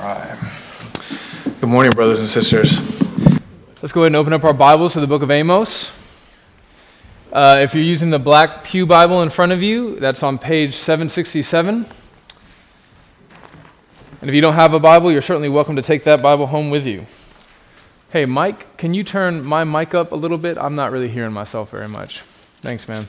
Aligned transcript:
All 0.00 0.06
right. 0.06 0.38
Good 1.60 1.68
morning, 1.68 1.92
brothers 1.92 2.20
and 2.20 2.28
sisters. 2.28 2.80
Let's 3.82 3.92
go 3.92 4.00
ahead 4.00 4.06
and 4.06 4.16
open 4.16 4.32
up 4.32 4.44
our 4.44 4.54
Bibles 4.54 4.94
to 4.94 5.00
the 5.00 5.06
book 5.06 5.20
of 5.20 5.30
Amos. 5.30 5.92
Uh, 7.30 7.58
if 7.60 7.74
you're 7.74 7.84
using 7.84 8.08
the 8.08 8.18
black 8.18 8.64
Pew 8.64 8.86
Bible 8.86 9.22
in 9.22 9.28
front 9.28 9.52
of 9.52 9.62
you, 9.62 10.00
that's 10.00 10.22
on 10.22 10.38
page 10.38 10.74
767. 10.76 11.84
And 14.22 14.30
if 14.30 14.34
you 14.34 14.40
don't 14.40 14.54
have 14.54 14.72
a 14.72 14.80
Bible, 14.80 15.12
you're 15.12 15.20
certainly 15.20 15.50
welcome 15.50 15.76
to 15.76 15.82
take 15.82 16.04
that 16.04 16.22
Bible 16.22 16.46
home 16.46 16.70
with 16.70 16.86
you. 16.86 17.04
Hey, 18.10 18.24
Mike, 18.24 18.78
can 18.78 18.94
you 18.94 19.04
turn 19.04 19.44
my 19.44 19.64
mic 19.64 19.94
up 19.94 20.12
a 20.12 20.16
little 20.16 20.38
bit? 20.38 20.56
I'm 20.56 20.76
not 20.76 20.92
really 20.92 21.08
hearing 21.08 21.32
myself 21.34 21.72
very 21.72 21.88
much. 21.88 22.22
Thanks, 22.62 22.88
man. 22.88 23.06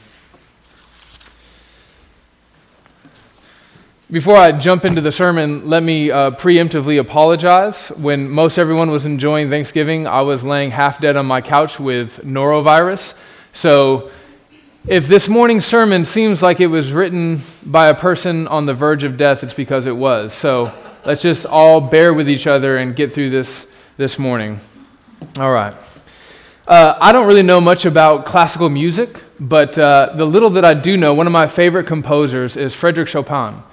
Before 4.11 4.35
I 4.35 4.51
jump 4.51 4.83
into 4.83 4.99
the 4.99 5.11
sermon, 5.13 5.69
let 5.69 5.83
me 5.83 6.11
uh, 6.11 6.31
preemptively 6.31 6.99
apologize. 6.99 7.87
When 7.91 8.29
most 8.29 8.57
everyone 8.57 8.91
was 8.91 9.05
enjoying 9.05 9.49
Thanksgiving, 9.49 10.05
I 10.05 10.19
was 10.19 10.43
laying 10.43 10.71
half 10.71 10.99
dead 10.99 11.15
on 11.15 11.25
my 11.25 11.39
couch 11.39 11.79
with 11.79 12.17
norovirus. 12.17 13.17
So, 13.53 14.11
if 14.85 15.07
this 15.07 15.29
morning's 15.29 15.65
sermon 15.65 16.03
seems 16.03 16.41
like 16.41 16.59
it 16.59 16.67
was 16.67 16.91
written 16.91 17.41
by 17.65 17.87
a 17.87 17.95
person 17.95 18.49
on 18.49 18.65
the 18.65 18.73
verge 18.73 19.05
of 19.05 19.15
death, 19.15 19.45
it's 19.45 19.53
because 19.53 19.85
it 19.85 19.95
was. 19.95 20.33
So, 20.33 20.73
let's 21.05 21.21
just 21.21 21.45
all 21.45 21.79
bear 21.79 22.13
with 22.13 22.29
each 22.29 22.47
other 22.47 22.75
and 22.75 22.93
get 22.93 23.13
through 23.13 23.29
this 23.29 23.71
this 23.95 24.19
morning. 24.19 24.59
All 25.39 25.53
right. 25.53 25.73
Uh, 26.67 26.97
I 26.99 27.13
don't 27.13 27.27
really 27.27 27.43
know 27.43 27.61
much 27.61 27.85
about 27.85 28.25
classical 28.25 28.67
music, 28.67 29.21
but 29.39 29.77
uh, 29.77 30.11
the 30.17 30.25
little 30.25 30.49
that 30.49 30.65
I 30.65 30.73
do 30.73 30.97
know, 30.97 31.13
one 31.13 31.27
of 31.27 31.33
my 31.33 31.47
favorite 31.47 31.87
composers 31.87 32.57
is 32.57 32.75
Frederick 32.75 33.07
Chopin. 33.07 33.63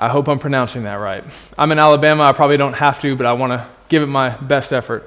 I 0.00 0.08
hope 0.08 0.28
I'm 0.28 0.38
pronouncing 0.38 0.84
that 0.84 0.94
right. 0.94 1.22
I'm 1.58 1.70
in 1.72 1.78
Alabama. 1.78 2.22
I 2.22 2.32
probably 2.32 2.56
don't 2.56 2.72
have 2.72 3.02
to, 3.02 3.14
but 3.14 3.26
I 3.26 3.34
want 3.34 3.52
to 3.52 3.66
give 3.90 4.02
it 4.02 4.06
my 4.06 4.30
best 4.30 4.72
effort. 4.72 5.06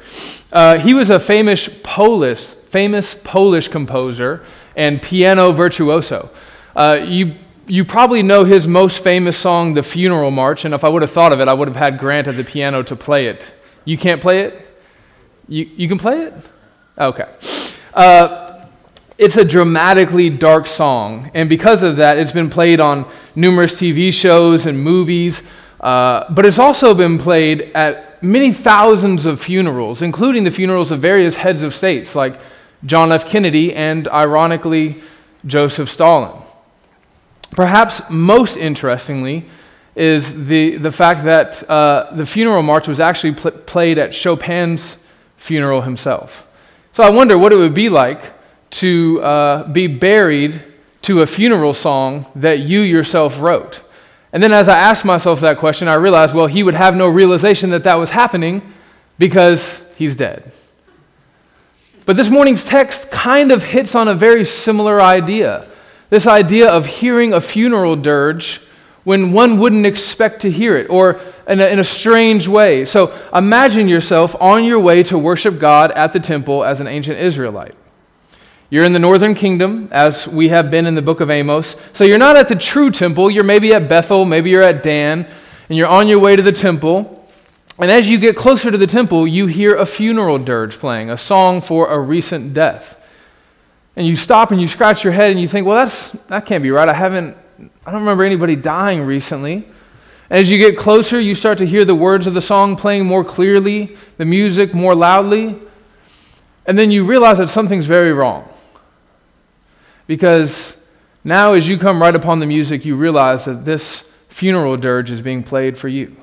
Uh, 0.51 0.77
he 0.77 0.93
was 0.93 1.09
a 1.09 1.19
famous 1.19 1.67
Polish, 1.81 2.43
famous 2.43 3.15
Polish 3.15 3.69
composer 3.69 4.43
and 4.75 5.01
piano 5.01 5.51
virtuoso. 5.51 6.29
Uh, 6.75 7.03
you 7.03 7.33
you 7.65 7.83
probably 7.85 8.21
know 8.21 8.43
his 8.43 8.67
most 8.67 9.03
famous 9.03 9.35
song, 9.35 9.73
The 9.73 9.81
Funeral 9.81 10.29
March, 10.29 10.63
and 10.63 10.75
if 10.75 10.83
I 10.83 10.89
would 10.89 11.01
have 11.01 11.11
thought 11.11 11.31
of 11.31 11.39
it, 11.39 11.47
I 11.47 11.53
would 11.53 11.69
have 11.69 11.77
had 11.77 11.97
Grant 11.97 12.27
at 12.27 12.35
the 12.35 12.43
piano 12.43 12.83
to 12.83 12.95
play 12.95 13.27
it. 13.27 13.51
You 13.85 13.97
can't 13.97 14.21
play 14.21 14.41
it? 14.41 14.67
You, 15.47 15.69
you 15.75 15.87
can 15.87 15.97
play 15.97 16.23
it? 16.23 16.33
Okay. 16.99 17.27
Uh, 17.93 18.65
it's 19.17 19.37
a 19.37 19.45
dramatically 19.45 20.29
dark 20.29 20.67
song, 20.67 21.31
and 21.33 21.47
because 21.47 21.83
of 21.83 21.95
that, 21.97 22.17
it's 22.17 22.33
been 22.33 22.49
played 22.49 22.79
on 22.79 23.09
numerous 23.35 23.73
TV 23.73 24.13
shows 24.13 24.65
and 24.65 24.81
movies, 24.81 25.41
uh, 25.79 26.31
but 26.33 26.45
it's 26.45 26.59
also 26.59 26.93
been 26.93 27.19
played 27.19 27.71
at 27.75 28.23
many 28.23 28.53
thousands 28.53 29.25
of 29.25 29.39
funerals, 29.39 30.01
including 30.01 30.43
the 30.43 30.51
funerals 30.51 30.91
of 30.91 30.99
various 30.99 31.35
heads 31.35 31.61
of 31.61 31.75
states 31.75 32.15
like 32.15 32.39
John 32.85 33.11
F. 33.11 33.27
Kennedy 33.27 33.73
and, 33.73 34.07
ironically, 34.07 34.95
Joseph 35.45 35.89
Stalin. 35.89 36.41
Perhaps 37.51 38.09
most 38.09 38.57
interestingly 38.57 39.45
is 39.95 40.47
the, 40.47 40.77
the 40.77 40.91
fact 40.91 41.23
that 41.25 41.69
uh, 41.69 42.15
the 42.15 42.25
funeral 42.25 42.63
march 42.63 42.87
was 42.87 42.99
actually 42.99 43.33
pl- 43.33 43.51
played 43.51 43.97
at 43.97 44.11
Chopin's 44.11 44.97
funeral 45.37 45.81
himself. 45.81 46.47
So 46.93 47.03
I 47.03 47.09
wonder 47.09 47.37
what 47.37 47.51
it 47.53 47.57
would 47.57 47.73
be 47.73 47.89
like 47.89 48.21
to 48.71 49.21
uh, 49.21 49.67
be 49.67 49.87
buried 49.87 50.61
to 51.03 51.21
a 51.21 51.27
funeral 51.27 51.73
song 51.73 52.25
that 52.35 52.59
you 52.59 52.81
yourself 52.81 53.39
wrote? 53.39 53.81
And 54.31 54.41
then 54.41 54.51
as 54.51 54.67
I 54.67 54.77
asked 54.77 55.05
myself 55.05 55.41
that 55.41 55.59
question, 55.59 55.87
I 55.87 55.93
realized, 55.93 56.33
well, 56.33 56.47
he 56.47 56.63
would 56.63 56.75
have 56.75 56.95
no 56.95 57.07
realization 57.07 57.69
that 57.69 57.83
that 57.83 57.95
was 57.95 58.09
happening 58.09 58.73
because 59.17 59.85
he's 59.95 60.15
dead. 60.15 60.51
But 62.05 62.17
this 62.17 62.29
morning's 62.29 62.65
text 62.65 63.11
kind 63.11 63.51
of 63.51 63.63
hits 63.63 63.95
on 63.95 64.07
a 64.07 64.15
very 64.15 64.43
similar 64.43 64.99
idea 64.99 65.67
this 66.13 66.27
idea 66.27 66.69
of 66.69 66.85
hearing 66.85 67.33
a 67.33 67.41
funeral 67.41 67.95
dirge 67.95 68.61
when 69.03 69.31
one 69.31 69.57
wouldn't 69.57 69.87
expect 69.87 70.43
to 70.43 70.51
hear 70.51 70.77
it, 70.77 70.87
or 70.87 71.19
in 71.47 71.59
a, 71.59 71.65
in 71.65 71.79
a, 71.79 71.83
strange 71.83 72.47
way. 72.47 72.85
So 72.85 73.19
imagine 73.33 73.87
yourself 73.87 74.35
on 74.39 74.63
your 74.63 74.79
way 74.79 75.01
to 75.03 75.17
worship 75.17 75.57
God 75.57 75.89
at 75.89 76.13
the 76.13 76.19
temple 76.19 76.63
as 76.63 76.79
an 76.79 76.87
ancient 76.87 77.17
Israelite. 77.17 77.73
You're 78.73 78.85
in 78.85 78.93
the 78.93 78.97
northern 78.97 79.35
kingdom, 79.35 79.87
as 79.91 80.27
we 80.27 80.49
have 80.49 80.71
been 80.71 80.87
in 80.87 80.95
the 80.95 81.01
book 81.03 81.21
of 81.21 81.29
Amos. 81.29 81.75
So 81.93 82.05
you're 82.05 82.17
not 82.17 82.37
at 82.37 82.47
the 82.47 82.55
true 82.55 82.89
temple. 82.89 83.29
You're 83.29 83.43
maybe 83.43 83.71
at 83.71 83.87
Bethel, 83.87 84.25
maybe 84.25 84.49
you're 84.49 84.63
at 84.63 84.81
Dan, 84.81 85.27
and 85.69 85.77
you're 85.77 85.87
on 85.87 86.07
your 86.07 86.17
way 86.17 86.35
to 86.35 86.41
the 86.41 86.51
temple. 86.51 87.29
And 87.77 87.91
as 87.91 88.09
you 88.09 88.17
get 88.17 88.35
closer 88.35 88.71
to 88.71 88.77
the 88.79 88.87
temple, 88.87 89.27
you 89.27 89.45
hear 89.45 89.75
a 89.75 89.85
funeral 89.85 90.39
dirge 90.39 90.79
playing, 90.79 91.11
a 91.11 91.17
song 91.19 91.61
for 91.61 91.91
a 91.91 91.99
recent 91.99 92.55
death. 92.55 92.99
And 93.95 94.07
you 94.07 94.15
stop 94.15 94.49
and 94.49 94.59
you 94.59 94.67
scratch 94.67 95.03
your 95.03 95.13
head 95.13 95.29
and 95.29 95.39
you 95.39 95.47
think, 95.47 95.67
well, 95.67 95.77
that's, 95.77 96.09
that 96.29 96.47
can't 96.47 96.63
be 96.63 96.71
right. 96.71 96.89
I 96.89 96.93
haven't, 96.93 97.37
I 97.85 97.91
don't 97.91 98.01
remember 98.01 98.23
anybody 98.23 98.55
dying 98.55 99.03
recently. 99.03 99.67
As 100.31 100.49
you 100.49 100.57
get 100.57 100.79
closer, 100.79 101.19
you 101.19 101.35
start 101.35 101.59
to 101.59 101.67
hear 101.67 101.85
the 101.85 101.93
words 101.93 102.25
of 102.25 102.33
the 102.33 102.41
song 102.41 102.75
playing 102.75 103.05
more 103.05 103.23
clearly, 103.23 103.97
the 104.17 104.25
music 104.25 104.73
more 104.73 104.95
loudly. 104.95 105.59
And 106.65 106.75
then 106.75 106.89
you 106.89 107.05
realize 107.05 107.37
that 107.37 107.49
something's 107.49 107.85
very 107.85 108.13
wrong. 108.13 108.49
Because 110.07 110.81
now, 111.23 111.53
as 111.53 111.67
you 111.67 111.77
come 111.77 112.01
right 112.01 112.15
upon 112.15 112.39
the 112.39 112.45
music, 112.45 112.85
you 112.85 112.95
realize 112.95 113.45
that 113.45 113.65
this 113.65 114.11
funeral 114.27 114.75
dirge 114.77 115.11
is 115.11 115.21
being 115.21 115.43
played 115.43 115.77
for 115.77 115.87
you. 115.87 116.15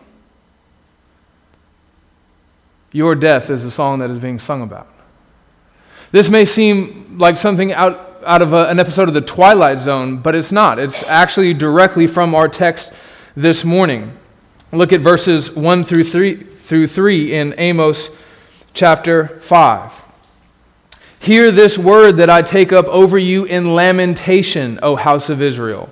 Your 2.93 3.15
death 3.15 3.51
is 3.51 3.63
the 3.63 3.71
song 3.71 4.01
that 4.01 4.11
is 4.11 4.19
being 4.19 4.39
sung 4.39 4.63
about. 4.63 4.89
This 6.13 6.29
may 6.29 6.45
seem 6.45 7.19
like 7.19 7.39
something 7.39 7.73
out, 7.73 8.21
out 8.27 8.43
of 8.43 8.53
a, 8.53 8.67
an 8.67 8.81
episode 8.81 9.09
of 9.09 9.15
The 9.15 9.21
Twilight 9.21 9.81
Zone, 9.81 10.19
but 10.19 10.35
it's 10.35 10.51
not. 10.51 10.79
It's 10.79 11.05
actually 11.05 11.55
directly 11.55 12.09
from 12.09 12.35
our 12.35 12.49
text 12.49 12.93
this 13.37 13.65
morning. 13.65 14.17
Look 14.73 14.93
at 14.93 15.01
verses 15.01 15.53
1 15.53 15.85
through 15.85 16.05
3, 16.05 16.35
through 16.35 16.89
3 16.89 17.33
in 17.33 17.55
Amos 17.59 18.11
chapter 18.75 19.39
5. 19.41 20.00
Hear 21.21 21.51
this 21.51 21.77
word 21.77 22.17
that 22.17 22.31
I 22.31 22.41
take 22.41 22.73
up 22.73 22.87
over 22.87 23.19
you 23.19 23.45
in 23.45 23.75
lamentation, 23.75 24.79
O 24.83 24.97
house 24.97 25.29
of 25.29 25.43
Israel. 25.43 25.91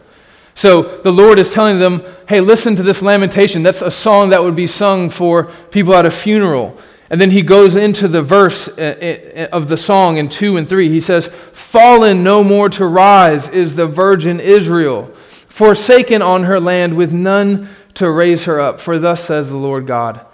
So 0.54 1.02
the 1.02 1.12
Lord 1.12 1.38
is 1.38 1.52
telling 1.52 1.78
them, 1.78 2.02
hey, 2.26 2.40
listen 2.40 2.76
to 2.76 2.82
this 2.82 3.02
lamentation. 3.02 3.62
That's 3.62 3.82
a 3.82 3.90
song 3.90 4.30
that 4.30 4.42
would 4.42 4.56
be 4.56 4.66
sung 4.66 5.10
for 5.10 5.44
people 5.70 5.94
at 5.94 6.06
a 6.06 6.10
funeral. 6.10 6.78
And 7.10 7.20
then 7.20 7.30
he 7.30 7.42
goes 7.42 7.76
into 7.76 8.08
the 8.08 8.22
verse 8.22 8.68
uh, 8.68 9.50
uh, 9.52 9.54
of 9.54 9.68
the 9.68 9.76
song 9.76 10.16
in 10.16 10.30
2 10.30 10.56
and 10.56 10.66
3. 10.66 10.88
He 10.88 11.00
says, 11.00 11.28
Fallen 11.52 12.24
no 12.24 12.42
more 12.42 12.70
to 12.70 12.86
rise 12.86 13.50
is 13.50 13.76
the 13.76 13.86
virgin 13.86 14.40
Israel, 14.40 15.14
forsaken 15.46 16.22
on 16.22 16.44
her 16.44 16.58
land 16.58 16.96
with 16.96 17.12
none 17.12 17.68
to 17.94 18.10
raise 18.10 18.44
her 18.44 18.58
up. 18.60 18.80
For 18.80 18.98
thus 18.98 19.24
says 19.24 19.50
the 19.50 19.58
Lord 19.58 19.86
God, 19.86 20.24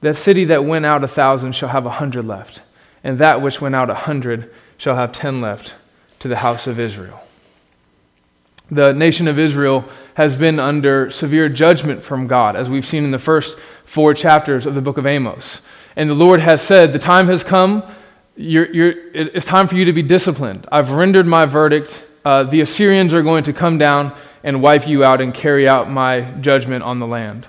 That 0.00 0.14
city 0.14 0.46
that 0.46 0.64
went 0.64 0.86
out 0.86 1.04
a 1.04 1.08
thousand 1.08 1.52
shall 1.52 1.68
have 1.68 1.84
a 1.84 1.90
hundred 1.90 2.24
left 2.24 2.62
and 3.04 3.18
that 3.18 3.42
which 3.42 3.60
went 3.60 3.74
out 3.74 3.90
a 3.90 3.94
hundred 3.94 4.50
shall 4.76 4.96
have 4.96 5.12
ten 5.12 5.40
left 5.40 5.74
to 6.20 6.28
the 6.28 6.36
house 6.36 6.66
of 6.66 6.78
Israel. 6.78 7.22
The 8.70 8.92
nation 8.92 9.28
of 9.28 9.38
Israel 9.38 9.84
has 10.14 10.36
been 10.36 10.58
under 10.58 11.10
severe 11.10 11.48
judgment 11.48 12.02
from 12.02 12.26
God, 12.26 12.56
as 12.56 12.68
we've 12.68 12.84
seen 12.84 13.04
in 13.04 13.10
the 13.10 13.18
first 13.18 13.58
four 13.84 14.14
chapters 14.14 14.66
of 14.66 14.74
the 14.74 14.82
book 14.82 14.98
of 14.98 15.06
Amos. 15.06 15.60
And 15.96 16.10
the 16.10 16.14
Lord 16.14 16.40
has 16.40 16.60
said, 16.60 16.92
The 16.92 16.98
time 16.98 17.28
has 17.28 17.42
come, 17.42 17.82
you're, 18.36 18.70
you're, 18.72 18.94
it's 19.14 19.46
time 19.46 19.68
for 19.68 19.76
you 19.76 19.86
to 19.86 19.92
be 19.92 20.02
disciplined. 20.02 20.66
I've 20.70 20.90
rendered 20.90 21.26
my 21.26 21.46
verdict. 21.46 22.06
Uh, 22.24 22.44
the 22.44 22.60
Assyrians 22.60 23.14
are 23.14 23.22
going 23.22 23.44
to 23.44 23.52
come 23.52 23.78
down 23.78 24.14
and 24.44 24.62
wipe 24.62 24.86
you 24.86 25.02
out 25.02 25.20
and 25.20 25.32
carry 25.32 25.66
out 25.66 25.90
my 25.90 26.20
judgment 26.40 26.84
on 26.84 26.98
the 26.98 27.06
land. 27.06 27.46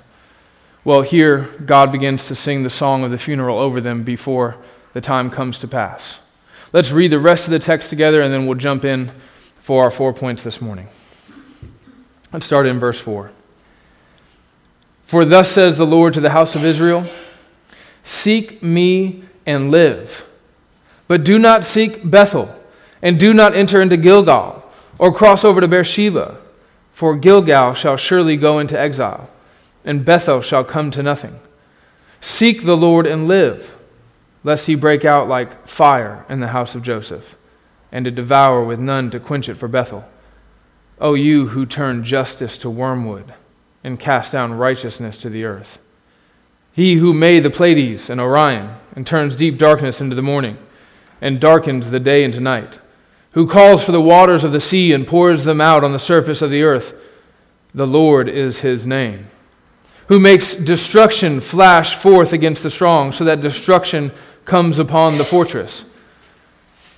Well, 0.86 1.02
here, 1.02 1.42
God 1.66 1.92
begins 1.92 2.28
to 2.28 2.36
sing 2.36 2.64
the 2.64 2.70
song 2.70 3.04
of 3.04 3.12
the 3.12 3.18
funeral 3.18 3.60
over 3.60 3.82
them 3.82 4.04
before 4.04 4.58
the 4.94 5.02
time 5.02 5.30
comes 5.30 5.58
to 5.60 5.68
pass. 5.68 6.20
Let's 6.74 6.92
read 6.92 7.12
the 7.12 7.20
rest 7.20 7.46
of 7.46 7.52
the 7.52 7.60
text 7.60 7.90
together 7.90 8.22
and 8.22 8.34
then 8.34 8.46
we'll 8.46 8.58
jump 8.58 8.86
in 8.86 9.12
for 9.62 9.84
our 9.84 9.92
four 9.92 10.14
points 10.14 10.44
this 10.44 10.62
morning. 10.62 10.88
Let's 12.32 12.46
start 12.46 12.68
in 12.68 12.80
verse 12.80 13.00
4. 13.00 13.32
For 15.06 15.26
thus 15.26 15.52
says 15.52 15.78
the 15.78 15.88
Lord 15.88 16.14
to 16.14 16.22
the 16.22 16.30
house 16.30 16.56
of 16.56 16.64
Israel 16.64 17.06
Seek 18.04 18.64
me 18.64 19.24
and 19.46 19.72
live. 19.72 20.28
But 21.08 21.24
do 21.24 21.40
not 21.40 21.66
seek 21.66 22.08
Bethel, 22.10 22.54
and 23.02 23.20
do 23.20 23.34
not 23.34 23.56
enter 23.56 23.82
into 23.82 23.98
Gilgal, 23.98 24.64
or 24.98 25.14
cross 25.14 25.44
over 25.44 25.60
to 25.62 25.68
Beersheba, 25.68 26.38
for 26.92 27.16
Gilgal 27.16 27.74
shall 27.74 27.98
surely 27.98 28.38
go 28.38 28.60
into 28.60 28.80
exile, 28.80 29.30
and 29.86 30.06
Bethel 30.06 30.42
shall 30.42 30.64
come 30.64 30.92
to 30.92 31.04
nothing. 31.04 31.40
Seek 32.22 32.64
the 32.64 32.78
Lord 32.78 33.08
and 33.08 33.28
live 33.28 33.79
lest 34.44 34.68
he 34.68 34.76
break 34.76 35.06
out 35.06 35.28
like 35.28 35.68
fire 35.68 36.26
in 36.30 36.40
the 36.40 36.48
house 36.48 36.76
of 36.76 36.84
Joseph, 36.84 37.38
and 37.92 38.06
to 38.06 38.12
devour 38.12 38.64
with 38.64 38.80
none 38.80 39.10
to 39.12 39.20
quench 39.20 39.50
it 39.50 39.56
for 39.56 39.68
Bethel. 39.68 40.08
O 41.02 41.14
you 41.14 41.48
who 41.48 41.66
turn 41.66 42.04
justice 42.04 42.58
to 42.60 42.70
wormwood 42.70 43.34
and 43.84 44.00
cast 44.00 44.32
down 44.32 44.54
righteousness 44.54 45.18
to 45.18 45.30
the 45.30 45.46
earth. 45.46 45.80
He 46.74 46.96
who 46.96 47.14
made 47.14 47.44
the 47.44 47.50
Pleiades 47.50 48.10
and 48.10 48.22
Orion, 48.22 48.76
and 48.96 49.06
turns 49.06 49.36
deep 49.36 49.58
darkness 49.58 50.02
into 50.02 50.16
the 50.16 50.22
morning, 50.22 50.58
and 51.22 51.40
darkens 51.40 51.92
the 51.92 52.00
day 52.00 52.24
into 52.24 52.40
night, 52.40 52.80
who 53.32 53.48
calls 53.48 53.84
for 53.84 53.92
the 53.92 54.02
waters 54.02 54.44
of 54.44 54.52
the 54.52 54.60
sea 54.60 54.94
and 54.94 55.08
pours 55.08 55.46
them 55.46 55.62
out 55.62 55.84
on 55.84 55.94
the 55.94 56.00
surface 56.00 56.42
of 56.42 56.50
the 56.50 56.64
earth. 56.64 56.94
The 57.74 57.88
Lord 57.88 58.28
is 58.28 58.60
his 58.60 58.86
name. 58.86 59.28
Who 60.08 60.20
makes 60.20 60.56
destruction 60.56 61.40
flash 61.40 61.96
forth 61.96 62.34
against 62.34 62.64
the 62.64 62.72
strong, 62.72 63.12
so 63.12 63.24
that 63.26 63.42
destruction 63.42 64.12
comes 64.50 64.80
upon 64.80 65.18
the 65.18 65.24
fortress. 65.24 65.86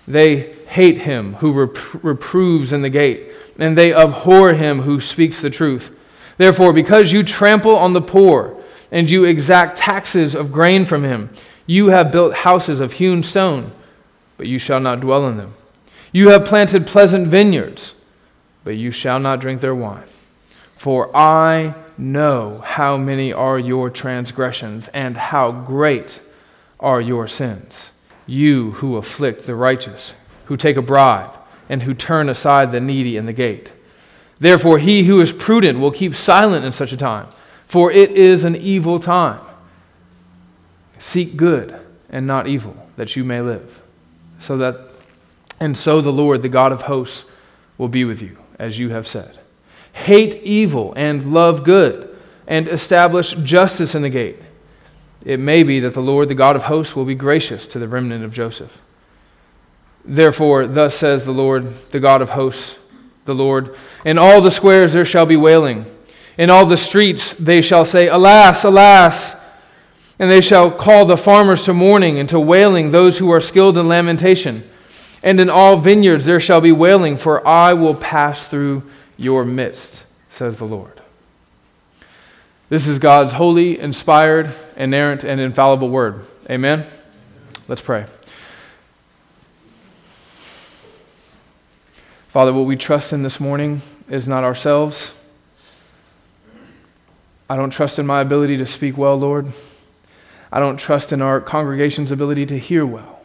They 0.07 0.53
hate 0.67 1.01
him 1.01 1.33
who 1.35 1.51
rep- 1.51 2.03
reproves 2.03 2.71
in 2.71 2.81
the 2.81 2.89
gate, 2.89 3.33
and 3.59 3.77
they 3.77 3.93
abhor 3.93 4.53
him 4.53 4.81
who 4.81 5.01
speaks 5.01 5.41
the 5.41 5.49
truth. 5.49 5.95
Therefore, 6.37 6.71
because 6.71 7.11
you 7.11 7.23
trample 7.23 7.75
on 7.75 7.91
the 7.91 8.01
poor, 8.01 8.57
and 8.89 9.11
you 9.11 9.25
exact 9.25 9.77
taxes 9.77 10.33
of 10.33 10.53
grain 10.53 10.85
from 10.85 11.03
him, 11.03 11.29
you 11.65 11.89
have 11.89 12.11
built 12.11 12.33
houses 12.33 12.79
of 12.79 12.93
hewn 12.93 13.21
stone, 13.21 13.71
but 14.37 14.47
you 14.47 14.57
shall 14.57 14.79
not 14.79 15.01
dwell 15.01 15.27
in 15.27 15.35
them. 15.35 15.53
You 16.13 16.29
have 16.29 16.45
planted 16.45 16.87
pleasant 16.87 17.27
vineyards, 17.27 17.93
but 18.63 18.77
you 18.77 18.91
shall 18.91 19.19
not 19.19 19.41
drink 19.41 19.59
their 19.59 19.75
wine. 19.75 20.07
For 20.77 21.15
I 21.15 21.75
know 21.97 22.61
how 22.65 22.95
many 22.95 23.33
are 23.33 23.59
your 23.59 23.89
transgressions, 23.89 24.87
and 24.89 25.17
how 25.17 25.51
great 25.51 26.21
are 26.81 26.99
your 26.99 27.27
sins. 27.27 27.91
You 28.25 28.71
who 28.71 28.97
afflict 28.97 29.45
the 29.45 29.55
righteous, 29.55 30.13
who 30.45 30.57
take 30.57 30.77
a 30.77 30.81
bribe, 30.81 31.37
and 31.69 31.83
who 31.83 31.93
turn 31.93 32.27
aside 32.27 32.71
the 32.71 32.79
needy 32.79 33.15
in 33.15 33.25
the 33.25 33.33
gate. 33.33 33.71
Therefore, 34.39 34.79
he 34.79 35.03
who 35.03 35.21
is 35.21 35.31
prudent 35.31 35.79
will 35.79 35.91
keep 35.91 36.15
silent 36.15 36.65
in 36.65 36.71
such 36.71 36.91
a 36.91 36.97
time, 36.97 37.27
for 37.67 37.91
it 37.91 38.11
is 38.11 38.43
an 38.43 38.55
evil 38.55 38.99
time. 38.99 39.39
Seek 40.99 41.37
good 41.37 41.79
and 42.09 42.27
not 42.27 42.47
evil, 42.47 42.75
that 42.97 43.15
you 43.15 43.23
may 43.23 43.41
live. 43.41 43.81
So 44.39 44.57
that, 44.57 44.89
and 45.59 45.77
so 45.77 46.01
the 46.01 46.11
Lord, 46.11 46.41
the 46.41 46.49
God 46.49 46.71
of 46.71 46.81
hosts, 46.81 47.25
will 47.77 47.87
be 47.87 48.03
with 48.03 48.21
you, 48.21 48.37
as 48.59 48.77
you 48.77 48.89
have 48.89 49.07
said. 49.07 49.39
Hate 49.93 50.41
evil 50.43 50.93
and 50.95 51.33
love 51.33 51.63
good, 51.63 52.15
and 52.47 52.67
establish 52.67 53.31
justice 53.43 53.95
in 53.95 54.01
the 54.01 54.09
gate. 54.09 54.39
It 55.25 55.39
may 55.39 55.63
be 55.63 55.79
that 55.81 55.93
the 55.93 56.01
Lord, 56.01 56.29
the 56.29 56.35
God 56.35 56.55
of 56.55 56.63
hosts, 56.63 56.95
will 56.95 57.05
be 57.05 57.15
gracious 57.15 57.65
to 57.67 57.79
the 57.79 57.87
remnant 57.87 58.23
of 58.23 58.33
Joseph. 58.33 58.81
Therefore, 60.03 60.65
thus 60.65 60.95
says 60.95 61.25
the 61.25 61.31
Lord, 61.31 61.91
the 61.91 61.99
God 61.99 62.21
of 62.21 62.31
hosts, 62.31 62.77
the 63.25 63.35
Lord, 63.35 63.75
in 64.03 64.17
all 64.17 64.41
the 64.41 64.49
squares 64.49 64.93
there 64.93 65.05
shall 65.05 65.27
be 65.27 65.37
wailing. 65.37 65.85
In 66.37 66.49
all 66.49 66.65
the 66.65 66.77
streets 66.77 67.33
they 67.35 67.61
shall 67.61 67.85
say, 67.85 68.07
Alas, 68.07 68.63
alas! 68.63 69.35
And 70.17 70.29
they 70.29 70.41
shall 70.41 70.71
call 70.71 71.05
the 71.05 71.17
farmers 71.17 71.63
to 71.63 71.73
mourning 71.73 72.19
and 72.19 72.29
to 72.29 72.39
wailing 72.39 72.91
those 72.91 73.17
who 73.17 73.31
are 73.31 73.41
skilled 73.41 73.77
in 73.77 73.87
lamentation. 73.87 74.67
And 75.23 75.39
in 75.39 75.49
all 75.49 75.77
vineyards 75.77 76.25
there 76.25 76.39
shall 76.39 76.61
be 76.61 76.71
wailing, 76.71 77.17
for 77.17 77.45
I 77.47 77.73
will 77.73 77.95
pass 77.95 78.47
through 78.47 78.83
your 79.17 79.45
midst, 79.45 80.03
says 80.29 80.57
the 80.57 80.65
Lord. 80.65 80.99
This 82.69 82.87
is 82.87 82.99
God's 82.99 83.33
holy, 83.33 83.79
inspired, 83.79 84.55
inerrant, 84.81 85.23
and 85.23 85.39
infallible 85.39 85.89
word. 85.89 86.25
Amen? 86.49 86.83
Let's 87.67 87.81
pray. 87.81 88.07
Father, 92.29 92.51
what 92.51 92.65
we 92.65 92.75
trust 92.75 93.13
in 93.13 93.21
this 93.21 93.39
morning 93.39 93.83
is 94.09 94.27
not 94.27 94.43
ourselves. 94.43 95.13
I 97.47 97.55
don't 97.55 97.69
trust 97.69 97.99
in 97.99 98.07
my 98.07 98.21
ability 98.21 98.57
to 98.57 98.65
speak 98.65 98.97
well, 98.97 99.15
Lord. 99.17 99.51
I 100.51 100.59
don't 100.59 100.77
trust 100.77 101.13
in 101.13 101.21
our 101.21 101.39
congregation's 101.39 102.11
ability 102.11 102.47
to 102.47 102.57
hear 102.57 102.83
well. 102.83 103.21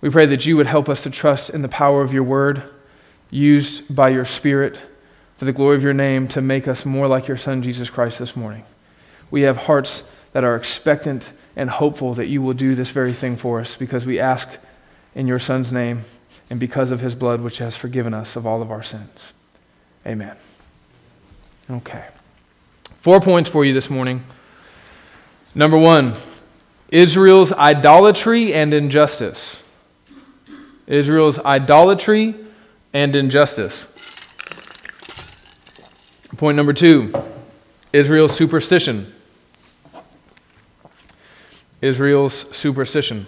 We 0.00 0.10
pray 0.10 0.26
that 0.26 0.46
you 0.46 0.56
would 0.58 0.66
help 0.66 0.88
us 0.88 1.02
to 1.02 1.10
trust 1.10 1.50
in 1.50 1.62
the 1.62 1.68
power 1.68 2.02
of 2.02 2.12
your 2.12 2.22
word, 2.22 2.62
used 3.30 3.92
by 3.92 4.10
your 4.10 4.24
Spirit 4.24 4.76
for 5.38 5.44
the 5.44 5.52
glory 5.52 5.74
of 5.74 5.82
your 5.82 5.92
name 5.92 6.28
to 6.28 6.40
make 6.40 6.68
us 6.68 6.86
more 6.86 7.08
like 7.08 7.26
your 7.26 7.36
Son, 7.36 7.62
Jesus 7.62 7.90
Christ, 7.90 8.20
this 8.20 8.36
morning. 8.36 8.62
We 9.28 9.42
have 9.42 9.56
hearts 9.56 10.08
that 10.36 10.44
are 10.44 10.54
expectant 10.54 11.32
and 11.56 11.70
hopeful 11.70 12.12
that 12.12 12.26
you 12.26 12.42
will 12.42 12.52
do 12.52 12.74
this 12.74 12.90
very 12.90 13.14
thing 13.14 13.38
for 13.38 13.58
us 13.58 13.74
because 13.74 14.04
we 14.04 14.20
ask 14.20 14.46
in 15.14 15.26
your 15.26 15.38
Son's 15.38 15.72
name 15.72 16.04
and 16.50 16.60
because 16.60 16.90
of 16.90 17.00
his 17.00 17.14
blood, 17.14 17.40
which 17.40 17.56
has 17.56 17.74
forgiven 17.74 18.12
us 18.12 18.36
of 18.36 18.46
all 18.46 18.60
of 18.60 18.70
our 18.70 18.82
sins. 18.82 19.32
Amen. 20.06 20.36
Okay. 21.70 22.04
Four 23.00 23.18
points 23.22 23.48
for 23.48 23.64
you 23.64 23.72
this 23.72 23.88
morning. 23.88 24.24
Number 25.54 25.78
one, 25.78 26.12
Israel's 26.90 27.50
idolatry 27.50 28.52
and 28.52 28.74
injustice. 28.74 29.56
Israel's 30.86 31.38
idolatry 31.38 32.34
and 32.92 33.16
injustice. 33.16 33.86
Point 36.36 36.58
number 36.58 36.74
two, 36.74 37.14
Israel's 37.94 38.36
superstition. 38.36 39.14
Israel's 41.80 42.34
superstition. 42.56 43.26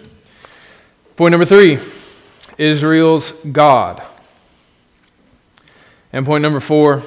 Point 1.15 1.31
number 1.31 1.45
three, 1.45 1.79
Israel's 2.57 3.31
God. 3.31 4.01
And 6.11 6.25
point 6.25 6.41
number 6.41 6.59
four, 6.59 7.03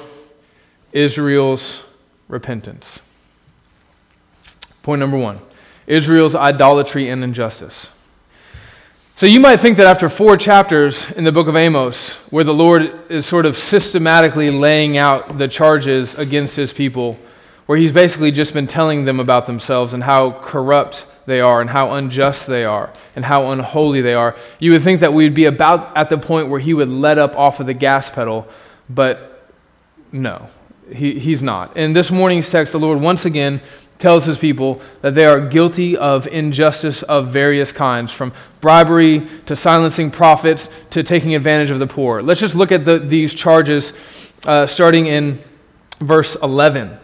Israel's 0.91 1.83
repentance. 2.27 2.99
Point 4.83 4.99
number 4.99 5.17
one 5.17 5.39
Israel's 5.87 6.35
idolatry 6.35 7.09
and 7.09 7.23
injustice. 7.23 7.87
So 9.15 9.27
you 9.27 9.39
might 9.39 9.57
think 9.57 9.77
that 9.77 9.85
after 9.85 10.09
four 10.09 10.37
chapters 10.37 11.09
in 11.11 11.23
the 11.23 11.31
book 11.31 11.47
of 11.47 11.55
Amos, 11.55 12.13
where 12.31 12.43
the 12.43 12.53
Lord 12.53 13.11
is 13.11 13.25
sort 13.25 13.45
of 13.45 13.55
systematically 13.55 14.49
laying 14.49 14.97
out 14.97 15.37
the 15.37 15.47
charges 15.47 16.17
against 16.17 16.55
his 16.55 16.73
people, 16.73 17.17
where 17.67 17.77
he's 17.77 17.91
basically 17.93 18.31
just 18.31 18.53
been 18.53 18.67
telling 18.67 19.05
them 19.05 19.19
about 19.19 19.45
themselves 19.45 19.93
and 19.93 20.03
how 20.03 20.31
corrupt 20.31 21.05
they 21.25 21.41
are 21.41 21.61
and 21.61 21.69
how 21.69 21.93
unjust 21.93 22.47
they 22.47 22.65
are 22.65 22.91
and 23.15 23.25
how 23.25 23.51
unholy 23.51 24.01
they 24.01 24.13
are, 24.13 24.35
you 24.59 24.71
would 24.71 24.81
think 24.81 24.99
that 24.99 25.13
we'd 25.13 25.33
be 25.33 25.45
about 25.45 25.95
at 25.95 26.09
the 26.09 26.17
point 26.17 26.49
where 26.49 26.59
he 26.59 26.73
would 26.73 26.89
let 26.89 27.17
up 27.17 27.37
off 27.37 27.59
of 27.59 27.65
the 27.65 27.73
gas 27.73 28.09
pedal, 28.09 28.47
but 28.89 29.49
no, 30.11 30.47
he, 30.93 31.19
he's 31.19 31.41
not. 31.41 31.75
In 31.77 31.93
this 31.93 32.11
morning's 32.11 32.49
text, 32.49 32.73
the 32.73 32.79
Lord 32.79 32.99
once 32.99 33.25
again 33.25 33.61
tells 33.99 34.25
his 34.25 34.37
people 34.37 34.81
that 35.01 35.13
they 35.13 35.25
are 35.25 35.39
guilty 35.39 35.95
of 35.95 36.27
injustice 36.27 37.03
of 37.03 37.29
various 37.29 37.71
kinds, 37.71 38.11
from 38.11 38.33
bribery 38.59 39.25
to 39.45 39.55
silencing 39.55 40.11
prophets 40.11 40.69
to 40.89 41.03
taking 41.03 41.35
advantage 41.35 41.69
of 41.69 41.79
the 41.79 41.87
poor. 41.87 42.21
Let's 42.21 42.39
just 42.39 42.55
look 42.55 42.71
at 42.71 42.83
the, 42.85 42.99
these 42.99 43.33
charges 43.33 43.93
uh, 44.45 44.67
starting 44.67 45.07
in 45.07 45.41
verse 45.99 46.35
11. 46.35 46.97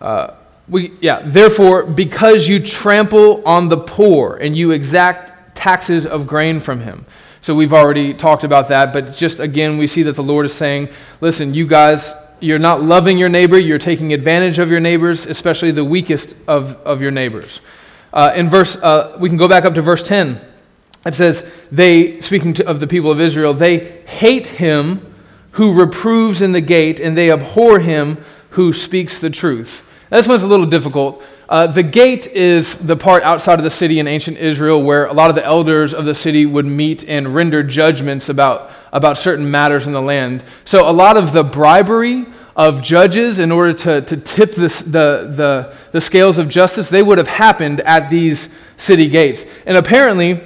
Uh, 0.00 0.34
we, 0.72 0.92
yeah, 1.02 1.22
therefore, 1.24 1.84
because 1.84 2.48
you 2.48 2.58
trample 2.58 3.46
on 3.46 3.68
the 3.68 3.76
poor 3.76 4.36
and 4.36 4.56
you 4.56 4.70
exact 4.70 5.54
taxes 5.54 6.06
of 6.06 6.26
grain 6.26 6.60
from 6.60 6.80
him. 6.80 7.04
So 7.42 7.54
we've 7.54 7.74
already 7.74 8.14
talked 8.14 8.42
about 8.42 8.68
that, 8.68 8.92
but 8.92 9.14
just 9.14 9.38
again, 9.38 9.76
we 9.76 9.86
see 9.86 10.02
that 10.04 10.16
the 10.16 10.22
Lord 10.22 10.46
is 10.46 10.54
saying, 10.54 10.88
listen, 11.20 11.52
you 11.52 11.66
guys, 11.66 12.14
you're 12.40 12.58
not 12.58 12.82
loving 12.82 13.18
your 13.18 13.28
neighbor, 13.28 13.58
you're 13.58 13.78
taking 13.78 14.14
advantage 14.14 14.58
of 14.58 14.70
your 14.70 14.80
neighbors, 14.80 15.26
especially 15.26 15.72
the 15.72 15.84
weakest 15.84 16.34
of, 16.48 16.76
of 16.86 17.02
your 17.02 17.10
neighbors. 17.10 17.60
Uh, 18.10 18.32
in 18.34 18.48
verse, 18.48 18.76
uh, 18.76 19.16
we 19.20 19.28
can 19.28 19.36
go 19.36 19.48
back 19.48 19.64
up 19.66 19.74
to 19.74 19.82
verse 19.82 20.02
10. 20.02 20.40
It 21.04 21.14
says, 21.14 21.52
they, 21.70 22.20
speaking 22.22 22.54
to, 22.54 22.66
of 22.66 22.80
the 22.80 22.86
people 22.86 23.10
of 23.10 23.20
Israel, 23.20 23.52
they 23.52 24.02
hate 24.06 24.46
him 24.46 25.14
who 25.52 25.78
reproves 25.78 26.40
in 26.40 26.52
the 26.52 26.60
gate, 26.62 26.98
and 26.98 27.16
they 27.16 27.30
abhor 27.30 27.80
him 27.80 28.24
who 28.50 28.72
speaks 28.72 29.18
the 29.20 29.28
truth. 29.28 29.86
This 30.12 30.28
one's 30.28 30.42
a 30.42 30.46
little 30.46 30.66
difficult. 30.66 31.22
Uh, 31.48 31.66
the 31.68 31.82
gate 31.82 32.26
is 32.26 32.76
the 32.76 32.96
part 32.96 33.22
outside 33.22 33.58
of 33.58 33.64
the 33.64 33.70
city 33.70 33.98
in 33.98 34.06
ancient 34.06 34.36
Israel 34.36 34.82
where 34.82 35.06
a 35.06 35.12
lot 35.14 35.30
of 35.30 35.36
the 35.36 35.44
elders 35.44 35.94
of 35.94 36.04
the 36.04 36.14
city 36.14 36.44
would 36.44 36.66
meet 36.66 37.08
and 37.08 37.34
render 37.34 37.62
judgments 37.62 38.28
about, 38.28 38.70
about 38.92 39.16
certain 39.16 39.50
matters 39.50 39.86
in 39.86 39.94
the 39.94 40.02
land. 40.02 40.44
So 40.66 40.86
a 40.86 40.92
lot 40.92 41.16
of 41.16 41.32
the 41.32 41.42
bribery 41.42 42.26
of 42.54 42.82
judges 42.82 43.38
in 43.38 43.50
order 43.50 43.72
to, 43.72 44.02
to 44.02 44.16
tip 44.18 44.54
this, 44.54 44.80
the, 44.80 45.32
the, 45.34 45.74
the 45.92 46.00
scales 46.02 46.36
of 46.36 46.50
justice, 46.50 46.90
they 46.90 47.02
would 47.02 47.16
have 47.16 47.28
happened 47.28 47.80
at 47.80 48.10
these 48.10 48.50
city 48.76 49.08
gates. 49.08 49.46
And 49.64 49.78
apparently, 49.78 50.42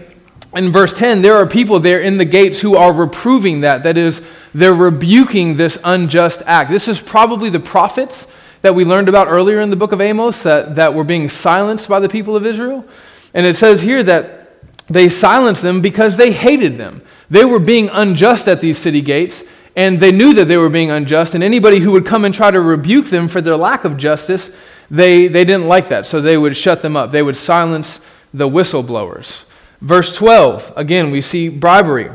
in 0.55 0.71
verse 0.71 0.97
10, 0.97 1.23
there 1.23 1.35
are 1.35 1.47
people 1.47 1.81
there 1.81 2.03
in 2.03 2.19
the 2.19 2.25
gates 2.25 2.61
who 2.61 2.77
are 2.77 2.93
reproving 2.93 3.63
that. 3.63 3.83
That 3.83 3.99
is, 3.99 4.23
they're 4.55 4.73
rebuking 4.73 5.57
this 5.57 5.77
unjust 5.83 6.43
act. 6.47 6.71
This 6.71 6.87
is 6.87 7.01
probably 7.01 7.51
the 7.51 7.59
prophets 7.59 8.29
that 8.67 8.75
we 8.75 8.85
learned 8.85 9.09
about 9.09 9.29
earlier 9.29 9.61
in 9.61 9.71
the 9.71 9.77
book 9.77 9.93
of 9.93 10.01
Amos 10.01 10.43
that, 10.43 10.75
that 10.75 10.93
were 10.93 11.05
being 11.05 11.29
silenced 11.29 11.89
by 11.89 12.01
the 12.01 12.09
people 12.09 12.35
of 12.35 12.45
Israel. 12.45 12.85
And 13.33 13.47
it 13.47 13.55
says 13.55 13.81
here 13.81 14.03
that 14.03 14.59
they 14.89 15.09
silenced 15.09 15.63
them 15.63 15.81
because 15.81 16.17
they 16.17 16.33
hated 16.33 16.77
them. 16.77 17.01
They 17.31 17.45
were 17.45 17.61
being 17.61 17.89
unjust 17.89 18.49
at 18.49 18.61
these 18.61 18.77
city 18.77 19.01
gates, 19.01 19.45
and 19.77 20.01
they 20.01 20.11
knew 20.11 20.35
that 20.35 20.47
they 20.47 20.57
were 20.57 20.69
being 20.69 20.91
unjust. 20.91 21.37
And 21.37 21.45
anybody 21.45 21.79
who 21.79 21.93
would 21.93 22.07
come 22.07 22.25
and 22.25 22.35
try 22.35 22.51
to 22.51 22.61
rebuke 22.61 23.07
them 23.07 23.29
for 23.29 23.41
their 23.41 23.57
lack 23.57 23.85
of 23.85 23.97
justice, 23.97 24.51
They, 24.91 25.29
they 25.29 25.45
didn't 25.45 25.69
like 25.69 25.89
that, 25.89 26.07
so 26.07 26.21
they 26.21 26.37
would 26.37 26.57
shut 26.57 26.83
them 26.83 26.97
up. 26.97 27.11
They 27.11 27.23
would 27.23 27.37
silence 27.37 28.01
the 28.35 28.49
whistleblowers. 28.49 29.45
Verse 29.81 30.17
12, 30.17 30.73
again, 30.77 31.11
we 31.11 31.21
see 31.21 31.49
bribery. 31.49 32.11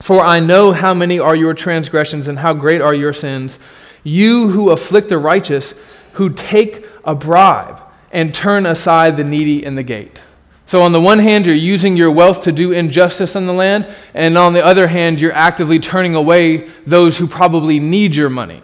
For 0.00 0.20
I 0.24 0.40
know 0.40 0.72
how 0.72 0.94
many 0.94 1.18
are 1.18 1.36
your 1.36 1.54
transgressions 1.54 2.28
and 2.28 2.38
how 2.38 2.54
great 2.54 2.80
are 2.80 2.94
your 2.94 3.12
sins. 3.12 3.58
You 4.02 4.48
who 4.48 4.70
afflict 4.70 5.08
the 5.08 5.18
righteous, 5.18 5.74
who 6.14 6.30
take 6.30 6.86
a 7.04 7.14
bribe 7.14 7.80
and 8.10 8.34
turn 8.34 8.66
aside 8.66 9.16
the 9.16 9.24
needy 9.24 9.64
in 9.64 9.74
the 9.74 9.82
gate. 9.82 10.22
So, 10.66 10.82
on 10.82 10.92
the 10.92 11.00
one 11.00 11.18
hand, 11.18 11.44
you're 11.44 11.54
using 11.54 11.96
your 11.96 12.10
wealth 12.10 12.42
to 12.42 12.52
do 12.52 12.72
injustice 12.72 13.36
in 13.36 13.46
the 13.46 13.52
land, 13.52 13.86
and 14.14 14.38
on 14.38 14.54
the 14.54 14.64
other 14.64 14.86
hand, 14.86 15.20
you're 15.20 15.34
actively 15.34 15.78
turning 15.78 16.14
away 16.14 16.68
those 16.86 17.18
who 17.18 17.26
probably 17.26 17.78
need 17.78 18.14
your 18.14 18.30
money, 18.30 18.62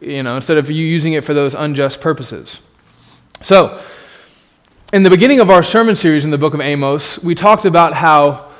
you 0.00 0.22
know, 0.22 0.36
instead 0.36 0.58
of 0.58 0.70
you 0.70 0.84
using 0.84 1.14
it 1.14 1.24
for 1.24 1.32
those 1.32 1.54
unjust 1.54 2.00
purposes. 2.00 2.60
So, 3.42 3.80
in 4.92 5.02
the 5.02 5.10
beginning 5.10 5.40
of 5.40 5.48
our 5.50 5.62
sermon 5.62 5.96
series 5.96 6.24
in 6.24 6.30
the 6.30 6.38
book 6.38 6.52
of 6.52 6.60
Amos, 6.60 7.18
we 7.20 7.34
talked 7.34 7.64
about 7.64 7.94
how 7.94 8.50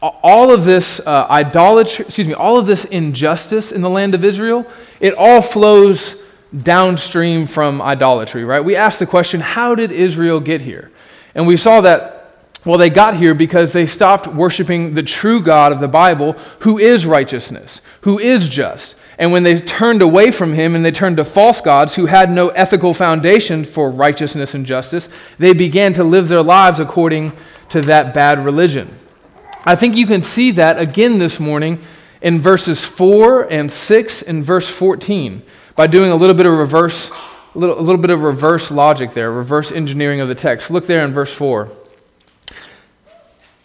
all 0.00 0.50
of 0.50 0.64
this 0.64 1.00
uh, 1.00 1.26
idolatry, 1.28 2.06
excuse 2.06 2.26
me, 2.26 2.34
all 2.34 2.56
of 2.56 2.66
this 2.66 2.86
injustice 2.86 3.70
in 3.70 3.82
the 3.82 3.90
land 3.90 4.14
of 4.14 4.24
Israel, 4.24 4.66
it 5.00 5.14
all 5.14 5.42
flows 5.42 6.16
downstream 6.62 7.46
from 7.46 7.80
idolatry, 7.80 8.44
right? 8.44 8.64
We 8.64 8.76
asked 8.76 8.98
the 8.98 9.06
question, 9.06 9.40
how 9.40 9.74
did 9.74 9.90
Israel 9.92 10.40
get 10.40 10.60
here? 10.60 10.90
And 11.34 11.46
we 11.46 11.56
saw 11.56 11.80
that 11.82 12.20
well, 12.64 12.76
they 12.76 12.90
got 12.90 13.16
here 13.16 13.34
because 13.34 13.72
they 13.72 13.86
stopped 13.86 14.26
worshiping 14.26 14.92
the 14.92 15.02
true 15.02 15.40
God 15.40 15.72
of 15.72 15.80
the 15.80 15.88
Bible, 15.88 16.32
who 16.60 16.78
is 16.78 17.06
righteousness, 17.06 17.80
who 18.02 18.18
is 18.18 18.48
just. 18.48 18.96
And 19.18 19.32
when 19.32 19.42
they 19.42 19.60
turned 19.60 20.02
away 20.02 20.30
from 20.30 20.52
him 20.52 20.74
and 20.74 20.84
they 20.84 20.90
turned 20.90 21.16
to 21.18 21.24
false 21.24 21.60
gods 21.60 21.94
who 21.94 22.06
had 22.06 22.30
no 22.30 22.48
ethical 22.50 22.92
foundation 22.92 23.64
for 23.64 23.90
righteousness 23.90 24.54
and 24.54 24.66
justice, 24.66 25.08
they 25.38 25.54
began 25.54 25.94
to 25.94 26.04
live 26.04 26.28
their 26.28 26.42
lives 26.42 26.80
according 26.80 27.32
to 27.70 27.80
that 27.82 28.12
bad 28.14 28.44
religion. 28.44 28.88
I 29.64 29.74
think 29.74 29.94
you 29.94 30.06
can 30.06 30.22
see 30.22 30.52
that 30.52 30.78
again 30.78 31.18
this 31.18 31.40
morning 31.40 31.82
in 32.22 32.40
verses 32.40 32.84
4 32.84 33.50
and 33.50 33.70
6 33.70 34.22
and 34.22 34.44
verse 34.44 34.68
14 34.68 35.42
by 35.74 35.86
doing 35.86 36.10
a 36.10 36.16
little 36.16 36.36
bit 36.36 36.46
of 36.46 36.52
reverse 36.52 37.10
a 37.54 37.58
little, 37.58 37.78
a 37.78 37.82
little 37.82 38.00
bit 38.00 38.10
of 38.10 38.22
reverse 38.22 38.70
logic 38.70 39.12
there, 39.12 39.30
reverse 39.32 39.72
engineering 39.72 40.20
of 40.20 40.28
the 40.28 40.34
text. 40.34 40.70
Look 40.70 40.86
there 40.86 41.04
in 41.04 41.12
verse 41.12 41.32
4. 41.32 41.70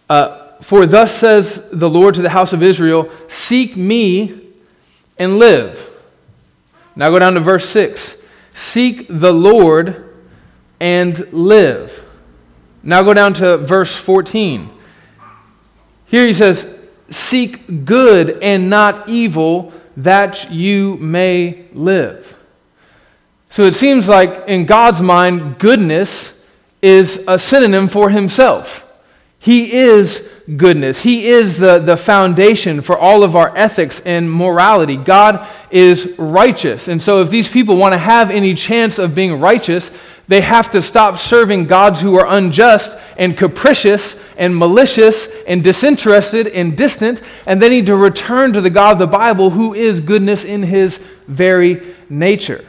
Uh, 0.10 0.54
For 0.62 0.86
thus 0.86 1.14
says 1.14 1.68
the 1.72 1.90
Lord 1.90 2.16
to 2.16 2.22
the 2.22 2.30
house 2.30 2.54
of 2.54 2.64
Israel, 2.64 3.10
Seek 3.28 3.78
me 3.78 4.42
and 5.18 5.38
live. 5.38 5.90
Now 6.96 7.10
go 7.10 7.20
down 7.20 7.34
to 7.36 7.40
verse 7.40 7.70
6. 7.70 8.22
Seek 8.54 9.06
the 9.10 9.34
Lord 9.34 10.16
and 10.80 11.32
live. 11.34 12.04
Now 12.82 13.04
go 13.04 13.14
down 13.14 13.34
to 13.36 13.58
verse 13.58 13.96
14. 13.96 14.70
Here 16.08 16.26
he 16.26 16.34
says, 16.34 16.75
Seek 17.10 17.86
good 17.86 18.42
and 18.42 18.70
not 18.70 19.08
evil, 19.08 19.74
that 19.98 20.52
you 20.52 20.98
may 20.98 21.66
live. 21.74 22.38
So 23.50 23.64
it 23.64 23.76
seems 23.76 24.10
like 24.10 24.48
in 24.48 24.66
God's 24.66 25.02
mind, 25.02 25.60
goodness 25.60 26.44
is 26.82 27.24
a 27.28 27.40
synonym 27.40 27.88
for 27.88 28.10
himself. 28.10 28.82
He 29.40 29.72
is 29.72 30.30
goodness. 30.58 31.02
He 31.02 31.28
is 31.28 31.58
the, 31.58 31.80
the 31.80 31.98
foundation 31.98 32.82
for 32.82 32.98
all 32.98 33.24
of 33.24 33.36
our 33.36 33.56
ethics 33.56 34.02
and 34.02 34.32
morality. 34.32 34.98
God 34.98 35.48
is 35.72 36.16
righteous. 36.18 36.88
And 36.88 37.02
so, 37.02 37.22
if 37.22 37.30
these 37.30 37.48
people 37.48 37.78
want 37.78 37.94
to 37.94 37.98
have 37.98 38.30
any 38.30 38.54
chance 38.56 39.00
of 39.00 39.16
being 39.16 39.40
righteous, 39.40 39.92
they 40.28 40.42
have 40.42 40.72
to 40.72 40.82
stop 40.82 41.20
serving 41.20 41.66
gods 41.66 42.02
who 42.02 42.16
are 42.16 42.26
unjust 42.28 42.98
and 43.18 43.38
capricious 43.38 44.22
and 44.38 44.56
malicious 44.56 45.30
and 45.46 45.64
disinterested 45.64 46.48
and 46.48 46.78
distant, 46.78 47.22
and 47.46 47.62
they 47.62 47.70
need 47.70 47.86
to 47.86 47.96
return 47.96 48.54
to 48.54 48.62
the 48.62 48.70
God 48.70 48.94
of 48.94 49.00
the 49.00 49.08
Bible 49.08 49.52
who 49.52 49.74
is 49.74 50.00
goodness 50.00 50.44
in 50.44 50.64
his 50.64 50.98
very 51.28 51.96
nature. 52.10 52.66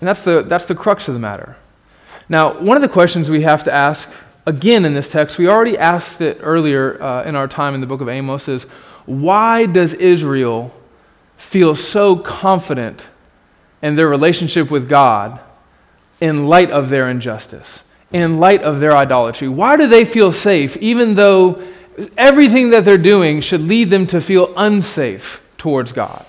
And 0.00 0.08
that's 0.08 0.24
the, 0.24 0.42
that's 0.42 0.64
the 0.64 0.74
crux 0.74 1.08
of 1.08 1.14
the 1.14 1.20
matter. 1.20 1.56
Now, 2.28 2.58
one 2.58 2.76
of 2.76 2.82
the 2.82 2.88
questions 2.88 3.30
we 3.30 3.42
have 3.42 3.64
to 3.64 3.72
ask 3.72 4.08
again 4.46 4.84
in 4.84 4.94
this 4.94 5.08
text, 5.08 5.38
we 5.38 5.48
already 5.48 5.78
asked 5.78 6.20
it 6.20 6.38
earlier 6.40 7.00
uh, 7.00 7.24
in 7.24 7.36
our 7.36 7.46
time 7.46 7.74
in 7.74 7.80
the 7.80 7.86
book 7.86 8.00
of 8.00 8.08
Amos, 8.08 8.48
is 8.48 8.64
why 9.06 9.66
does 9.66 9.94
Israel 9.94 10.72
feel 11.36 11.74
so 11.74 12.16
confident 12.16 13.06
in 13.82 13.96
their 13.96 14.08
relationship 14.08 14.70
with 14.70 14.88
God 14.88 15.40
in 16.20 16.46
light 16.46 16.70
of 16.70 16.88
their 16.88 17.08
injustice, 17.08 17.82
in 18.12 18.38
light 18.38 18.62
of 18.62 18.80
their 18.80 18.96
idolatry? 18.96 19.48
Why 19.48 19.76
do 19.76 19.86
they 19.86 20.04
feel 20.04 20.32
safe 20.32 20.76
even 20.78 21.14
though 21.14 21.62
everything 22.16 22.70
that 22.70 22.84
they're 22.84 22.96
doing 22.96 23.40
should 23.40 23.60
lead 23.60 23.90
them 23.90 24.06
to 24.06 24.20
feel 24.20 24.52
unsafe 24.56 25.44
towards 25.58 25.92
God? 25.92 26.24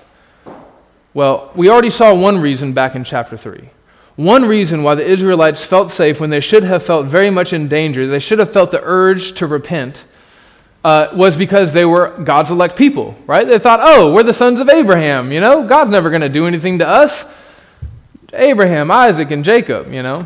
Well, 1.14 1.52
we 1.56 1.70
already 1.70 1.92
saw 1.92 2.14
one 2.16 2.42
reason 2.42 2.74
back 2.74 2.96
in 2.96 3.04
chapter 3.04 3.38
3. 3.38 3.70
One 4.16 4.46
reason 4.46 4.84
why 4.84 4.96
the 4.96 5.06
Israelites 5.06 5.64
felt 5.64 5.90
safe 5.90 6.20
when 6.20 6.30
they 6.30 6.40
should 6.40 6.64
have 6.64 6.84
felt 6.84 7.06
very 7.06 7.30
much 7.30 7.54
in 7.54 7.68
danger, 7.68 8.08
they 8.08 8.20
should 8.20 8.40
have 8.40 8.52
felt 8.52 8.72
the 8.72 8.82
urge 8.84 9.34
to 9.34 9.48
repent, 9.48 10.04
uh, 10.84 11.10
was 11.14 11.38
because 11.38 11.72
they 11.72 11.86
were 11.86 12.10
God's 12.24 12.52
elect 12.52 12.76
people, 12.76 13.16
right? 13.26 13.48
They 13.48 13.58
thought, 13.58 13.80
oh, 13.82 14.14
we're 14.14 14.24
the 14.24 14.34
sons 14.34 14.60
of 14.60 14.70
Abraham, 14.70 15.32
you 15.32 15.40
know? 15.40 15.66
God's 15.66 15.90
never 15.90 16.10
going 16.10 16.22
to 16.22 16.30
do 16.30 16.46
anything 16.46 16.80
to 16.80 16.88
us. 16.88 17.26
Abraham, 18.34 18.92
Isaac, 18.92 19.32
and 19.32 19.44
Jacob, 19.44 19.92
you 19.92 20.04
know? 20.04 20.26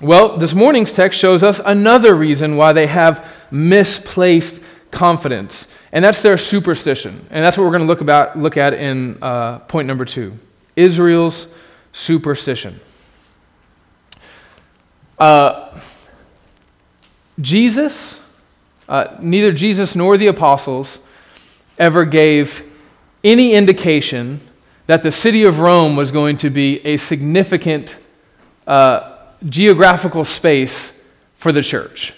Well, 0.00 0.38
this 0.38 0.54
morning's 0.54 0.92
text 0.92 1.18
shows 1.18 1.42
us 1.42 1.60
another 1.64 2.14
reason 2.14 2.56
why 2.56 2.72
they 2.72 2.86
have 2.86 3.26
misplaced 3.50 4.62
confidence, 4.90 5.66
and 5.92 6.04
that's 6.04 6.22
their 6.22 6.38
superstition. 6.38 7.26
And 7.30 7.44
that's 7.44 7.56
what 7.56 7.64
we're 7.64 7.70
going 7.70 7.82
to 7.82 7.86
look, 7.86 8.00
about, 8.00 8.38
look 8.38 8.56
at 8.56 8.72
in 8.72 9.22
uh, 9.22 9.58
point 9.60 9.86
number 9.86 10.04
two 10.04 10.38
Israel's 10.76 11.46
superstition. 11.92 12.80
Uh, 15.18 15.78
Jesus, 17.38 18.18
uh, 18.88 19.16
neither 19.20 19.52
Jesus 19.52 19.94
nor 19.94 20.16
the 20.16 20.28
apostles 20.28 20.98
ever 21.78 22.04
gave 22.04 22.62
any 23.22 23.52
indication 23.52 24.40
that 24.90 25.04
the 25.04 25.12
city 25.12 25.44
of 25.44 25.60
Rome 25.60 25.94
was 25.94 26.10
going 26.10 26.36
to 26.38 26.50
be 26.50 26.84
a 26.84 26.96
significant 26.96 27.94
uh, 28.66 29.18
geographical 29.48 30.24
space 30.24 31.00
for 31.36 31.52
the 31.52 31.62
church. 31.62 32.12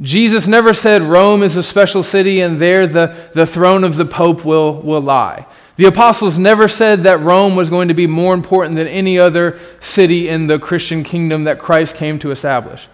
Jesus 0.00 0.48
never 0.48 0.74
said 0.74 1.02
Rome 1.02 1.44
is 1.44 1.54
a 1.54 1.62
special 1.62 2.02
city 2.02 2.40
and 2.40 2.60
there 2.60 2.88
the, 2.88 3.30
the 3.32 3.46
throne 3.46 3.84
of 3.84 3.94
the 3.94 4.04
Pope 4.04 4.44
will, 4.44 4.80
will 4.80 5.02
lie. 5.02 5.46
The 5.76 5.84
apostles 5.84 6.36
never 6.36 6.66
said 6.66 7.04
that 7.04 7.20
Rome 7.20 7.54
was 7.54 7.70
going 7.70 7.86
to 7.86 7.94
be 7.94 8.08
more 8.08 8.34
important 8.34 8.74
than 8.74 8.88
any 8.88 9.20
other 9.20 9.60
city 9.80 10.28
in 10.28 10.48
the 10.48 10.58
Christian 10.58 11.04
kingdom 11.04 11.44
that 11.44 11.60
Christ 11.60 11.94
came 11.94 12.18
to 12.18 12.32
establish. 12.32 12.88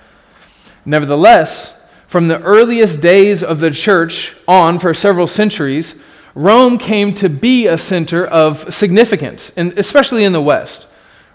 Nevertheless, 0.85 1.73
from 2.07 2.29
the 2.29 2.43
earliest 2.43 3.01
days 3.01 3.43
of 3.43 3.61
the 3.61 3.71
church 3.71 4.37
on 4.47 4.79
for 4.79 4.93
several 4.93 5.27
centuries, 5.27 5.95
Rome 6.35 6.79
came 6.79 7.15
to 7.17 7.29
be 7.29 7.67
a 7.67 7.77
center 7.77 8.27
of 8.27 8.73
significance, 8.75 9.51
and 9.57 9.79
especially 9.79 10.25
in 10.25 10.33
the 10.33 10.41
West. 10.41 10.87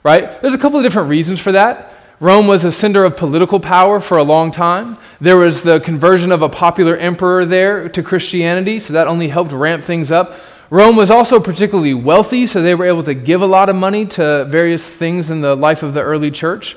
Right? 0.04 0.42
There's 0.42 0.54
a 0.54 0.58
couple 0.58 0.80
of 0.80 0.84
different 0.84 1.10
reasons 1.10 1.40
for 1.40 1.52
that. 1.52 1.94
Rome 2.20 2.48
was 2.48 2.66
a 2.66 2.72
center 2.72 3.04
of 3.04 3.16
political 3.16 3.60
power 3.60 4.00
for 4.00 4.18
a 4.18 4.24
long 4.24 4.52
time. 4.52 4.98
There 5.22 5.38
was 5.38 5.62
the 5.62 5.80
conversion 5.80 6.32
of 6.32 6.42
a 6.42 6.50
popular 6.50 6.98
emperor 6.98 7.46
there 7.46 7.90
to 7.90 8.02
Christianity, 8.02 8.80
so 8.80 8.94
that 8.94 9.08
only 9.08 9.28
helped 9.28 9.52
ramp 9.52 9.84
things 9.84 10.10
up. 10.12 10.40
Rome 10.70 10.96
was 10.96 11.12
also 11.12 11.40
particularly 11.40 11.94
wealthy, 11.94 12.48
so 12.48 12.62
they 12.62 12.74
were 12.74 12.86
able 12.86 13.04
to 13.04 13.14
give 13.14 13.42
a 13.42 13.46
lot 13.46 13.70
of 13.70 13.76
money 13.76 14.06
to 14.06 14.46
various 14.46 14.88
things 14.88 15.30
in 15.30 15.42
the 15.42 15.56
life 15.56 15.84
of 15.84 15.94
the 15.94 16.02
early 16.02 16.32
church. 16.32 16.76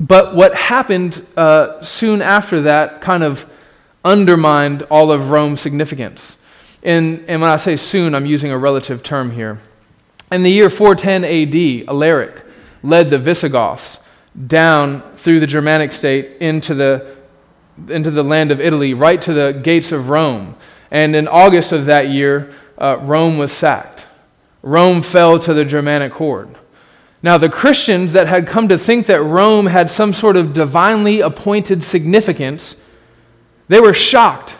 But 0.00 0.34
what 0.34 0.54
happened 0.54 1.24
uh, 1.36 1.82
soon 1.82 2.20
after 2.20 2.62
that 2.62 3.00
kind 3.00 3.22
of 3.22 3.48
undermined 4.04 4.82
all 4.90 5.12
of 5.12 5.30
Rome's 5.30 5.60
significance. 5.60 6.36
And, 6.82 7.24
and 7.28 7.40
when 7.40 7.50
I 7.50 7.56
say 7.56 7.76
soon, 7.76 8.14
I'm 8.14 8.26
using 8.26 8.52
a 8.52 8.58
relative 8.58 9.02
term 9.02 9.30
here. 9.30 9.58
In 10.30 10.42
the 10.42 10.50
year 10.50 10.70
410 10.70 11.24
AD, 11.24 11.88
Alaric 11.88 12.42
led 12.82 13.10
the 13.10 13.18
Visigoths 13.18 13.98
down 14.46 15.02
through 15.16 15.40
the 15.40 15.46
Germanic 15.46 15.90
state 15.90 16.36
into 16.40 16.74
the, 16.74 17.16
into 17.88 18.10
the 18.10 18.22
land 18.22 18.50
of 18.50 18.60
Italy, 18.60 18.94
right 18.94 19.20
to 19.22 19.32
the 19.32 19.58
gates 19.62 19.90
of 19.90 20.08
Rome. 20.08 20.54
And 20.90 21.16
in 21.16 21.26
August 21.28 21.72
of 21.72 21.86
that 21.86 22.10
year, 22.10 22.52
uh, 22.76 22.98
Rome 23.00 23.38
was 23.38 23.52
sacked. 23.52 24.06
Rome 24.62 25.02
fell 25.02 25.38
to 25.40 25.54
the 25.54 25.64
Germanic 25.64 26.12
horde. 26.12 26.56
Now, 27.22 27.36
the 27.36 27.48
Christians 27.48 28.12
that 28.12 28.28
had 28.28 28.46
come 28.46 28.68
to 28.68 28.78
think 28.78 29.06
that 29.06 29.22
Rome 29.22 29.66
had 29.66 29.90
some 29.90 30.12
sort 30.12 30.36
of 30.36 30.54
divinely 30.54 31.20
appointed 31.20 31.82
significance, 31.82 32.76
they 33.66 33.80
were 33.80 33.94
shocked. 33.94 34.56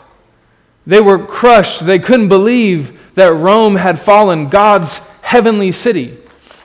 They 0.88 1.02
were 1.02 1.24
crushed. 1.24 1.84
They 1.84 1.98
couldn't 1.98 2.28
believe 2.28 3.14
that 3.14 3.34
Rome 3.34 3.76
had 3.76 4.00
fallen, 4.00 4.48
God's 4.48 4.96
heavenly 5.20 5.70
city. 5.70 6.16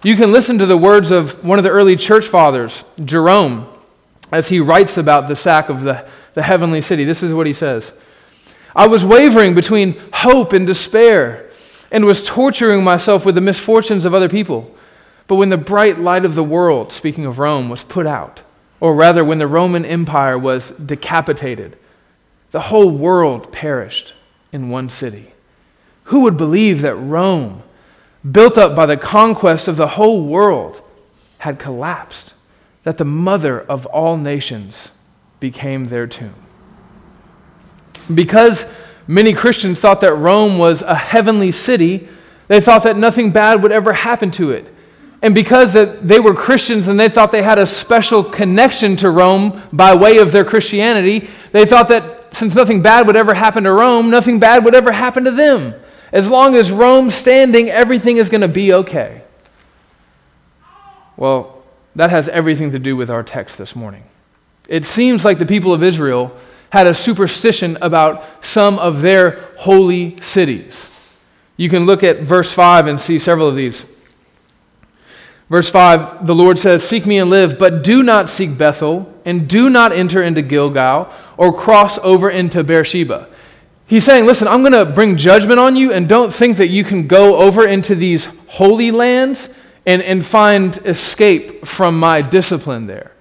You 0.01 0.15
can 0.15 0.31
listen 0.31 0.57
to 0.59 0.65
the 0.65 0.77
words 0.77 1.11
of 1.11 1.43
one 1.43 1.59
of 1.59 1.63
the 1.63 1.69
early 1.69 1.97
church 1.97 2.25
fathers, 2.25 2.85
Jerome, 3.03 3.67
as 4.31 4.47
he 4.47 4.61
writes 4.61 4.97
about 4.97 5.27
the 5.27 5.35
sack 5.35 5.67
of 5.67 5.81
the, 5.81 6.05
the 6.35 6.41
heavenly 6.41 6.79
city. 6.79 7.03
This 7.03 7.21
is 7.21 7.33
what 7.33 7.47
he 7.47 7.53
says 7.53 7.91
I 8.73 8.87
was 8.87 9.03
wavering 9.03 9.55
between 9.55 10.01
hope 10.13 10.53
and 10.53 10.65
despair 10.65 11.49
and 11.91 12.05
was 12.05 12.23
torturing 12.23 12.81
myself 12.81 13.25
with 13.25 13.35
the 13.35 13.41
misfortunes 13.41 14.05
of 14.05 14.13
other 14.13 14.29
people. 14.29 14.73
But 15.27 15.35
when 15.35 15.49
the 15.49 15.57
bright 15.57 15.99
light 15.99 16.23
of 16.23 16.35
the 16.35 16.43
world, 16.45 16.93
speaking 16.93 17.25
of 17.25 17.39
Rome, 17.39 17.67
was 17.67 17.83
put 17.83 18.07
out, 18.07 18.41
or 18.79 18.95
rather 18.95 19.25
when 19.25 19.39
the 19.39 19.47
Roman 19.47 19.83
Empire 19.83 20.37
was 20.37 20.71
decapitated, 20.71 21.77
the 22.53 22.61
whole 22.61 22.91
world 22.91 23.51
perished 23.51 24.13
in 24.51 24.69
one 24.69 24.87
city. 24.87 25.33
Who 26.05 26.21
would 26.21 26.37
believe 26.37 26.83
that 26.83 26.95
Rome, 26.95 27.63
built 28.31 28.59
up 28.59 28.75
by 28.75 28.85
the 28.85 28.95
conquest 28.95 29.67
of 29.67 29.75
the 29.75 29.87
whole 29.87 30.23
world, 30.23 30.79
had 31.39 31.57
collapsed, 31.57 32.35
that 32.83 32.99
the 32.99 33.05
mother 33.05 33.59
of 33.59 33.87
all 33.87 34.17
nations 34.17 34.91
became 35.39 35.85
their 35.85 36.05
tomb? 36.05 36.35
Because 38.13 38.67
many 39.07 39.33
Christians 39.33 39.79
thought 39.79 40.01
that 40.01 40.13
Rome 40.13 40.59
was 40.59 40.83
a 40.83 40.93
heavenly 40.93 41.51
city, 41.51 42.07
they 42.49 42.61
thought 42.61 42.83
that 42.83 42.97
nothing 42.97 43.31
bad 43.31 43.63
would 43.63 43.71
ever 43.71 43.93
happen 43.93 44.29
to 44.31 44.51
it. 44.51 44.71
And 45.23 45.33
because 45.33 45.73
that 45.73 46.07
they 46.07 46.19
were 46.19 46.35
Christians 46.35 46.87
and 46.87 46.99
they 46.99 47.09
thought 47.09 47.31
they 47.31 47.41
had 47.41 47.57
a 47.57 47.65
special 47.65 48.23
connection 48.23 48.95
to 48.97 49.09
Rome 49.09 49.59
by 49.73 49.95
way 49.95 50.17
of 50.17 50.31
their 50.31 50.45
Christianity, 50.45 51.29
they 51.51 51.65
thought 51.65 51.87
that 51.87 52.22
since 52.33 52.55
nothing 52.55 52.81
bad 52.81 53.07
would 53.07 53.15
ever 53.15 53.33
happen 53.33 53.63
to 53.63 53.71
Rome, 53.71 54.09
nothing 54.09 54.39
bad 54.39 54.65
would 54.65 54.75
ever 54.75 54.91
happen 54.91 55.23
to 55.25 55.31
them. 55.31 55.73
As 56.11 56.29
long 56.29 56.55
as 56.55 56.71
Rome's 56.71 57.15
standing, 57.15 57.69
everything 57.69 58.17
is 58.17 58.29
going 58.29 58.41
to 58.41 58.47
be 58.47 58.73
okay. 58.73 59.23
Well, 61.17 61.63
that 61.95 62.09
has 62.09 62.27
everything 62.29 62.71
to 62.71 62.79
do 62.79 62.95
with 62.95 63.09
our 63.09 63.23
text 63.23 63.57
this 63.57 63.75
morning. 63.75 64.03
It 64.67 64.85
seems 64.85 65.25
like 65.25 65.37
the 65.37 65.45
people 65.45 65.73
of 65.73 65.83
Israel 65.83 66.35
had 66.69 66.87
a 66.87 66.93
superstition 66.95 67.77
about 67.81 68.25
some 68.43 68.79
of 68.79 69.01
their 69.01 69.41
holy 69.57 70.17
cities. 70.21 70.89
You 71.55 71.69
can 71.69 71.85
look 71.85 72.03
at 72.03 72.21
verse 72.21 72.51
5 72.51 72.87
and 72.87 72.99
see 72.99 73.19
several 73.19 73.47
of 73.47 73.55
these. 73.55 73.85
Verse 75.49 75.69
5, 75.69 76.25
the 76.25 76.33
Lord 76.33 76.57
says, 76.57 76.83
Seek 76.83 77.05
me 77.05 77.19
and 77.19 77.29
live, 77.29 77.59
but 77.59 77.83
do 77.83 78.01
not 78.01 78.27
seek 78.27 78.57
Bethel, 78.57 79.12
and 79.25 79.47
do 79.47 79.69
not 79.69 79.91
enter 79.91 80.21
into 80.21 80.41
Gilgal, 80.41 81.11
or 81.37 81.53
cross 81.53 81.97
over 81.99 82.29
into 82.29 82.63
Beersheba. 82.63 83.29
He's 83.85 84.03
saying, 84.03 84.25
Listen, 84.25 84.47
I'm 84.47 84.61
going 84.61 84.73
to 84.73 84.85
bring 84.85 85.17
judgment 85.17 85.59
on 85.59 85.75
you, 85.75 85.91
and 85.93 86.07
don't 86.07 86.33
think 86.33 86.57
that 86.57 86.69
you 86.69 86.83
can 86.83 87.07
go 87.07 87.37
over 87.37 87.67
into 87.67 87.95
these 87.95 88.25
holy 88.47 88.91
lands 88.91 89.49
and, 89.85 90.01
and 90.01 90.25
find 90.25 90.77
escape 90.85 91.65
from 91.65 91.99
my 91.99 92.21
discipline 92.21 92.87
there. 92.87 93.11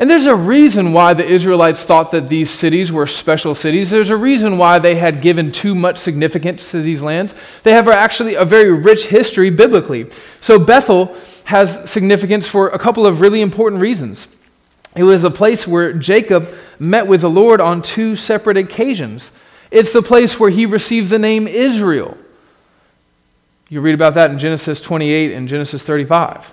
And 0.00 0.08
there's 0.08 0.24
a 0.24 0.34
reason 0.34 0.94
why 0.94 1.12
the 1.12 1.26
Israelites 1.26 1.84
thought 1.84 2.10
that 2.12 2.30
these 2.30 2.48
cities 2.50 2.90
were 2.90 3.06
special 3.06 3.54
cities. 3.54 3.90
There's 3.90 4.08
a 4.08 4.16
reason 4.16 4.56
why 4.56 4.78
they 4.78 4.94
had 4.94 5.20
given 5.20 5.52
too 5.52 5.74
much 5.74 5.98
significance 5.98 6.70
to 6.70 6.80
these 6.80 7.02
lands. 7.02 7.34
They 7.64 7.72
have 7.72 7.86
actually 7.86 8.34
a 8.34 8.46
very 8.46 8.72
rich 8.72 9.08
history 9.08 9.50
biblically. 9.50 10.08
So 10.40 10.58
Bethel 10.58 11.14
has 11.44 11.90
significance 11.90 12.48
for 12.48 12.68
a 12.68 12.78
couple 12.78 13.06
of 13.06 13.20
really 13.20 13.42
important 13.42 13.82
reasons. 13.82 14.26
It 14.96 15.04
was 15.04 15.22
a 15.24 15.30
place 15.30 15.66
where 15.66 15.92
Jacob 15.92 16.52
met 16.78 17.06
with 17.06 17.20
the 17.20 17.30
Lord 17.30 17.60
on 17.60 17.82
two 17.82 18.16
separate 18.16 18.56
occasions. 18.56 19.30
It's 19.70 19.92
the 19.92 20.02
place 20.02 20.40
where 20.40 20.50
he 20.50 20.66
received 20.66 21.10
the 21.10 21.18
name 21.18 21.46
Israel. 21.46 22.16
You 23.68 23.80
read 23.80 23.94
about 23.94 24.14
that 24.14 24.30
in 24.30 24.38
Genesis 24.38 24.80
28 24.80 25.32
and 25.32 25.48
Genesis 25.48 25.84
35. 25.84 26.52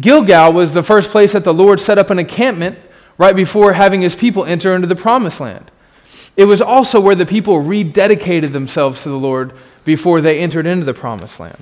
Gilgal 0.00 0.52
was 0.52 0.72
the 0.72 0.82
first 0.82 1.10
place 1.10 1.32
that 1.32 1.44
the 1.44 1.54
Lord 1.54 1.78
set 1.78 1.98
up 1.98 2.10
an 2.10 2.18
encampment 2.18 2.78
right 3.18 3.36
before 3.36 3.72
having 3.72 4.00
his 4.00 4.16
people 4.16 4.44
enter 4.44 4.74
into 4.74 4.88
the 4.88 4.96
promised 4.96 5.40
land. 5.40 5.70
It 6.36 6.46
was 6.46 6.60
also 6.60 7.00
where 7.00 7.14
the 7.14 7.26
people 7.26 7.60
rededicated 7.60 8.52
themselves 8.52 9.02
to 9.02 9.10
the 9.10 9.18
Lord 9.18 9.52
before 9.84 10.20
they 10.20 10.40
entered 10.40 10.66
into 10.66 10.84
the 10.84 10.94
promised 10.94 11.38
land. 11.38 11.58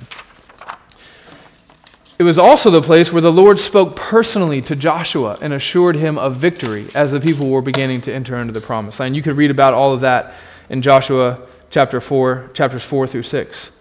It 2.19 2.23
was 2.23 2.37
also 2.37 2.69
the 2.69 2.81
place 2.81 3.13
where 3.13 3.21
the 3.21 3.31
Lord 3.31 3.59
spoke 3.59 3.95
personally 3.95 4.61
to 4.63 4.75
Joshua 4.75 5.37
and 5.41 5.53
assured 5.53 5.95
him 5.95 6.17
of 6.17 6.35
victory 6.35 6.87
as 6.93 7.13
the 7.13 7.21
people 7.21 7.49
were 7.49 7.61
beginning 7.61 8.01
to 8.01 8.13
enter 8.13 8.35
into 8.35 8.51
the 8.51 8.59
promised 8.59 8.99
land. 8.99 9.15
You 9.15 9.21
could 9.21 9.37
read 9.37 9.51
about 9.51 9.73
all 9.73 9.93
of 9.93 10.01
that 10.01 10.33
in 10.69 10.81
Joshua 10.81 11.39
chapter 11.69 12.01
4, 12.01 12.49
chapters 12.53 12.83
4 12.83 13.07
through 13.07 13.23
6. 13.23 13.71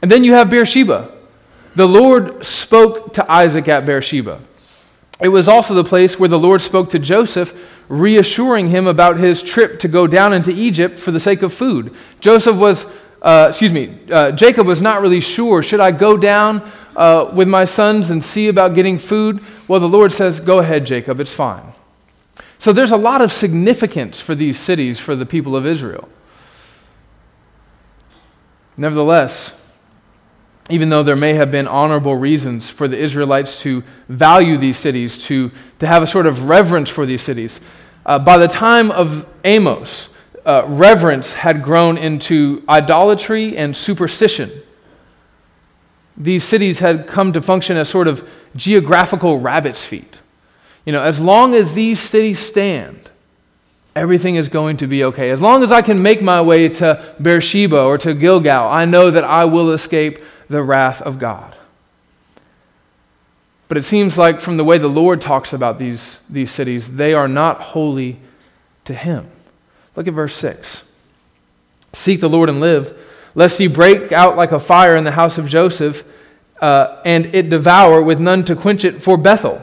And 0.00 0.10
then 0.10 0.24
you 0.24 0.32
have 0.32 0.48
Beersheba, 0.48 1.12
the 1.74 1.86
Lord 1.86 2.46
spoke 2.46 3.12
to 3.14 3.30
Isaac 3.30 3.68
at 3.68 3.84
Beersheba. 3.84 4.40
It 5.20 5.28
was 5.28 5.46
also 5.46 5.74
the 5.74 5.84
place 5.84 6.18
where 6.18 6.30
the 6.30 6.38
Lord 6.38 6.62
spoke 6.62 6.88
to 6.90 6.98
Joseph, 6.98 7.52
reassuring 7.90 8.70
him 8.70 8.86
about 8.86 9.18
his 9.18 9.42
trip 9.42 9.78
to 9.80 9.88
go 9.88 10.06
down 10.06 10.32
into 10.32 10.50
Egypt 10.50 10.98
for 10.98 11.10
the 11.10 11.20
sake 11.20 11.42
of 11.42 11.52
food. 11.52 11.94
Joseph 12.20 12.56
was, 12.56 12.86
uh, 13.20 13.48
excuse 13.50 13.72
me, 13.72 13.98
uh, 14.10 14.32
Jacob 14.32 14.66
was 14.66 14.80
not 14.80 15.02
really 15.02 15.20
sure. 15.20 15.62
Should 15.62 15.80
I 15.80 15.90
go 15.90 16.16
down 16.16 16.62
uh, 16.96 17.30
with 17.34 17.48
my 17.48 17.64
sons 17.64 18.10
and 18.10 18.22
see 18.22 18.48
about 18.48 18.74
getting 18.74 18.98
food? 18.98 19.40
Well, 19.68 19.80
the 19.80 19.88
Lord 19.88 20.12
says, 20.12 20.40
Go 20.40 20.58
ahead, 20.58 20.86
Jacob, 20.86 21.20
it's 21.20 21.34
fine. 21.34 21.72
So 22.58 22.72
there's 22.72 22.92
a 22.92 22.96
lot 22.96 23.20
of 23.20 23.32
significance 23.32 24.20
for 24.20 24.34
these 24.34 24.58
cities 24.58 24.98
for 24.98 25.14
the 25.14 25.26
people 25.26 25.56
of 25.56 25.66
Israel. 25.66 26.08
Nevertheless, 28.76 29.54
even 30.70 30.88
though 30.88 31.02
there 31.02 31.16
may 31.16 31.34
have 31.34 31.50
been 31.50 31.68
honorable 31.68 32.16
reasons 32.16 32.70
for 32.70 32.88
the 32.88 32.96
Israelites 32.96 33.60
to 33.60 33.84
value 34.08 34.56
these 34.56 34.78
cities, 34.78 35.22
to, 35.26 35.50
to 35.78 35.86
have 35.86 36.02
a 36.02 36.06
sort 36.06 36.26
of 36.26 36.48
reverence 36.48 36.88
for 36.88 37.04
these 37.04 37.20
cities, 37.20 37.60
uh, 38.06 38.18
by 38.18 38.38
the 38.38 38.48
time 38.48 38.90
of 38.90 39.28
Amos, 39.44 40.08
uh, 40.46 40.64
reverence 40.66 41.34
had 41.34 41.62
grown 41.62 41.98
into 41.98 42.62
idolatry 42.68 43.56
and 43.56 43.76
superstition. 43.76 44.50
These 46.16 46.44
cities 46.44 46.78
had 46.78 47.06
come 47.06 47.32
to 47.32 47.42
function 47.42 47.76
as 47.76 47.88
sort 47.88 48.08
of 48.08 48.28
geographical 48.54 49.38
rabbit's 49.38 49.84
feet. 49.84 50.14
You 50.84 50.92
know, 50.92 51.02
as 51.02 51.18
long 51.18 51.54
as 51.54 51.74
these 51.74 51.98
cities 51.98 52.38
stand, 52.38 53.10
everything 53.96 54.36
is 54.36 54.48
going 54.48 54.76
to 54.78 54.86
be 54.86 55.04
okay. 55.04 55.30
As 55.30 55.40
long 55.40 55.62
as 55.62 55.72
I 55.72 55.82
can 55.82 56.02
make 56.02 56.22
my 56.22 56.40
way 56.40 56.68
to 56.68 57.14
Beersheba 57.20 57.80
or 57.80 57.98
to 57.98 58.14
Gilgal, 58.14 58.68
I 58.68 58.84
know 58.84 59.10
that 59.10 59.24
I 59.24 59.44
will 59.44 59.72
escape 59.72 60.18
the 60.48 60.62
wrath 60.62 61.00
of 61.02 61.18
God. 61.18 61.56
But 63.68 63.78
it 63.78 63.84
seems 63.84 64.18
like 64.18 64.40
from 64.40 64.56
the 64.56 64.64
way 64.64 64.78
the 64.78 64.88
Lord 64.88 65.20
talks 65.20 65.52
about 65.52 65.78
these, 65.78 66.18
these 66.28 66.50
cities, 66.50 66.96
they 66.96 67.14
are 67.14 67.28
not 67.28 67.60
holy 67.60 68.18
to 68.84 68.94
Him. 68.94 69.28
Look 69.96 70.06
at 70.06 70.14
verse 70.14 70.36
6. 70.36 70.82
Seek 71.92 72.20
the 72.20 72.28
Lord 72.28 72.48
and 72.48 72.60
live, 72.60 72.98
lest 73.34 73.58
He 73.58 73.66
break 73.66 74.12
out 74.12 74.36
like 74.36 74.52
a 74.52 74.60
fire 74.60 74.96
in 74.96 75.04
the 75.04 75.12
house 75.12 75.38
of 75.38 75.46
Joseph, 75.46 76.04
uh, 76.60 77.00
and 77.04 77.34
it 77.34 77.50
devour 77.50 78.02
with 78.02 78.20
none 78.20 78.44
to 78.44 78.56
quench 78.56 78.84
it 78.84 79.02
for 79.02 79.16
Bethel. 79.16 79.62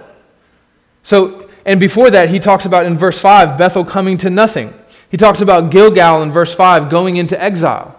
So, 1.04 1.50
and 1.66 1.80
before 1.80 2.10
that, 2.12 2.30
he 2.30 2.40
talks 2.40 2.66
about 2.66 2.86
in 2.86 2.98
verse 2.98 3.20
5, 3.20 3.58
Bethel 3.58 3.86
coming 3.86 4.18
to 4.20 4.30
nothing. 4.30 4.74
He 5.10 5.18
talks 5.18 5.42
about 5.42 5.72
Gilgal 5.72 6.22
in 6.24 6.32
verse 6.32 6.54
5 6.54 6.90
going 6.90 7.18
into 7.18 7.42
exile. 7.42 7.98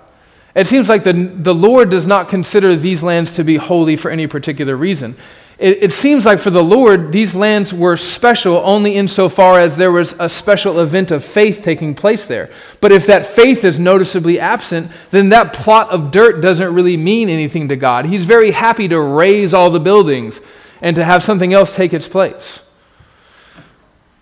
It 0.55 0.67
seems 0.67 0.89
like 0.89 1.05
the, 1.05 1.13
the 1.13 1.55
Lord 1.55 1.91
does 1.91 2.07
not 2.07 2.29
consider 2.29 2.77
these 2.77 3.03
lands 3.03 3.33
to 3.33 3.45
be 3.45 3.57
holy 3.57 3.97
for 3.97 4.11
any 4.11 4.27
particular 4.27 4.77
reason. 4.77 5.17
It, 5.63 5.81
it 5.81 5.93
seems 5.93 6.27
like 6.27 6.41
for 6.41 6.51
the 6.51 6.63
Lord, 6.63 7.13
these 7.13 7.37
lands 7.37 7.73
were 7.73 7.97
special 7.97 8.57
only 8.65 8.97
insofar 8.97 9.61
as 9.61 9.77
there 9.77 9.93
was 9.93 10.13
a 10.19 10.29
special 10.29 10.81
event 10.81 11.13
of 11.13 11.25
faith 11.25 11.63
taking 11.63 11.95
place 11.95 12.27
there. 12.27 12.51
But 12.81 12.91
if 12.91 13.07
that 13.07 13.27
faith 13.27 13.65
is 13.65 13.79
noticeably 13.79 14.41
absent, 14.41 14.91
then 15.11 15.29
that 15.29 15.53
plot 15.53 15.91
of 15.91 16.11
dirt 16.11 16.41
doesn't 16.41 16.75
really 16.75 16.97
mean 16.97 17.29
anything 17.29 17.69
to 17.69 17.77
God. 17.77 18.07
He's 18.07 18.27
very 18.27 18.51
happy 18.51 18.89
to 18.89 19.01
raze 19.01 19.55
all 19.55 19.71
the 19.71 19.79
buildings 19.79 20.41
and 20.81 20.97
to 20.97 21.05
have 21.05 21.23
something 21.23 21.55
else 21.55 21.77
take 21.77 21.95
its 21.95 22.09
place. 22.09 22.59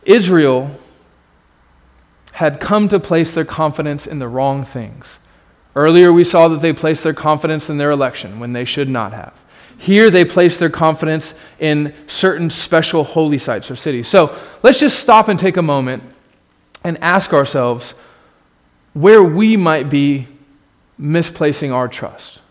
Israel 0.03 0.79
had 2.33 2.61
come 2.61 2.87
to 2.88 3.00
place 3.00 3.33
their 3.33 3.46
confidence 3.46 4.07
in 4.07 4.18
the 4.18 4.29
wrong 4.29 4.62
things. 4.62 5.18
Earlier, 5.74 6.12
we 6.12 6.24
saw 6.24 6.48
that 6.48 6.61
they 6.61 6.74
placed 6.74 7.03
their 7.03 7.14
confidence 7.14 7.70
in 7.70 7.79
their 7.79 7.92
election 7.92 8.40
when 8.40 8.53
they 8.53 8.66
should 8.66 8.90
not 8.90 9.14
have. 9.14 9.33
Here, 9.80 10.10
they 10.10 10.26
place 10.26 10.58
their 10.58 10.68
confidence 10.68 11.32
in 11.58 11.94
certain 12.06 12.50
special 12.50 13.02
holy 13.02 13.38
sites 13.38 13.70
or 13.70 13.76
cities. 13.76 14.08
So 14.08 14.38
let's 14.62 14.78
just 14.78 14.98
stop 14.98 15.28
and 15.28 15.40
take 15.40 15.56
a 15.56 15.62
moment 15.62 16.02
and 16.84 16.98
ask 17.02 17.32
ourselves 17.32 17.94
where 18.92 19.22
we 19.22 19.56
might 19.56 19.88
be 19.88 20.28
misplacing 20.98 21.72
our 21.72 21.88
trust. 21.88 22.42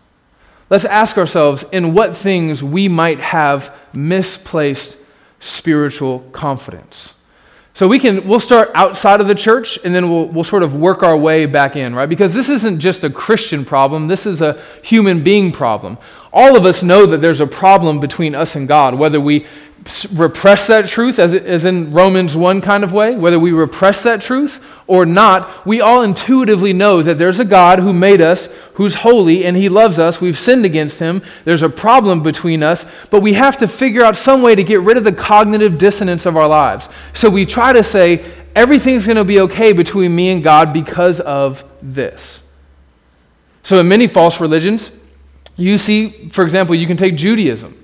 Let's 0.71 0.85
ask 0.85 1.19
ourselves 1.19 1.65
in 1.71 1.93
what 1.93 2.15
things 2.15 2.63
we 2.63 2.87
might 2.87 3.19
have 3.19 3.75
misplaced 3.93 4.97
spiritual 5.39 6.21
confidence. 6.31 7.13
So 7.75 7.87
we 7.87 7.99
can 7.99 8.27
we'll 8.27 8.41
start 8.41 8.71
outside 8.73 9.21
of 9.21 9.27
the 9.27 9.35
church 9.35 9.79
and 9.85 9.95
then 9.95 10.09
we'll 10.09 10.27
we'll 10.27 10.43
sort 10.43 10.63
of 10.63 10.75
work 10.75 11.01
our 11.01 11.15
way 11.15 11.45
back 11.45 11.75
in, 11.77 11.95
right? 11.95 12.09
Because 12.09 12.33
this 12.33 12.49
isn't 12.49 12.79
just 12.79 13.05
a 13.05 13.09
Christian 13.09 13.63
problem, 13.63 14.07
this 14.07 14.25
is 14.25 14.41
a 14.41 14.61
human 14.83 15.23
being 15.23 15.51
problem. 15.51 15.97
All 16.31 16.55
of 16.55 16.65
us 16.65 16.83
know 16.83 17.05
that 17.07 17.21
there's 17.21 17.41
a 17.41 17.47
problem 17.47 17.99
between 17.99 18.35
us 18.35 18.55
and 18.55 18.67
God, 18.67 18.95
whether 18.95 19.19
we 19.19 19.45
repress 20.13 20.67
that 20.67 20.87
truth, 20.87 21.19
as, 21.19 21.33
as 21.33 21.65
in 21.65 21.91
Romans 21.93 22.35
1 22.35 22.61
kind 22.61 22.83
of 22.83 22.93
way, 22.93 23.15
whether 23.15 23.39
we 23.39 23.51
repress 23.51 24.03
that 24.03 24.21
truth 24.21 24.63
or 24.87 25.05
not, 25.05 25.65
we 25.65 25.81
all 25.81 26.01
intuitively 26.01 26.73
know 26.73 27.01
that 27.01 27.17
there's 27.17 27.39
a 27.39 27.45
God 27.45 27.79
who 27.79 27.93
made 27.93 28.21
us, 28.21 28.47
who's 28.73 28.95
holy, 28.95 29.45
and 29.45 29.55
he 29.55 29.69
loves 29.69 29.97
us. 29.97 30.19
We've 30.19 30.37
sinned 30.37 30.65
against 30.65 30.99
him. 30.99 31.21
There's 31.45 31.63
a 31.63 31.69
problem 31.69 32.23
between 32.23 32.63
us, 32.63 32.85
but 33.09 33.21
we 33.21 33.33
have 33.33 33.57
to 33.57 33.67
figure 33.67 34.03
out 34.03 34.15
some 34.15 34.41
way 34.41 34.55
to 34.55 34.63
get 34.63 34.81
rid 34.81 34.97
of 34.97 35.03
the 35.03 35.13
cognitive 35.13 35.77
dissonance 35.77 36.25
of 36.25 36.35
our 36.35 36.47
lives. 36.47 36.89
So 37.13 37.29
we 37.29 37.45
try 37.45 37.73
to 37.73 37.83
say, 37.83 38.25
everything's 38.55 39.05
going 39.05 39.17
to 39.17 39.23
be 39.23 39.39
okay 39.41 39.73
between 39.73 40.15
me 40.15 40.31
and 40.31 40.43
God 40.43 40.73
because 40.73 41.19
of 41.19 41.63
this. 41.81 42.41
So 43.63 43.77
in 43.79 43.87
many 43.87 44.07
false 44.07 44.39
religions, 44.39 44.91
you 45.59 45.77
see, 45.77 46.29
for 46.29 46.43
example, 46.43 46.75
you 46.75 46.87
can 46.87 46.97
take 46.97 47.15
Judaism 47.15 47.79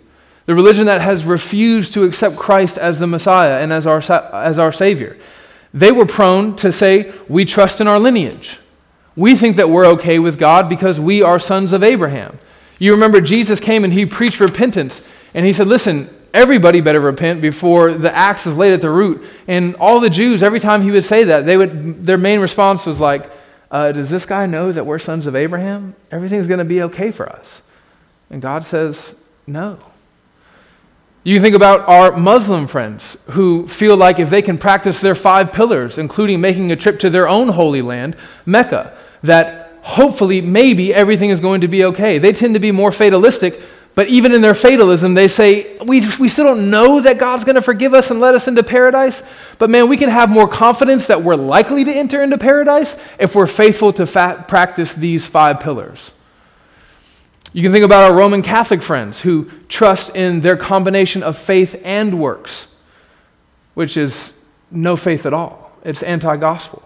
the 0.46 0.56
religion 0.56 0.86
that 0.86 1.02
has 1.02 1.26
refused 1.26 1.94
to 1.94 2.04
accept 2.04 2.36
Christ 2.36 2.78
as 2.78 3.00
the 3.00 3.08
Messiah 3.08 3.62
and 3.62 3.74
as 3.74 3.88
our, 3.88 4.00
as 4.00 4.60
our 4.60 4.72
Savior. 4.72 5.18
They 5.74 5.92
were 5.92 6.06
prone 6.06 6.56
to 6.58 6.72
say, 6.72 7.12
We 7.28 7.46
trust 7.46 7.82
in 7.82 7.88
our 7.88 8.00
lineage. 8.00 8.58
We 9.16 9.36
think 9.36 9.56
that 9.56 9.70
we're 9.70 9.88
okay 9.88 10.20
with 10.20 10.38
God 10.38 10.70
because 10.70 11.00
we 11.00 11.22
are 11.22 11.40
sons 11.40 11.74
of 11.74 11.84
Abraham. 11.84 12.38
You 12.80 12.94
remember 12.94 13.22
Jesus 13.22 13.60
came 13.60 13.84
and 13.84 13.92
he 13.92 14.06
preached 14.06 14.40
repentance, 14.40 15.02
and 15.34 15.46
he 15.46 15.54
said, 15.54 15.68
Listen, 15.68 16.10
everybody 16.34 16.80
better 16.80 17.00
repent 17.00 17.42
before 17.42 17.94
the 17.94 18.16
axe 18.16 18.46
is 18.46 18.56
laid 18.56 18.74
at 18.74 18.82
the 18.82 18.90
root. 18.90 19.26
And 19.48 19.76
all 19.78 20.00
the 20.00 20.10
Jews, 20.10 20.44
every 20.44 20.60
time 20.60 20.82
he 20.82 20.92
would 20.92 21.06
say 21.06 21.24
that, 21.26 21.46
they 21.46 21.58
would, 21.58 22.06
their 22.06 22.18
main 22.18 22.40
response 22.40 22.86
was 22.86 23.00
like, 23.00 23.32
uh, 23.72 23.92
Does 23.92 24.12
this 24.12 24.28
guy 24.28 24.46
know 24.46 24.72
that 24.72 24.86
we're 24.86 25.00
sons 25.00 25.26
of 25.26 25.36
Abraham? 25.36 25.96
Everything's 26.12 26.48
going 26.48 26.60
to 26.60 26.66
be 26.66 26.84
okay 26.84 27.12
for 27.12 27.28
us. 27.28 27.62
And 28.30 28.42
God 28.42 28.64
says, 28.64 29.16
No. 29.48 29.78
You 31.24 31.42
think 31.42 31.56
about 31.56 31.90
our 31.90 32.16
Muslim 32.16 32.68
friends 32.68 33.18
who 33.32 33.68
feel 33.68 33.98
like 33.98 34.20
if 34.20 34.30
they 34.30 34.44
can 34.44 34.60
practice 34.60 35.02
their 35.02 35.16
five 35.16 35.52
pillars, 35.52 35.98
including 35.98 36.40
making 36.40 36.72
a 36.72 36.76
trip 36.76 37.00
to 37.00 37.10
their 37.10 37.28
own 37.28 37.48
holy 37.48 37.82
land, 37.82 38.16
Mecca, 38.46 38.96
that 39.24 39.80
hopefully, 39.82 40.42
maybe 40.42 40.94
everything 40.94 41.32
is 41.32 41.40
going 41.40 41.62
to 41.62 41.68
be 41.68 41.86
okay. 41.86 42.20
They 42.20 42.32
tend 42.32 42.54
to 42.54 42.60
be 42.60 42.72
more 42.72 42.92
fatalistic, 42.92 43.60
but 43.96 44.08
even 44.08 44.34
in 44.34 44.42
their 44.42 44.54
fatalism, 44.54 45.14
they 45.14 45.28
say, 45.28 45.78
we, 45.78 46.06
we 46.20 46.28
still 46.28 46.46
don't 46.46 46.70
know 46.70 47.00
that 47.02 47.18
God's 47.18 47.44
going 47.44 47.56
to 47.56 47.62
forgive 47.62 47.94
us 47.94 48.12
and 48.12 48.20
let 48.20 48.36
us 48.36 48.48
into 48.48 48.62
paradise. 48.62 49.24
But 49.58 49.70
man, 49.70 49.88
we 49.88 49.98
can 49.98 50.10
have 50.10 50.30
more 50.30 50.48
confidence 50.48 51.08
that 51.08 51.24
we're 51.24 51.36
likely 51.36 51.86
to 51.86 51.92
enter 51.92 52.22
into 52.22 52.38
paradise 52.38 52.98
if 53.18 53.36
we're 53.36 53.48
faithful 53.48 53.94
to 53.94 54.06
fa- 54.06 54.44
practice 54.48 54.94
these 54.94 55.26
five 55.26 55.60
pillars. 55.60 56.12
You 57.56 57.62
can 57.62 57.72
think 57.72 57.86
about 57.86 58.12
our 58.12 58.18
Roman 58.18 58.42
Catholic 58.42 58.82
friends 58.82 59.22
who 59.22 59.50
trust 59.70 60.14
in 60.14 60.42
their 60.42 60.58
combination 60.58 61.24
of 61.24 61.38
faith 61.38 61.82
and 61.86 62.20
works, 62.20 62.68
which 63.76 63.96
is 63.96 64.38
no 64.70 64.98
faith 64.98 65.26
at 65.26 65.34
all. 65.34 65.72
It's 65.82 66.04
anti 66.04 66.36
gospel. 66.36 66.84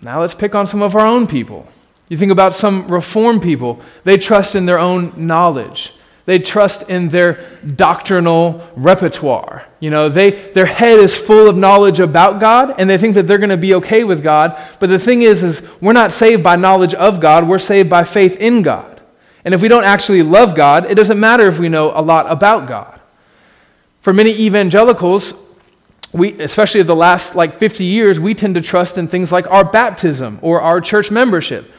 Now 0.00 0.20
let's 0.20 0.32
pick 0.32 0.54
on 0.54 0.68
some 0.68 0.80
of 0.80 0.94
our 0.94 1.04
own 1.04 1.26
people. 1.26 1.66
You 2.08 2.16
think 2.16 2.30
about 2.30 2.54
some 2.54 2.86
reform 2.86 3.40
people, 3.40 3.80
they 4.04 4.16
trust 4.16 4.54
in 4.54 4.64
their 4.64 4.78
own 4.78 5.26
knowledge. 5.26 5.92
They 6.24 6.38
trust 6.38 6.88
in 6.88 7.08
their 7.08 7.44
doctrinal 7.74 8.64
repertoire. 8.76 9.66
You 9.80 9.90
know, 9.90 10.08
they, 10.08 10.52
their 10.52 10.66
head 10.66 11.00
is 11.00 11.16
full 11.16 11.48
of 11.48 11.56
knowledge 11.56 11.98
about 11.98 12.38
God, 12.38 12.76
and 12.78 12.88
they 12.88 12.96
think 12.96 13.16
that 13.16 13.26
they're 13.26 13.38
going 13.38 13.48
to 13.48 13.56
be 13.56 13.74
okay 13.74 14.04
with 14.04 14.22
God. 14.22 14.56
But 14.78 14.88
the 14.88 15.00
thing 15.00 15.22
is, 15.22 15.42
is 15.42 15.68
we're 15.80 15.94
not 15.94 16.12
saved 16.12 16.44
by 16.44 16.54
knowledge 16.54 16.94
of 16.94 17.18
God, 17.18 17.48
we're 17.48 17.58
saved 17.58 17.90
by 17.90 18.04
faith 18.04 18.36
in 18.36 18.62
God. 18.62 18.97
And 19.44 19.54
if 19.54 19.62
we 19.62 19.68
don't 19.68 19.84
actually 19.84 20.22
love 20.22 20.54
God, 20.54 20.90
it 20.90 20.94
doesn't 20.94 21.18
matter 21.18 21.46
if 21.46 21.58
we 21.58 21.68
know 21.68 21.92
a 21.94 22.02
lot 22.02 22.30
about 22.30 22.68
God. 22.68 23.00
For 24.00 24.12
many 24.12 24.30
evangelicals, 24.30 25.34
we, 26.12 26.40
especially 26.40 26.82
the 26.82 26.96
last 26.96 27.34
like 27.34 27.58
50 27.58 27.84
years, 27.84 28.18
we 28.18 28.34
tend 28.34 28.54
to 28.54 28.62
trust 28.62 28.98
in 28.98 29.08
things 29.08 29.30
like 29.30 29.50
our 29.50 29.64
baptism 29.64 30.38
or 30.42 30.60
our 30.60 30.80
church 30.80 31.10
membership. 31.10 31.70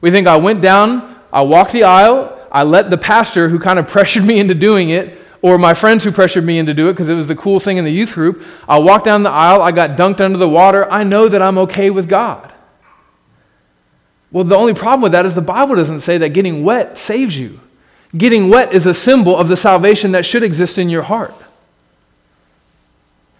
We 0.00 0.10
think 0.10 0.26
I 0.26 0.36
went 0.36 0.60
down, 0.60 1.16
I 1.32 1.42
walked 1.42 1.72
the 1.72 1.84
aisle, 1.84 2.36
I 2.52 2.64
let 2.64 2.90
the 2.90 2.98
pastor 2.98 3.48
who 3.48 3.58
kind 3.58 3.78
of 3.78 3.88
pressured 3.88 4.24
me 4.24 4.38
into 4.38 4.54
doing 4.54 4.90
it, 4.90 5.18
or 5.42 5.56
my 5.56 5.72
friends 5.72 6.04
who 6.04 6.12
pressured 6.12 6.44
me 6.44 6.58
into 6.58 6.74
do 6.74 6.88
it 6.88 6.92
because 6.92 7.08
it 7.08 7.14
was 7.14 7.26
the 7.26 7.36
cool 7.36 7.60
thing 7.60 7.78
in 7.78 7.84
the 7.84 7.92
youth 7.92 8.12
group. 8.12 8.42
I 8.68 8.78
walked 8.78 9.06
down 9.06 9.22
the 9.22 9.30
aisle, 9.30 9.62
I 9.62 9.72
got 9.72 9.96
dunked 9.96 10.20
under 10.20 10.36
the 10.36 10.48
water. 10.48 10.90
I 10.90 11.02
know 11.02 11.28
that 11.28 11.40
I'm 11.40 11.56
okay 11.58 11.88
with 11.88 12.08
God. 12.08 12.49
Well, 14.32 14.44
the 14.44 14.56
only 14.56 14.74
problem 14.74 15.02
with 15.02 15.12
that 15.12 15.26
is 15.26 15.34
the 15.34 15.40
Bible 15.40 15.74
doesn't 15.74 16.02
say 16.02 16.18
that 16.18 16.30
getting 16.30 16.62
wet 16.62 16.98
saves 16.98 17.36
you. 17.36 17.60
Getting 18.16 18.48
wet 18.48 18.72
is 18.72 18.86
a 18.86 18.94
symbol 18.94 19.36
of 19.36 19.48
the 19.48 19.56
salvation 19.56 20.12
that 20.12 20.26
should 20.26 20.42
exist 20.42 20.78
in 20.78 20.88
your 20.88 21.02
heart. 21.02 21.34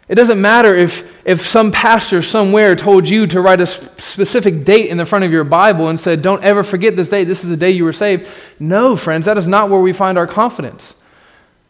It 0.08 0.16
doesn't 0.16 0.40
matter 0.40 0.74
if, 0.74 1.16
if 1.24 1.46
some 1.46 1.70
pastor 1.70 2.20
somewhere 2.20 2.74
told 2.74 3.08
you 3.08 3.28
to 3.28 3.40
write 3.40 3.60
a 3.60 3.66
specific 3.66 4.64
date 4.64 4.90
in 4.90 4.96
the 4.96 5.06
front 5.06 5.24
of 5.24 5.30
your 5.30 5.44
Bible 5.44 5.86
and 5.86 6.00
said, 6.00 6.20
Don't 6.20 6.42
ever 6.42 6.64
forget 6.64 6.96
this 6.96 7.06
date, 7.06 7.24
this 7.24 7.44
is 7.44 7.50
the 7.50 7.56
day 7.56 7.70
you 7.70 7.84
were 7.84 7.92
saved. 7.92 8.28
No, 8.58 8.96
friends, 8.96 9.26
that 9.26 9.38
is 9.38 9.46
not 9.46 9.70
where 9.70 9.80
we 9.80 9.92
find 9.92 10.18
our 10.18 10.26
confidence. 10.26 10.94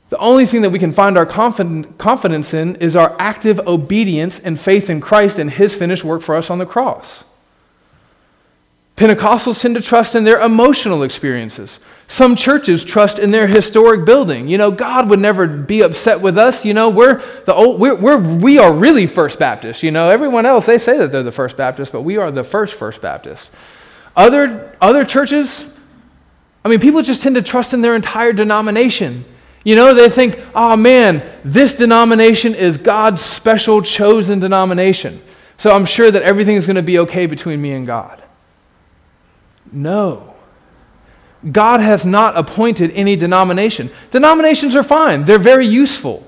The 0.08 0.16
only 0.16 0.46
thing 0.46 0.62
that 0.62 0.70
we 0.70 0.78
can 0.78 0.94
find 0.94 1.18
our 1.18 1.26
confidence 1.26 2.54
in 2.54 2.76
is 2.76 2.96
our 2.96 3.14
active 3.18 3.60
obedience 3.60 4.40
and 4.40 4.58
faith 4.58 4.88
in 4.88 5.02
Christ 5.02 5.38
and 5.38 5.50
his 5.50 5.74
finished 5.74 6.02
work 6.02 6.22
for 6.22 6.34
us 6.34 6.48
on 6.48 6.58
the 6.58 6.66
cross. 6.66 7.24
Pentecostals 9.00 9.58
tend 9.58 9.76
to 9.76 9.80
trust 9.80 10.14
in 10.14 10.24
their 10.24 10.42
emotional 10.42 11.04
experiences. 11.04 11.78
Some 12.06 12.36
churches 12.36 12.84
trust 12.84 13.18
in 13.18 13.30
their 13.30 13.46
historic 13.46 14.04
building. 14.04 14.46
You 14.46 14.58
know, 14.58 14.70
God 14.70 15.08
would 15.08 15.20
never 15.20 15.46
be 15.46 15.80
upset 15.80 16.20
with 16.20 16.36
us. 16.36 16.66
You 16.66 16.74
know, 16.74 16.90
we're 16.90 17.22
the 17.46 17.54
old, 17.54 17.80
we're, 17.80 17.94
we're, 17.94 18.18
we 18.18 18.58
are 18.58 18.70
really 18.70 19.06
First 19.06 19.38
Baptist. 19.38 19.82
You 19.82 19.90
know, 19.90 20.10
everyone 20.10 20.44
else, 20.44 20.66
they 20.66 20.76
say 20.76 20.98
that 20.98 21.10
they're 21.12 21.22
the 21.22 21.32
First 21.32 21.56
Baptist, 21.56 21.92
but 21.92 22.02
we 22.02 22.18
are 22.18 22.30
the 22.30 22.44
first 22.44 22.74
First 22.74 23.00
Baptist. 23.00 23.48
Other, 24.14 24.76
other 24.82 25.06
churches, 25.06 25.74
I 26.62 26.68
mean, 26.68 26.78
people 26.78 27.00
just 27.00 27.22
tend 27.22 27.36
to 27.36 27.42
trust 27.42 27.72
in 27.72 27.80
their 27.80 27.96
entire 27.96 28.34
denomination. 28.34 29.24
You 29.64 29.76
know, 29.76 29.94
they 29.94 30.10
think, 30.10 30.38
oh 30.54 30.76
man, 30.76 31.22
this 31.42 31.72
denomination 31.72 32.54
is 32.54 32.76
God's 32.76 33.22
special 33.22 33.80
chosen 33.80 34.40
denomination. 34.40 35.22
So 35.56 35.70
I'm 35.70 35.86
sure 35.86 36.10
that 36.10 36.22
everything 36.22 36.56
is 36.56 36.66
going 36.66 36.76
to 36.76 36.82
be 36.82 36.98
okay 36.98 37.24
between 37.24 37.62
me 37.62 37.72
and 37.72 37.86
God. 37.86 38.22
No. 39.72 40.34
God 41.50 41.80
has 41.80 42.04
not 42.04 42.36
appointed 42.36 42.90
any 42.92 43.16
denomination. 43.16 43.90
Denominations 44.10 44.76
are 44.76 44.82
fine, 44.82 45.24
they're 45.24 45.38
very 45.38 45.66
useful, 45.66 46.26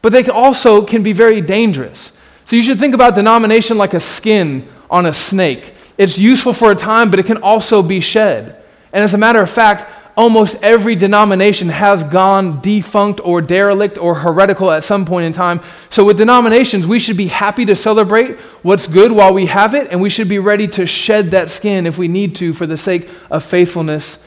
but 0.00 0.12
they 0.12 0.26
also 0.28 0.84
can 0.84 1.02
be 1.02 1.12
very 1.12 1.40
dangerous. 1.40 2.12
So 2.46 2.56
you 2.56 2.62
should 2.62 2.78
think 2.78 2.94
about 2.94 3.14
denomination 3.14 3.78
like 3.78 3.94
a 3.94 4.00
skin 4.00 4.68
on 4.90 5.06
a 5.06 5.14
snake. 5.14 5.74
It's 5.96 6.18
useful 6.18 6.52
for 6.52 6.70
a 6.70 6.76
time, 6.76 7.10
but 7.10 7.18
it 7.18 7.26
can 7.26 7.38
also 7.38 7.82
be 7.82 8.00
shed. 8.00 8.62
And 8.92 9.02
as 9.02 9.14
a 9.14 9.18
matter 9.18 9.40
of 9.40 9.50
fact, 9.50 9.86
almost 10.16 10.56
every 10.62 10.94
denomination 10.94 11.68
has 11.68 12.04
gone 12.04 12.60
defunct 12.60 13.20
or 13.24 13.40
derelict 13.40 13.98
or 13.98 14.14
heretical 14.14 14.70
at 14.70 14.84
some 14.84 15.04
point 15.04 15.26
in 15.26 15.32
time. 15.32 15.60
So, 15.90 16.04
with 16.04 16.16
denominations, 16.16 16.86
we 16.86 16.98
should 16.98 17.16
be 17.16 17.26
happy 17.26 17.64
to 17.66 17.76
celebrate 17.76 18.36
what's 18.62 18.86
good 18.86 19.12
while 19.12 19.34
we 19.34 19.46
have 19.46 19.74
it, 19.74 19.88
and 19.90 20.00
we 20.00 20.10
should 20.10 20.28
be 20.28 20.38
ready 20.38 20.68
to 20.68 20.86
shed 20.86 21.32
that 21.32 21.50
skin 21.50 21.86
if 21.86 21.98
we 21.98 22.08
need 22.08 22.36
to 22.36 22.52
for 22.52 22.66
the 22.66 22.78
sake 22.78 23.08
of 23.30 23.44
faithfulness 23.44 24.18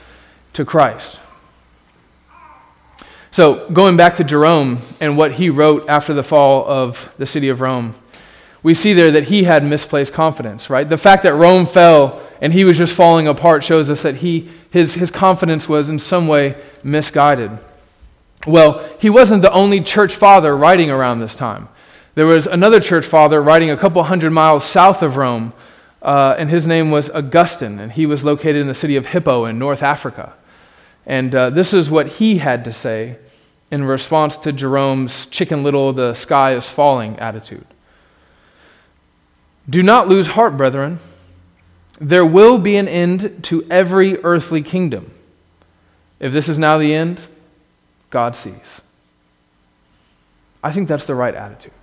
to 0.54 0.66
Christ. 0.66 1.20
So, 3.32 3.70
going 3.70 3.98
back 3.98 4.16
to 4.16 4.24
Jerome 4.24 4.80
and 5.00 5.18
what 5.18 5.34
he 5.34 5.50
wrote 5.50 5.88
after 5.88 6.14
the 6.14 6.24
fall 6.24 6.66
of 6.68 7.14
the 7.18 7.26
city 7.26 7.50
of 7.50 7.62
Rome, 7.62 7.94
we 8.68 8.74
see 8.74 8.92
there 8.92 9.12
that 9.12 9.24
he 9.24 9.46
had 9.46 9.64
misplaced 9.64 10.12
confidence, 10.12 10.70
right? 10.70 10.90
The 10.90 10.98
fact 10.98 11.24
that 11.24 11.34
Rome 11.36 11.66
fell 11.66 12.22
and 12.42 12.52
he 12.52 12.66
was 12.66 12.78
just 12.78 12.94
falling 12.94 13.26
apart 13.26 13.64
shows 13.64 13.90
us 13.90 14.02
that 14.02 14.16
he, 14.16 14.50
his, 14.72 14.94
his 14.94 15.10
confidence 15.10 15.70
was 15.70 15.88
in 15.88 16.00
some 16.00 16.28
way 16.28 16.62
misguided. 16.84 17.58
Well, 18.46 18.86
he 19.00 19.10
wasn't 19.10 19.42
the 19.42 19.54
only 19.54 19.80
church 19.80 20.16
father 20.16 20.54
writing 20.54 20.92
around 20.92 21.22
this 21.22 21.34
time. 21.34 21.70
There 22.16 22.26
was 22.26 22.46
another 22.46 22.82
church 22.82 23.06
father 23.06 23.42
writing 23.42 23.70
a 23.70 23.78
couple 23.78 24.04
hundred 24.04 24.32
miles 24.32 24.66
south 24.66 25.02
of 25.02 25.16
Rome, 25.16 25.54
uh, 26.02 26.36
and 26.38 26.50
his 26.50 26.68
name 26.68 26.92
was 26.92 27.10
Augustine, 27.12 27.80
and 27.80 27.94
he 27.94 28.06
was 28.06 28.26
located 28.26 28.58
in 28.58 28.68
the 28.68 28.76
city 28.76 28.98
of 28.98 29.06
Hippo 29.06 29.46
in 29.46 29.58
North 29.58 29.82
Africa. 29.82 30.34
And 31.06 31.34
uh, 31.34 31.52
this 31.52 31.72
is 31.72 31.90
what 31.90 32.08
he 32.08 32.40
had 32.40 32.66
to 32.66 32.74
say 32.74 33.16
in 33.72 33.86
response 33.86 34.36
to 34.36 34.52
Jerome's 34.52 35.26
chicken 35.28 35.64
little, 35.64 35.94
the 35.94 36.14
sky 36.16 36.54
is 36.54 36.70
falling 36.70 37.18
attitude. 37.20 37.66
Do 39.70 39.84
not 39.84 40.08
lose 40.08 40.28
heart, 40.28 40.56
brethren. 40.56 41.00
There 42.00 42.26
will 42.26 42.58
be 42.58 42.78
an 42.78 42.88
end 42.88 43.44
to 43.46 43.66
every 43.70 44.18
earthly 44.24 44.62
kingdom. 44.62 45.12
If 46.20 46.34
this 46.34 46.48
is 46.48 46.58
now 46.58 46.78
the 46.78 46.94
end, 46.94 47.20
God 48.10 48.36
sees. 48.36 48.82
I 50.64 50.72
think 50.72 50.88
that's 50.88 51.06
the 51.06 51.16
right 51.16 51.36
attitude. 51.36 51.74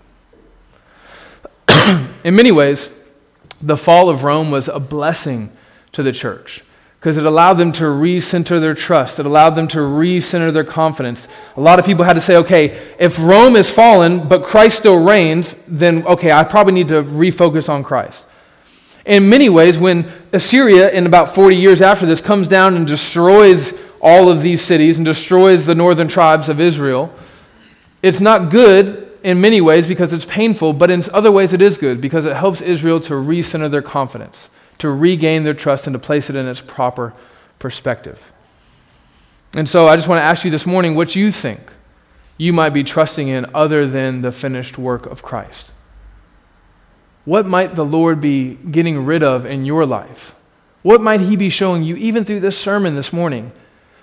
In 2.25 2.35
many 2.35 2.53
ways, 2.53 2.89
the 3.61 3.77
fall 3.77 4.09
of 4.09 4.25
Rome 4.25 4.51
was 4.51 4.69
a 4.69 4.81
blessing 4.81 5.51
to 5.93 6.03
the 6.03 6.13
church. 6.13 6.64
Because 7.05 7.19
it 7.19 7.27
allowed 7.27 7.59
them 7.59 7.71
to 7.71 7.85
recenter 7.85 8.59
their 8.59 8.73
trust. 8.73 9.19
It 9.19 9.27
allowed 9.27 9.51
them 9.51 9.69
to 9.69 9.79
recenter 9.81 10.51
their 10.51 10.65
confidence. 10.65 11.29
A 11.55 11.61
lot 11.61 11.79
of 11.79 11.85
people 11.85 12.03
had 12.03 12.15
to 12.15 12.21
say, 12.23 12.37
okay, 12.37 12.95
if 12.99 13.19
Rome 13.19 13.57
is 13.57 13.69
fallen, 13.69 14.27
but 14.27 14.43
Christ 14.43 14.79
still 14.79 15.05
reigns, 15.05 15.53
then 15.69 16.07
okay, 16.07 16.33
I 16.33 16.45
probably 16.45 16.73
need 16.73 16.89
to 16.89 17.03
refocus 17.03 17.69
on 17.69 17.85
Christ. 17.85 18.25
In 19.05 19.29
many 19.29 19.51
ways, 19.51 19.77
when 19.77 20.11
Assyria, 20.33 20.93
in 20.93 21.05
about 21.05 21.35
40 21.35 21.55
years 21.57 21.83
after 21.83 22.07
this, 22.07 22.23
comes 22.23 22.49
down 22.49 22.75
and 22.75 22.87
destroys 22.87 23.79
all 24.01 24.31
of 24.31 24.41
these 24.41 24.63
cities 24.63 24.97
and 24.97 25.05
destroys 25.05 25.67
the 25.67 25.75
northern 25.75 26.09
tribes 26.09 26.49
of 26.49 26.59
Israel, 26.59 27.13
it's 28.01 28.21
not 28.21 28.51
good 28.51 29.13
in 29.23 29.43
many 29.43 29.61
ways 29.61 29.87
because 29.87 30.15
it's 30.15 30.25
painful, 30.25 30.73
but 30.73 30.91
in 30.91 31.03
other 31.13 31.31
ways 31.31 31.53
it 31.53 31.61
is 31.61 31.77
good 31.77 32.01
because 32.01 32.25
it 32.25 32.35
helps 32.35 32.63
Israel 32.63 32.99
to 33.01 33.13
recenter 33.13 33.71
their 33.71 33.83
confidence 33.83 34.49
to 34.85 34.91
regain 34.91 35.45
their 35.45 35.55
trust 35.55 35.87
and 35.87 35.95
to 35.95 35.99
place 35.99 36.29
it 36.29 36.37
in 36.37 36.47
its 36.47 36.61
proper 36.61 37.15
perspective. 37.59 38.31
And 39.57 39.67
so 39.67 39.89
I 39.89 39.97
just 39.97 40.09
want 40.09 40.19
to 40.19 40.23
ask 40.23 40.45
you 40.45 40.51
this 40.51 40.67
morning 40.67 40.95
what 40.95 41.17
you 41.17 41.33
think 41.33 41.73
you 42.37 42.53
might 42.53 42.75
be 42.75 42.85
trusting 42.85 43.29
in 43.29 43.47
other 43.55 43.87
than 43.87 44.21
the 44.21 44.31
finished 44.31 44.77
work 44.77 45.07
of 45.07 45.23
Christ. 45.23 45.73
What 47.25 47.47
might 47.47 47.77
the 47.77 47.85
Lord 47.85 48.21
be 48.21 48.57
getting 48.57 49.07
rid 49.07 49.23
of 49.23 49.47
in 49.47 49.65
your 49.65 49.87
life? 49.87 50.35
What 50.83 51.01
might 51.01 51.23
He 51.23 51.35
be 51.35 51.49
showing 51.49 51.83
you, 51.83 51.97
even 51.97 52.27
through 52.27 52.41
this 52.41 52.59
sermon 52.59 52.95
this 52.95 53.11
morning? 53.11 53.53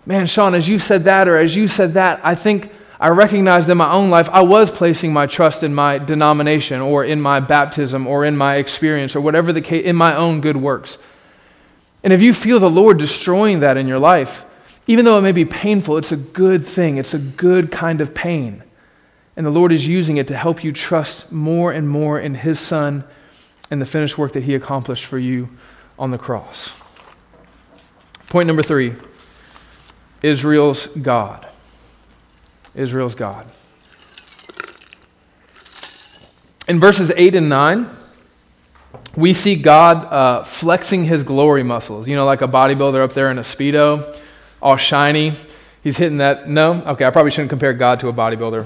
Man, 0.07 0.25
Sean, 0.25 0.55
as 0.55 0.67
you 0.67 0.79
said 0.79 1.03
that, 1.03 1.27
or 1.27 1.37
as 1.37 1.55
you 1.55 1.67
said 1.67 1.93
that, 1.93 2.19
I 2.23 2.33
think 2.33 2.71
I 3.01 3.09
recognized 3.09 3.67
in 3.67 3.79
my 3.79 3.91
own 3.91 4.11
life 4.11 4.29
I 4.29 4.43
was 4.43 4.69
placing 4.69 5.11
my 5.11 5.25
trust 5.25 5.63
in 5.63 5.73
my 5.73 5.97
denomination 5.97 6.81
or 6.81 7.03
in 7.03 7.19
my 7.19 7.39
baptism 7.39 8.05
or 8.05 8.23
in 8.25 8.37
my 8.37 8.57
experience 8.57 9.15
or 9.15 9.21
whatever 9.21 9.51
the 9.51 9.61
case, 9.61 9.83
in 9.83 9.95
my 9.95 10.15
own 10.15 10.39
good 10.39 10.55
works. 10.55 10.99
And 12.03 12.13
if 12.13 12.21
you 12.21 12.31
feel 12.31 12.59
the 12.59 12.69
Lord 12.69 12.99
destroying 12.99 13.61
that 13.61 13.75
in 13.75 13.87
your 13.87 13.97
life, 13.97 14.45
even 14.85 15.03
though 15.03 15.17
it 15.17 15.23
may 15.23 15.31
be 15.31 15.45
painful, 15.45 15.97
it's 15.97 16.11
a 16.11 16.17
good 16.17 16.63
thing. 16.63 16.97
It's 16.97 17.15
a 17.15 17.19
good 17.19 17.71
kind 17.71 18.01
of 18.01 18.13
pain. 18.13 18.61
And 19.35 19.47
the 19.47 19.51
Lord 19.51 19.71
is 19.71 19.87
using 19.87 20.17
it 20.17 20.27
to 20.27 20.37
help 20.37 20.63
you 20.63 20.71
trust 20.71 21.31
more 21.31 21.71
and 21.71 21.89
more 21.89 22.19
in 22.19 22.35
His 22.35 22.59
Son 22.59 23.03
and 23.71 23.81
the 23.81 23.87
finished 23.87 24.19
work 24.19 24.33
that 24.33 24.43
He 24.43 24.53
accomplished 24.53 25.05
for 25.05 25.17
you 25.17 25.49
on 25.97 26.11
the 26.11 26.19
cross. 26.19 26.71
Point 28.27 28.45
number 28.45 28.61
three 28.61 28.93
Israel's 30.21 30.85
God. 30.85 31.47
Israel's 32.75 33.15
God. 33.15 33.45
In 36.67 36.79
verses 36.79 37.11
8 37.15 37.35
and 37.35 37.49
9, 37.49 37.89
we 39.15 39.33
see 39.33 39.55
God 39.55 40.05
uh, 40.05 40.43
flexing 40.43 41.05
his 41.05 41.23
glory 41.23 41.63
muscles. 41.63 42.07
You 42.07 42.15
know, 42.15 42.25
like 42.25 42.41
a 42.41 42.47
bodybuilder 42.47 43.03
up 43.03 43.13
there 43.13 43.29
in 43.29 43.37
a 43.37 43.41
Speedo, 43.41 44.17
all 44.61 44.77
shiny. 44.77 45.33
He's 45.83 45.97
hitting 45.97 46.17
that. 46.17 46.47
No? 46.47 46.81
Okay, 46.83 47.05
I 47.05 47.09
probably 47.09 47.31
shouldn't 47.31 47.49
compare 47.49 47.73
God 47.73 47.99
to 48.01 48.07
a 48.07 48.13
bodybuilder. 48.13 48.65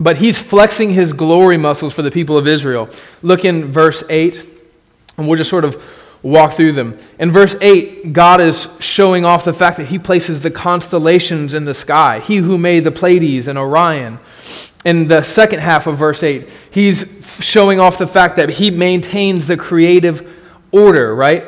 But 0.00 0.16
he's 0.16 0.40
flexing 0.40 0.90
his 0.90 1.12
glory 1.12 1.56
muscles 1.56 1.92
for 1.92 2.02
the 2.02 2.10
people 2.10 2.36
of 2.36 2.46
Israel. 2.46 2.88
Look 3.22 3.44
in 3.44 3.72
verse 3.72 4.02
8, 4.08 4.44
and 5.16 5.28
we'll 5.28 5.36
just 5.36 5.50
sort 5.50 5.64
of 5.64 5.82
walk 6.22 6.54
through 6.54 6.72
them. 6.72 6.98
In 7.18 7.30
verse 7.30 7.56
8, 7.60 8.12
God 8.12 8.40
is 8.40 8.68
showing 8.80 9.24
off 9.24 9.44
the 9.44 9.52
fact 9.52 9.76
that 9.76 9.86
He 9.86 9.98
places 9.98 10.40
the 10.40 10.50
constellations 10.50 11.54
in 11.54 11.64
the 11.64 11.74
sky, 11.74 12.20
He 12.20 12.36
who 12.36 12.58
made 12.58 12.84
the 12.84 12.90
Pleiades 12.90 13.48
and 13.48 13.58
Orion. 13.58 14.18
In 14.84 15.08
the 15.08 15.22
second 15.22 15.60
half 15.60 15.86
of 15.86 15.98
verse 15.98 16.22
8, 16.22 16.48
He's 16.70 17.06
showing 17.40 17.80
off 17.80 17.98
the 17.98 18.06
fact 18.06 18.36
that 18.36 18.50
He 18.50 18.70
maintains 18.70 19.46
the 19.46 19.56
creative 19.56 20.28
order, 20.72 21.14
right? 21.14 21.44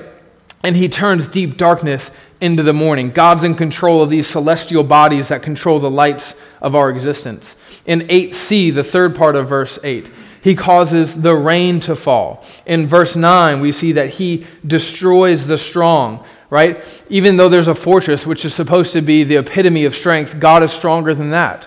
And 0.63 0.77
He 0.77 0.89
turns 0.89 1.29
deep 1.29 1.57
darkness 1.57 2.11
into 2.41 2.63
the 2.63 2.73
morning. 2.73 3.11
God's 3.11 3.45
in 3.45 3.55
control 3.55 4.03
of 4.03 4.11
these 4.11 4.27
celestial 4.27 4.83
bodies 4.83 5.29
that 5.29 5.43
control 5.43 5.79
the 5.79 5.91
lights 5.91 6.35
of 6.61 6.75
our 6.75 6.91
existence. 6.91 7.57
In 7.87 8.01
8c, 8.03 8.75
the 8.75 8.85
third 8.85 9.17
part 9.17 9.37
of 9.37 9.49
verse 9.49 9.79
8, 9.83 10.11
he 10.43 10.55
causes 10.55 11.21
the 11.21 11.35
rain 11.35 11.81
to 11.81 11.95
fall. 11.95 12.45
In 12.67 12.87
verse 12.87 13.15
9, 13.15 13.61
we 13.61 13.73
see 13.73 13.93
that 13.93 14.11
he 14.11 14.47
destroys 14.67 15.47
the 15.47 15.59
strong, 15.59 16.25
right? 16.49 16.83
Even 17.09 17.37
though 17.37 17.49
there's 17.49 17.69
a 17.69 17.75
fortress, 17.75 18.27
which 18.27 18.45
is 18.45 18.55
supposed 18.55 18.93
to 18.93 19.03
be 19.03 19.23
the 19.25 19.37
epitome 19.37 19.85
of 19.85 19.95
strength, 19.95 20.41
God 20.41 20.63
is 20.63 20.73
stronger 20.73 21.15
than 21.15 21.31
that. 21.31 21.67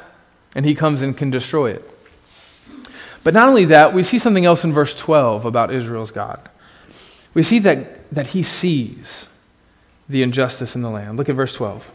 And 0.55 0.65
he 0.65 0.75
comes 0.75 1.01
and 1.01 1.15
can 1.15 1.29
destroy 1.29 1.71
it. 1.71 1.89
But 3.23 3.33
not 3.33 3.47
only 3.47 3.65
that, 3.65 3.93
we 3.93 4.03
see 4.03 4.19
something 4.19 4.45
else 4.45 4.63
in 4.63 4.73
verse 4.73 4.95
12 4.95 5.45
about 5.45 5.73
Israel's 5.73 6.11
God. 6.11 6.49
We 7.33 7.43
see 7.43 7.59
that, 7.59 8.09
that 8.11 8.27
he 8.27 8.43
sees 8.43 9.25
the 10.09 10.21
injustice 10.21 10.75
in 10.75 10.81
the 10.81 10.89
land. 10.89 11.17
Look 11.17 11.29
at 11.29 11.35
verse 11.35 11.55
12. 11.55 11.89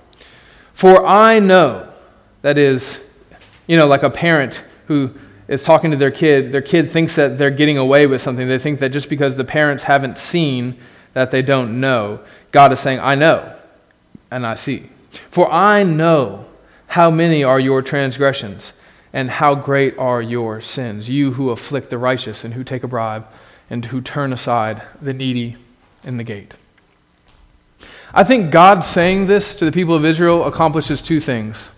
For 0.73 1.07
I 1.07 1.39
know, 1.39 1.89
that 2.43 2.57
is, 2.57 3.01
you 3.67 3.77
know, 3.77 3.87
like 3.87 4.03
a 4.03 4.11
parent 4.11 4.63
who 4.87 5.11
is 5.49 5.63
talking 5.63 5.91
to 5.91 5.97
their 5.97 6.11
kid, 6.11 6.53
their 6.53 6.63
kid 6.63 6.91
thinks 6.91 7.17
that 7.17 7.39
they're 7.39 7.51
getting 7.51 7.79
away 7.79 8.07
with 8.07 8.21
something. 8.21 8.47
They 8.47 8.59
think 8.59 8.79
that 8.81 8.91
just 8.91 9.09
because 9.09 9.35
the 9.35 9.45
parents 9.45 9.85
haven't 9.85 10.19
seen, 10.19 10.77
that 11.15 11.31
they 11.31 11.43
don't 11.43 11.81
know. 11.81 12.21
God 12.53 12.73
is 12.73 12.81
saying, 12.81 13.01
I 13.01 13.15
know, 13.15 13.55
and 14.31 14.47
I 14.47 14.55
see. 14.55 14.91
For 15.31 15.51
I 15.51 15.83
know 15.83 16.45
how 16.87 17.11
many 17.11 17.43
are 17.43 17.59
your 17.59 17.83
transgressions, 17.83 18.73
and 19.13 19.31
how 19.31 19.55
great 19.55 19.97
are 19.99 20.21
your 20.21 20.61
sins, 20.61 21.09
you 21.09 21.33
who 21.33 21.51
afflict 21.51 21.91
the 21.91 21.99
righteous, 21.99 22.45
and 22.45 22.55
who 22.55 22.63
take 22.63 22.85
a 22.85 22.89
bribe, 22.89 23.27
and 23.71 23.87
who 23.87 24.01
turn 24.01 24.33
aside 24.33 24.83
the 25.01 25.13
needy 25.15 25.57
in 26.05 26.19
the 26.19 26.25
gate. 26.25 26.55
I 28.13 28.25
think 28.25 28.51
God 28.51 28.85
saying 28.85 29.27
this 29.27 29.55
to 29.57 29.65
the 29.65 29.73
people 29.73 29.95
of 29.95 30.05
Israel 30.05 30.45
accomplishes 30.45 31.03
two 31.03 31.21
things. 31.21 31.69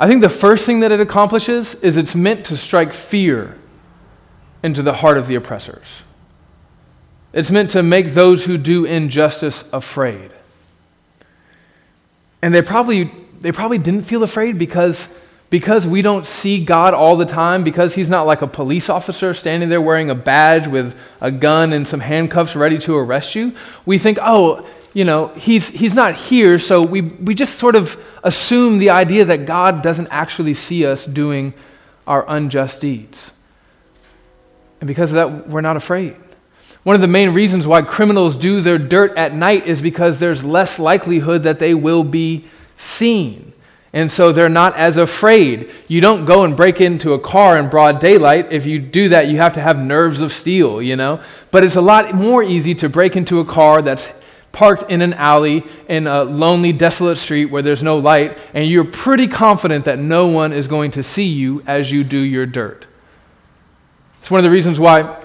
I 0.00 0.06
think 0.06 0.22
the 0.22 0.30
first 0.30 0.64
thing 0.64 0.80
that 0.80 0.92
it 0.92 1.00
accomplishes 1.00 1.74
is 1.76 1.98
it's 1.98 2.14
meant 2.14 2.46
to 2.46 2.56
strike 2.56 2.94
fear 2.94 3.58
into 4.62 4.80
the 4.80 4.94
heart 4.94 5.18
of 5.18 5.26
the 5.26 5.34
oppressors. 5.34 5.86
It's 7.34 7.50
meant 7.50 7.70
to 7.72 7.82
make 7.82 8.14
those 8.14 8.46
who 8.46 8.56
do 8.56 8.86
injustice 8.86 9.62
afraid. 9.74 10.30
And 12.40 12.54
they 12.54 12.62
probably, 12.62 13.12
they 13.42 13.52
probably 13.52 13.76
didn't 13.76 14.02
feel 14.02 14.22
afraid 14.22 14.58
because, 14.58 15.06
because 15.50 15.86
we 15.86 16.00
don't 16.00 16.26
see 16.26 16.64
God 16.64 16.94
all 16.94 17.16
the 17.16 17.26
time, 17.26 17.62
because 17.62 17.94
He's 17.94 18.08
not 18.08 18.22
like 18.22 18.40
a 18.40 18.46
police 18.46 18.88
officer 18.88 19.34
standing 19.34 19.68
there 19.68 19.82
wearing 19.82 20.08
a 20.08 20.14
badge 20.14 20.66
with 20.66 20.98
a 21.20 21.30
gun 21.30 21.74
and 21.74 21.86
some 21.86 22.00
handcuffs 22.00 22.56
ready 22.56 22.78
to 22.78 22.96
arrest 22.96 23.34
you. 23.34 23.54
We 23.84 23.98
think, 23.98 24.18
oh, 24.20 24.66
you 24.92 25.04
know, 25.04 25.28
he's, 25.28 25.68
he's 25.68 25.94
not 25.94 26.16
here, 26.16 26.58
so 26.58 26.82
we, 26.82 27.00
we 27.00 27.34
just 27.34 27.58
sort 27.58 27.76
of 27.76 28.02
assume 28.24 28.78
the 28.78 28.90
idea 28.90 29.24
that 29.26 29.46
God 29.46 29.82
doesn't 29.82 30.08
actually 30.10 30.54
see 30.54 30.84
us 30.84 31.04
doing 31.04 31.54
our 32.06 32.24
unjust 32.28 32.80
deeds. 32.80 33.30
And 34.80 34.88
because 34.88 35.12
of 35.12 35.14
that, 35.14 35.48
we're 35.48 35.60
not 35.60 35.76
afraid. 35.76 36.16
One 36.82 36.94
of 36.94 37.02
the 37.02 37.08
main 37.08 37.34
reasons 37.34 37.66
why 37.66 37.82
criminals 37.82 38.36
do 38.36 38.62
their 38.62 38.78
dirt 38.78 39.16
at 39.16 39.34
night 39.34 39.66
is 39.66 39.82
because 39.82 40.18
there's 40.18 40.42
less 40.42 40.78
likelihood 40.78 41.42
that 41.42 41.58
they 41.58 41.74
will 41.74 42.02
be 42.02 42.46
seen. 42.78 43.52
And 43.92 44.10
so 44.10 44.32
they're 44.32 44.48
not 44.48 44.76
as 44.76 44.96
afraid. 44.96 45.70
You 45.88 46.00
don't 46.00 46.24
go 46.24 46.44
and 46.44 46.56
break 46.56 46.80
into 46.80 47.12
a 47.12 47.18
car 47.18 47.58
in 47.58 47.68
broad 47.68 48.00
daylight. 48.00 48.52
If 48.52 48.64
you 48.64 48.78
do 48.78 49.10
that, 49.10 49.28
you 49.28 49.36
have 49.38 49.54
to 49.54 49.60
have 49.60 49.78
nerves 49.78 50.20
of 50.20 50.32
steel, 50.32 50.80
you 50.80 50.96
know? 50.96 51.20
But 51.50 51.64
it's 51.64 51.76
a 51.76 51.80
lot 51.80 52.14
more 52.14 52.42
easy 52.42 52.74
to 52.76 52.88
break 52.88 53.16
into 53.16 53.40
a 53.40 53.44
car 53.44 53.82
that's 53.82 54.08
parked 54.52 54.90
in 54.90 55.02
an 55.02 55.14
alley 55.14 55.64
in 55.88 56.06
a 56.06 56.24
lonely, 56.24 56.72
desolate 56.72 57.18
street 57.18 57.46
where 57.46 57.62
there's 57.62 57.82
no 57.82 57.98
light, 57.98 58.38
and 58.54 58.68
you're 58.68 58.84
pretty 58.84 59.28
confident 59.28 59.84
that 59.84 59.98
no 59.98 60.26
one 60.26 60.52
is 60.52 60.66
going 60.66 60.90
to 60.92 61.02
see 61.02 61.26
you 61.26 61.62
as 61.66 61.90
you 61.90 62.02
do 62.04 62.18
your 62.18 62.46
dirt. 62.46 62.86
It's 64.20 64.30
one 64.30 64.38
of 64.38 64.44
the 64.44 64.50
reasons 64.50 64.80
why 64.80 65.22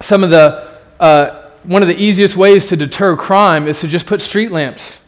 some 0.00 0.22
of 0.22 0.30
the, 0.30 0.78
uh, 1.00 1.50
one 1.62 1.82
of 1.82 1.88
the 1.88 1.96
easiest 1.96 2.36
ways 2.36 2.66
to 2.66 2.76
deter 2.76 3.16
crime 3.16 3.66
is 3.66 3.80
to 3.80 3.88
just 3.88 4.06
put 4.06 4.20
street 4.20 4.50
lamps 4.50 4.98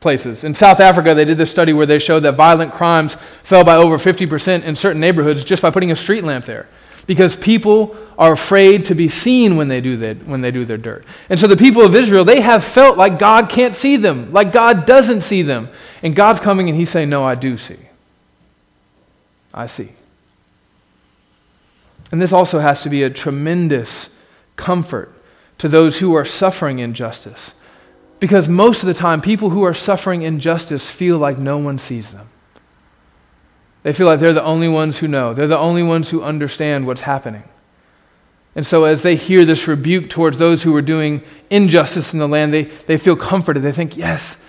places. 0.00 0.44
In 0.44 0.54
South 0.54 0.80
Africa, 0.80 1.14
they 1.14 1.26
did 1.26 1.36
this 1.36 1.50
study 1.50 1.72
where 1.72 1.84
they 1.84 1.98
showed 1.98 2.20
that 2.20 2.32
violent 2.32 2.72
crimes 2.72 3.16
fell 3.42 3.64
by 3.64 3.76
over 3.76 3.98
50% 3.98 4.62
in 4.62 4.76
certain 4.76 5.00
neighborhoods 5.00 5.44
just 5.44 5.60
by 5.60 5.70
putting 5.70 5.90
a 5.90 5.96
street 5.96 6.24
lamp 6.24 6.46
there 6.46 6.68
because 7.10 7.34
people 7.34 7.96
are 8.16 8.34
afraid 8.34 8.84
to 8.84 8.94
be 8.94 9.08
seen 9.08 9.56
when 9.56 9.66
they 9.66 9.80
do 9.80 9.96
that, 9.96 10.28
when 10.28 10.42
they 10.42 10.52
do 10.52 10.64
their 10.64 10.76
dirt. 10.76 11.04
And 11.28 11.40
so 11.40 11.48
the 11.48 11.56
people 11.56 11.82
of 11.82 11.96
Israel, 11.96 12.24
they 12.24 12.40
have 12.40 12.62
felt 12.62 12.96
like 12.96 13.18
God 13.18 13.48
can't 13.48 13.74
see 13.74 13.96
them, 13.96 14.32
like 14.32 14.52
God 14.52 14.86
doesn't 14.86 15.22
see 15.22 15.42
them. 15.42 15.70
And 16.04 16.14
God's 16.14 16.38
coming 16.38 16.68
and 16.68 16.78
he's 16.78 16.88
saying, 16.88 17.08
"No, 17.08 17.24
I 17.24 17.34
do 17.34 17.58
see. 17.58 17.78
I 19.52 19.66
see." 19.66 19.88
And 22.12 22.22
this 22.22 22.32
also 22.32 22.60
has 22.60 22.80
to 22.84 22.88
be 22.88 23.02
a 23.02 23.10
tremendous 23.10 24.10
comfort 24.54 25.12
to 25.58 25.66
those 25.66 25.98
who 25.98 26.14
are 26.14 26.24
suffering 26.24 26.78
injustice. 26.78 27.54
Because 28.20 28.48
most 28.48 28.84
of 28.84 28.86
the 28.86 28.94
time, 28.94 29.20
people 29.20 29.50
who 29.50 29.64
are 29.64 29.74
suffering 29.74 30.22
injustice 30.22 30.88
feel 30.88 31.18
like 31.18 31.38
no 31.38 31.58
one 31.58 31.80
sees 31.80 32.12
them. 32.12 32.28
They 33.82 33.92
feel 33.92 34.06
like 34.06 34.20
they're 34.20 34.32
the 34.32 34.44
only 34.44 34.68
ones 34.68 34.98
who 34.98 35.08
know, 35.08 35.32
they're 35.34 35.46
the 35.46 35.58
only 35.58 35.82
ones 35.82 36.10
who 36.10 36.22
understand 36.22 36.86
what's 36.86 37.02
happening. 37.02 37.44
And 38.54 38.66
so, 38.66 38.84
as 38.84 39.02
they 39.02 39.14
hear 39.14 39.44
this 39.44 39.68
rebuke 39.68 40.10
towards 40.10 40.38
those 40.38 40.62
who 40.62 40.74
are 40.74 40.82
doing 40.82 41.22
injustice 41.50 42.12
in 42.12 42.18
the 42.18 42.26
land, 42.26 42.52
they, 42.52 42.64
they 42.64 42.96
feel 42.96 43.14
comforted. 43.14 43.62
They 43.62 43.72
think, 43.72 43.96
yes, 43.96 44.42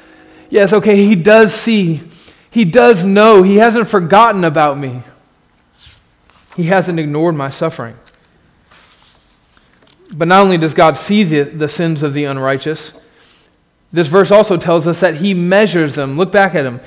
yes, 0.49 0.73
okay, 0.73 0.95
he 1.05 1.15
does 1.15 1.53
see. 1.53 2.01
He 2.49 2.65
does 2.65 3.05
know. 3.05 3.43
He 3.43 3.57
hasn't 3.57 3.87
forgotten 3.87 4.43
about 4.43 4.77
me. 4.77 5.03
He 6.55 6.63
hasn't 6.63 6.99
ignored 6.99 7.35
my 7.35 7.49
suffering. 7.49 7.95
But 10.13 10.27
not 10.27 10.41
only 10.41 10.57
does 10.57 10.73
God 10.73 10.97
see 10.97 11.23
the, 11.23 11.43
the 11.43 11.67
sins 11.67 12.03
of 12.03 12.13
the 12.13 12.25
unrighteous, 12.25 12.91
this 13.93 14.07
verse 14.07 14.31
also 14.31 14.57
tells 14.57 14.87
us 14.87 14.99
that 15.01 15.15
he 15.15 15.33
measures 15.33 15.95
them. 15.95 16.17
Look 16.17 16.31
back 16.31 16.55
at 16.55 16.65
him. 16.65 16.81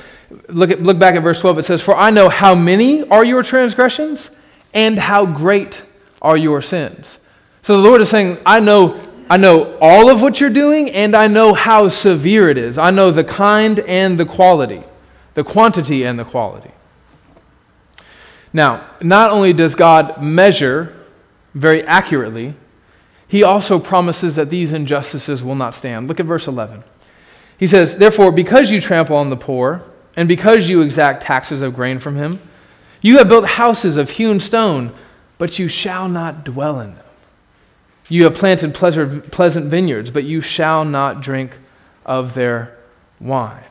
Look, 0.49 0.71
at, 0.71 0.83
look 0.83 0.99
back 0.99 1.15
at 1.15 1.23
verse 1.23 1.41
12. 1.41 1.59
It 1.59 1.63
says, 1.65 1.83
For 1.83 1.97
I 1.97 2.11
know 2.11 2.29
how 2.29 2.55
many 2.55 3.09
are 3.09 3.25
your 3.25 3.43
transgressions 3.43 4.31
and 4.73 4.99
how 4.99 5.27
great 5.27 5.83
are 6.21 6.37
your 6.37 6.63
sins. 6.63 7.19
So 7.63 7.77
the 7.77 7.89
Lord 7.89 8.01
is 8.01 8.11
saying, 8.11 8.39
I 8.45 8.61
know, 8.61 9.01
I 9.31 9.37
know 9.37 9.79
all 9.81 10.11
of 10.11 10.21
what 10.21 10.41
you're 10.41 10.51
doing 10.51 10.91
and 10.91 11.15
I 11.15 11.29
know 11.29 11.55
how 11.55 11.89
severe 11.89 12.49
it 12.49 12.59
is. 12.59 12.79
I 12.79 12.91
know 12.91 13.11
the 13.11 13.25
kind 13.25 13.81
and 13.81 14.19
the 14.19 14.27
quality, 14.27 14.83
the 15.35 15.45
quantity 15.45 16.05
and 16.05 16.19
the 16.19 16.25
quality. 16.25 16.71
Now, 18.53 18.89
not 19.01 19.31
only 19.31 19.53
does 19.53 19.75
God 19.75 20.23
measure 20.23 20.95
very 21.55 21.83
accurately, 21.85 22.55
he 23.27 23.43
also 23.43 23.79
promises 23.79 24.37
that 24.37 24.51
these 24.51 24.73
injustices 24.73 25.43
will 25.43 25.57
not 25.57 25.75
stand. 25.75 26.09
Look 26.09 26.21
at 26.21 26.27
verse 26.27 26.47
11. 26.47 26.85
He 27.59 27.67
says, 27.67 27.97
Therefore, 27.97 28.31
because 28.31 28.71
you 28.71 28.81
trample 28.81 29.17
on 29.17 29.31
the 29.31 29.37
poor, 29.37 29.83
and 30.17 30.29
because 30.29 30.69
you 30.69 30.83
exact 30.83 31.23
taxes 31.23 31.63
of 31.63 31.75
grain 31.75 31.99
from 31.99 32.17
him, 32.17 32.41
you 33.01 33.19
have 33.19 33.29
built 33.29 33.47
houses 33.47 33.97
of 33.97 34.11
hewn 34.11 34.41
stone, 34.41 34.93
but 35.39 35.59
you 35.59 35.69
shall 35.69 36.09
not 36.09 36.45
dwell 36.45 36.81
in 36.81 36.95
them. 36.95 37.05
You 38.09 38.25
have 38.25 38.35
planted 38.35 38.75
pleasant 38.75 39.67
vineyards, 39.67 40.11
but 40.11 40.25
you 40.25 40.41
shall 40.41 40.85
not 40.85 41.21
drink 41.21 41.53
of 42.05 42.35
their 42.35 42.77
wine. 43.21 43.65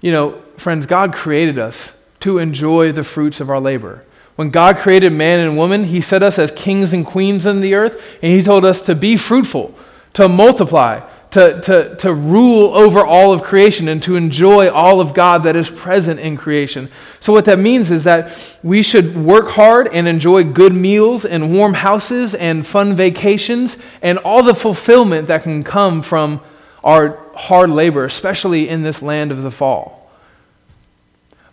You 0.00 0.12
know, 0.12 0.42
friends, 0.56 0.86
God 0.86 1.12
created 1.12 1.58
us 1.58 1.92
to 2.20 2.38
enjoy 2.38 2.92
the 2.92 3.04
fruits 3.04 3.40
of 3.40 3.50
our 3.50 3.60
labor. 3.60 4.04
When 4.36 4.50
God 4.50 4.78
created 4.78 5.12
man 5.12 5.40
and 5.40 5.56
woman, 5.56 5.84
He 5.84 6.00
set 6.00 6.22
us 6.22 6.38
as 6.38 6.52
kings 6.52 6.92
and 6.92 7.04
queens 7.04 7.46
in 7.46 7.60
the 7.60 7.74
earth, 7.74 8.00
and 8.22 8.32
He 8.32 8.42
told 8.42 8.64
us 8.64 8.80
to 8.82 8.94
be 8.94 9.16
fruitful, 9.16 9.74
to 10.14 10.28
multiply, 10.28 11.00
to, 11.32 11.60
to, 11.62 11.96
to 11.96 12.12
rule 12.12 12.74
over 12.74 13.04
all 13.04 13.32
of 13.32 13.42
creation 13.42 13.88
and 13.88 14.02
to 14.02 14.16
enjoy 14.16 14.70
all 14.70 15.00
of 15.00 15.14
God 15.14 15.44
that 15.44 15.56
is 15.56 15.70
present 15.70 16.20
in 16.20 16.36
creation. 16.36 16.90
So, 17.20 17.32
what 17.32 17.46
that 17.46 17.58
means 17.58 17.90
is 17.90 18.04
that 18.04 18.38
we 18.62 18.82
should 18.82 19.16
work 19.16 19.48
hard 19.48 19.88
and 19.88 20.06
enjoy 20.06 20.44
good 20.44 20.74
meals 20.74 21.24
and 21.24 21.52
warm 21.52 21.72
houses 21.72 22.34
and 22.34 22.66
fun 22.66 22.94
vacations 22.94 23.78
and 24.02 24.18
all 24.18 24.42
the 24.42 24.54
fulfillment 24.54 25.28
that 25.28 25.42
can 25.42 25.64
come 25.64 26.02
from 26.02 26.42
our 26.84 27.18
hard 27.34 27.70
labor, 27.70 28.04
especially 28.04 28.68
in 28.68 28.82
this 28.82 29.00
land 29.00 29.32
of 29.32 29.42
the 29.42 29.50
fall. 29.50 30.10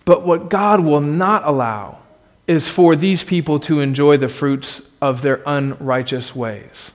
But 0.04 0.26
what 0.26 0.50
God 0.50 0.82
will 0.82 1.02
not 1.02 1.48
allow 1.48 2.00
is 2.48 2.68
for 2.68 2.98
these 2.98 3.24
people 3.24 3.60
to 3.62 3.80
enjoy 3.80 4.18
the 4.18 4.28
fruits 4.28 4.82
of 5.02 5.22
their 5.22 5.42
unrighteous 5.46 6.36
ways. 6.36 6.92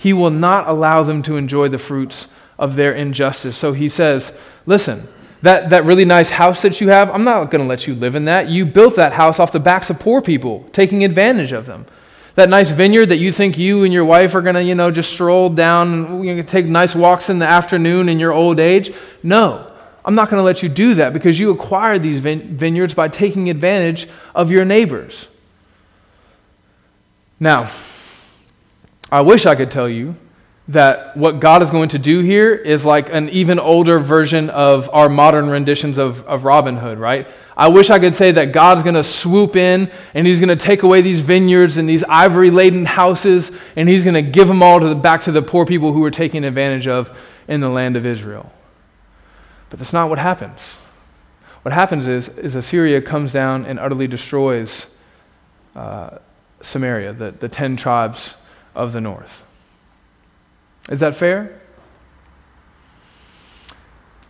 He 0.00 0.14
will 0.14 0.30
not 0.30 0.66
allow 0.66 1.02
them 1.02 1.22
to 1.24 1.36
enjoy 1.36 1.68
the 1.68 1.76
fruits 1.76 2.26
of 2.58 2.74
their 2.74 2.92
injustice. 2.92 3.54
So 3.54 3.74
he 3.74 3.90
says, 3.90 4.32
Listen, 4.64 5.06
that, 5.42 5.68
that 5.68 5.84
really 5.84 6.06
nice 6.06 6.30
house 6.30 6.62
that 6.62 6.80
you 6.80 6.88
have, 6.88 7.10
I'm 7.10 7.22
not 7.22 7.50
going 7.50 7.62
to 7.62 7.68
let 7.68 7.86
you 7.86 7.94
live 7.94 8.14
in 8.14 8.24
that. 8.24 8.48
You 8.48 8.64
built 8.64 8.96
that 8.96 9.12
house 9.12 9.38
off 9.38 9.52
the 9.52 9.60
backs 9.60 9.90
of 9.90 10.00
poor 10.00 10.22
people, 10.22 10.66
taking 10.72 11.04
advantage 11.04 11.52
of 11.52 11.66
them. 11.66 11.84
That 12.34 12.48
nice 12.48 12.70
vineyard 12.70 13.06
that 13.06 13.18
you 13.18 13.30
think 13.30 13.58
you 13.58 13.84
and 13.84 13.92
your 13.92 14.06
wife 14.06 14.34
are 14.34 14.40
going 14.40 14.54
to, 14.54 14.62
you 14.62 14.74
know, 14.74 14.90
just 14.90 15.12
stroll 15.12 15.50
down 15.50 16.26
and 16.26 16.48
take 16.48 16.64
nice 16.64 16.94
walks 16.94 17.28
in 17.28 17.38
the 17.38 17.46
afternoon 17.46 18.08
in 18.08 18.18
your 18.18 18.32
old 18.32 18.58
age. 18.58 18.90
No, 19.22 19.70
I'm 20.02 20.14
not 20.14 20.30
going 20.30 20.40
to 20.40 20.44
let 20.44 20.62
you 20.62 20.70
do 20.70 20.94
that 20.94 21.12
because 21.12 21.38
you 21.38 21.50
acquired 21.50 22.02
these 22.02 22.20
vineyards 22.20 22.94
by 22.94 23.08
taking 23.08 23.50
advantage 23.50 24.08
of 24.34 24.50
your 24.50 24.64
neighbors. 24.64 25.28
Now, 27.38 27.70
I 29.12 29.22
wish 29.22 29.46
I 29.46 29.54
could 29.54 29.70
tell 29.70 29.88
you 29.88 30.14
that 30.68 31.16
what 31.16 31.40
God 31.40 31.62
is 31.62 31.70
going 31.70 31.88
to 31.90 31.98
do 31.98 32.20
here 32.20 32.54
is 32.54 32.84
like 32.84 33.12
an 33.12 33.28
even 33.30 33.58
older 33.58 33.98
version 33.98 34.50
of 34.50 34.88
our 34.92 35.08
modern 35.08 35.50
renditions 35.50 35.98
of, 35.98 36.22
of 36.28 36.44
Robin 36.44 36.76
Hood, 36.76 36.98
right? 36.98 37.26
I 37.56 37.68
wish 37.68 37.90
I 37.90 37.98
could 37.98 38.14
say 38.14 38.30
that 38.32 38.52
God's 38.52 38.84
going 38.84 38.94
to 38.94 39.02
swoop 39.02 39.56
in 39.56 39.90
and 40.14 40.26
he's 40.26 40.38
going 40.38 40.48
to 40.48 40.56
take 40.56 40.84
away 40.84 41.02
these 41.02 41.20
vineyards 41.22 41.76
and 41.76 41.88
these 41.88 42.04
ivory 42.04 42.50
laden 42.50 42.86
houses 42.86 43.50
and 43.74 43.88
he's 43.88 44.04
going 44.04 44.14
to 44.14 44.22
give 44.22 44.46
them 44.46 44.62
all 44.62 44.78
to 44.78 44.88
the, 44.88 44.94
back 44.94 45.22
to 45.22 45.32
the 45.32 45.42
poor 45.42 45.66
people 45.66 45.92
who 45.92 46.00
were 46.00 46.10
taken 46.10 46.44
advantage 46.44 46.86
of 46.86 47.16
in 47.48 47.60
the 47.60 47.68
land 47.68 47.96
of 47.96 48.06
Israel. 48.06 48.50
But 49.70 49.80
that's 49.80 49.92
not 49.92 50.08
what 50.08 50.18
happens. 50.18 50.60
What 51.62 51.74
happens 51.74 52.06
is, 52.06 52.28
is 52.28 52.54
Assyria 52.54 53.02
comes 53.02 53.32
down 53.32 53.66
and 53.66 53.78
utterly 53.78 54.06
destroys 54.06 54.86
uh, 55.74 56.18
Samaria, 56.62 57.12
the, 57.12 57.32
the 57.32 57.48
ten 57.48 57.76
tribes 57.76 58.34
of 58.74 58.92
the 58.92 59.00
north. 59.00 59.42
Is 60.88 61.00
that 61.00 61.14
fair? 61.14 61.60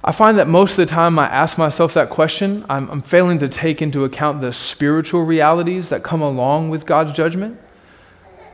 I 0.03 0.12
find 0.12 0.38
that 0.38 0.48
most 0.48 0.72
of 0.72 0.76
the 0.79 0.87
time 0.87 1.18
I 1.18 1.26
ask 1.26 1.59
myself 1.59 1.92
that 1.94 2.09
question, 2.09 2.64
I'm, 2.70 2.90
I'm, 2.90 3.03
failing 3.03 3.38
to 3.40 3.48
take 3.48 3.83
into 3.83 4.05
account 4.05 4.40
the 4.40 4.50
spiritual 4.50 5.24
realities 5.24 5.90
that 5.90 6.03
come 6.03 6.22
along 6.22 6.70
with 6.70 6.87
God's 6.87 7.12
judgment. 7.12 7.61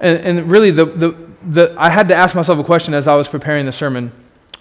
And, 0.00 0.18
and 0.38 0.50
really, 0.50 0.72
the, 0.72 0.86
the, 0.86 1.16
the, 1.48 1.74
I 1.78 1.88
had 1.88 2.08
to 2.08 2.16
ask 2.16 2.34
myself 2.34 2.58
a 2.58 2.64
question 2.64 2.94
as 2.94 3.06
I 3.06 3.14
was 3.14 3.28
preparing 3.28 3.64
the 3.64 3.72
sermon. 3.72 4.10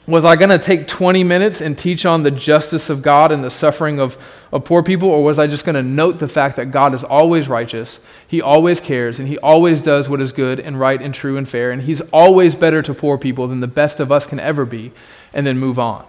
Was 0.07 0.23
I 0.23 0.35
going 0.35 0.49
to 0.49 0.59
take 0.59 0.87
20 0.87 1.23
minutes 1.23 1.61
and 1.61 1.75
teach 1.75 2.05
on 2.05 2.21
the 2.21 2.29
justice 2.29 2.91
of 2.91 3.01
God 3.01 3.31
and 3.31 3.43
the 3.43 3.49
suffering 3.49 3.99
of, 3.99 4.17
of 4.51 4.63
poor 4.63 4.83
people, 4.83 5.09
or 5.09 5.23
was 5.23 5.39
I 5.39 5.47
just 5.47 5.65
going 5.65 5.75
to 5.75 5.81
note 5.81 6.19
the 6.19 6.27
fact 6.27 6.57
that 6.57 6.65
God 6.69 6.93
is 6.93 7.03
always 7.03 7.47
righteous, 7.47 7.99
He 8.27 8.39
always 8.39 8.79
cares, 8.79 9.17
and 9.17 9.27
He 9.27 9.39
always 9.39 9.81
does 9.81 10.07
what 10.07 10.21
is 10.21 10.31
good 10.31 10.59
and 10.59 10.79
right 10.79 11.01
and 11.01 11.11
true 11.11 11.37
and 11.37 11.49
fair, 11.49 11.71
and 11.71 11.81
He's 11.81 12.01
always 12.13 12.53
better 12.53 12.83
to 12.83 12.93
poor 12.93 13.17
people 13.17 13.47
than 13.47 13.61
the 13.61 13.67
best 13.67 13.99
of 13.99 14.11
us 14.11 14.27
can 14.27 14.39
ever 14.39 14.63
be, 14.63 14.91
and 15.33 15.47
then 15.47 15.57
move 15.57 15.79
on? 15.79 16.05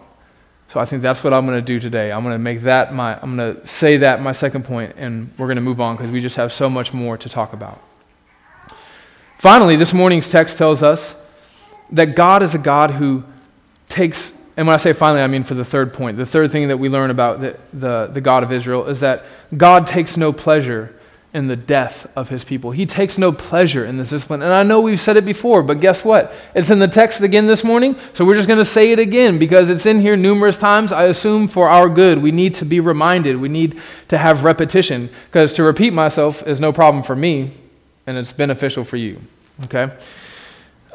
So 0.69 0.79
I 0.79 0.85
think 0.85 1.01
that's 1.01 1.25
what 1.25 1.33
I'm 1.33 1.47
going 1.47 1.59
to 1.59 1.65
do 1.65 1.81
today. 1.81 2.13
I'm 2.13 2.23
going 2.23 2.35
to 2.35 2.39
make 2.39 2.63
that 2.63 2.93
my, 2.93 3.19
I'm 3.19 3.37
going 3.37 3.55
to 3.55 3.67
say 3.67 3.99
that 3.99 4.21
my 4.21 4.33
second 4.33 4.65
point, 4.65 4.95
and 4.99 5.33
we're 5.39 5.47
going 5.47 5.57
to 5.57 5.63
move 5.63 5.81
on 5.81 5.97
because 5.97 6.11
we 6.11 6.21
just 6.21 6.37
have 6.37 6.53
so 6.53 6.69
much 6.69 6.93
more 6.93 7.17
to 7.17 7.29
talk 7.31 7.55
about. 7.55 7.81
Finally, 9.39 9.77
this 9.77 9.95
morning's 9.95 10.29
text 10.29 10.59
tells 10.59 10.83
us 10.83 11.15
that 11.93 12.15
God 12.15 12.43
is 12.43 12.55
a 12.55 12.59
God 12.59 12.91
who 12.91 13.25
takes, 13.89 14.33
and 14.57 14.67
when 14.67 14.75
I 14.75 14.79
say 14.79 14.93
finally, 14.93 15.23
I 15.23 15.27
mean 15.27 15.45
for 15.45 15.55
the 15.55 15.65
third 15.65 15.93
point. 15.93 16.17
The 16.17 16.27
third 16.27 16.53
thing 16.53 16.69
that 16.69 16.79
we 16.79 16.89
learn 16.89 17.11
about 17.11 17.41
the, 17.41 17.57
the, 17.73 18.07
the 18.13 18.21
God 18.21 18.43
of 18.43 18.53
Israel 18.53 18.87
is 18.87 19.01
that 19.01 19.25
God 19.57 19.87
takes 19.87 20.17
no 20.17 20.33
pleasure 20.33 20.95
in 21.37 21.49
the 21.49 21.57
death 21.57 22.07
of 22.17 22.31
his 22.31 22.45
people. 22.45 22.71
He 22.71 22.87
takes 22.87 23.19
no 23.19 23.31
pleasure 23.31 23.85
in 23.85 23.99
this 23.99 24.09
discipline. 24.09 24.41
And 24.41 24.55
I 24.55 24.63
know 24.63 24.81
we've 24.81 24.99
said 24.99 25.19
it 25.19 25.27
before, 25.27 25.63
but 25.63 25.81
guess 25.81 26.03
what? 26.03 26.33
It's 26.55 26.71
in 26.71 26.79
the 26.79 26.89
text 26.89 27.21
again 27.21 27.47
this 27.47 27.63
morning, 27.63 27.95
so 28.15 28.25
we're 28.25 28.37
just 28.37 28.49
going 28.49 28.59
to 28.59 28.65
say 28.65 28.91
it 28.91 28.99
again 28.99 29.39
because 29.39 29.69
it's 29.69 29.85
in 29.85 30.01
here 30.01 30.17
numerous 30.17 30.57
times, 30.57 30.93
I 30.93 31.05
assume, 31.05 31.47
for 31.47 31.69
our 31.69 31.91
good. 31.91 32.23
We 32.23 32.31
need 32.31 32.55
to 32.55 32.65
be 32.65 32.81
reminded, 32.81 33.37
we 33.37 33.51
need 33.51 33.79
to 34.09 34.17
have 34.17 34.45
repetition 34.45 35.11
because 35.27 35.53
to 35.55 35.63
repeat 35.63 35.93
myself 35.93 36.47
is 36.47 36.59
no 36.59 36.73
problem 36.73 37.03
for 37.03 37.15
me, 37.15 37.51
and 38.07 38.17
it's 38.17 38.33
beneficial 38.33 38.85
for 38.85 38.97
you. 38.97 39.21
Okay? 39.65 39.91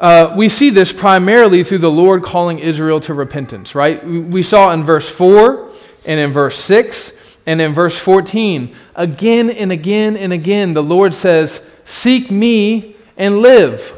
Uh, 0.02 0.34
we 0.36 0.48
see 0.48 0.68
this 0.68 0.92
primarily 0.92 1.62
through 1.62 1.78
the 1.78 1.90
Lord 1.90 2.24
calling 2.24 2.58
Israel 2.58 2.98
to 3.02 3.14
repentance, 3.14 3.76
right? 3.76 4.04
We 4.04 4.42
saw 4.42 4.72
in 4.72 4.82
verse 4.82 5.08
4 5.08 5.70
and 6.06 6.18
in 6.18 6.32
verse 6.32 6.58
6 6.58 7.12
and 7.46 7.60
in 7.60 7.72
verse 7.72 7.96
14, 7.96 8.74
again 8.96 9.48
and 9.48 9.70
again 9.70 10.16
and 10.16 10.32
again, 10.32 10.74
the 10.74 10.82
Lord 10.82 11.14
says, 11.14 11.64
Seek 11.84 12.32
me 12.32 12.96
and 13.16 13.38
live, 13.38 13.96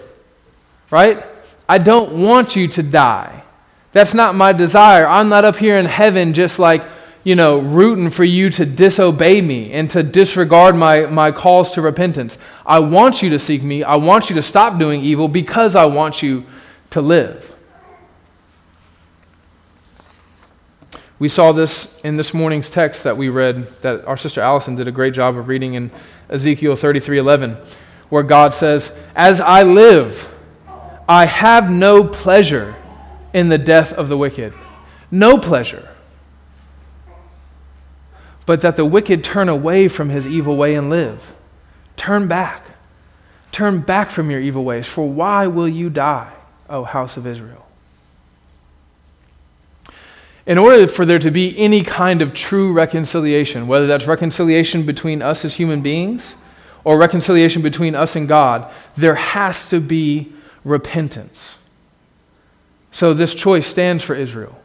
right? 0.91 1.25
I 1.67 1.79
don't 1.79 2.23
want 2.23 2.55
you 2.55 2.69
to 2.69 2.83
die. 2.83 3.43
That's 3.93 4.13
not 4.13 4.35
my 4.35 4.53
desire. 4.53 5.07
I'm 5.07 5.31
not 5.31 5.47
up 5.47 5.57
here 5.57 5.79
in 5.79 5.87
heaven 5.87 6.35
just 6.35 6.59
like 6.59 6.85
you 7.25 7.35
know, 7.35 7.59
rooting 7.59 8.11
for 8.11 8.23
you 8.23 8.51
to 8.51 8.67
disobey 8.67 9.41
me 9.41 9.73
and 9.73 9.91
to 9.91 10.03
disregard 10.03 10.77
my, 10.77 11.07
my 11.07 11.33
calls 11.33 11.73
to 11.73 11.81
repentance. 11.81 12.37
I 12.67 12.81
want 12.81 13.23
you 13.23 13.31
to 13.31 13.39
seek 13.39 13.63
me. 13.63 13.83
I 13.83 13.97
want 13.97 14.29
you 14.29 14.37
to 14.37 14.43
stop 14.43 14.79
doing 14.79 15.01
evil 15.01 15.27
because 15.27 15.75
I 15.75 15.87
want 15.87 16.23
you 16.23 16.45
to 16.91 17.01
live. 17.01 17.51
We 21.19 21.29
saw 21.29 21.53
this 21.53 22.01
in 22.03 22.19
this 22.19 22.35
morning's 22.35 22.69
text 22.69 23.05
that 23.05 23.17
we 23.17 23.31
read, 23.31 23.69
that 23.81 24.05
our 24.05 24.19
sister 24.19 24.43
Allison 24.43 24.75
did 24.75 24.89
a 24.89 24.93
great 24.93 25.15
job 25.15 25.39
of 25.39 25.49
reading 25.49 25.75
in 25.75 25.91
Ezekiel 26.29 26.77
33:11, 26.77 27.57
where 28.11 28.23
God 28.23 28.53
says, 28.53 28.91
"As 29.15 29.41
I 29.41 29.63
live, 29.63 30.29
I 31.09 31.25
have 31.25 31.71
no 31.71 32.05
pleasure 32.05 32.75
in 33.33 33.49
the 33.49 33.59
death 33.59 33.93
of 33.93 34.09
the 34.09 34.17
wicked. 34.17 34.53
No 35.11 35.39
pleasure 35.39 35.89
but 38.47 38.61
that 38.61 38.77
the 38.77 38.85
wicked 38.85 39.25
turn 39.25 39.49
away 39.49 39.89
from 39.89 40.11
his 40.11 40.27
evil 40.27 40.57
way 40.57 40.75
and 40.75 40.91
live. 40.91 41.35
Turn 41.97 42.29
back. 42.29 42.63
Turn 43.53 43.81
back 43.81 44.11
from 44.11 44.31
your 44.31 44.41
evil 44.41 44.65
ways, 44.65 44.87
for 44.87 45.09
why 45.09 45.47
will 45.47 45.69
you 45.69 45.89
die, 45.89 46.33
O 46.69 46.85
house 46.85 47.17
of 47.17 47.27
Israel? 47.27 47.67
In 50.47 50.59
order 50.59 50.87
for 50.87 51.07
there 51.07 51.19
to 51.21 51.31
be 51.31 51.57
any 51.57 51.83
kind 51.83 52.21
of 52.21 52.35
true 52.35 52.73
reconciliation, 52.73 53.67
whether 53.67 53.87
that's 53.87 54.07
reconciliation 54.07 54.85
between 54.85 55.23
us 55.23 55.45
as 55.45 55.55
human 55.55 55.81
beings 55.81 56.35
or 56.83 56.99
reconciliation 56.99 57.63
between 57.63 57.95
us 57.95 58.15
and 58.15 58.29
God, 58.29 58.71
there 58.97 59.15
has 59.15 59.69
to 59.71 59.81
be 59.81 60.33
repentance. 60.65 61.55
So 62.93 63.15
this 63.15 63.35
choice 63.35 63.67
stands 63.67 64.05
for 64.05 64.15
Israel. 64.15 64.61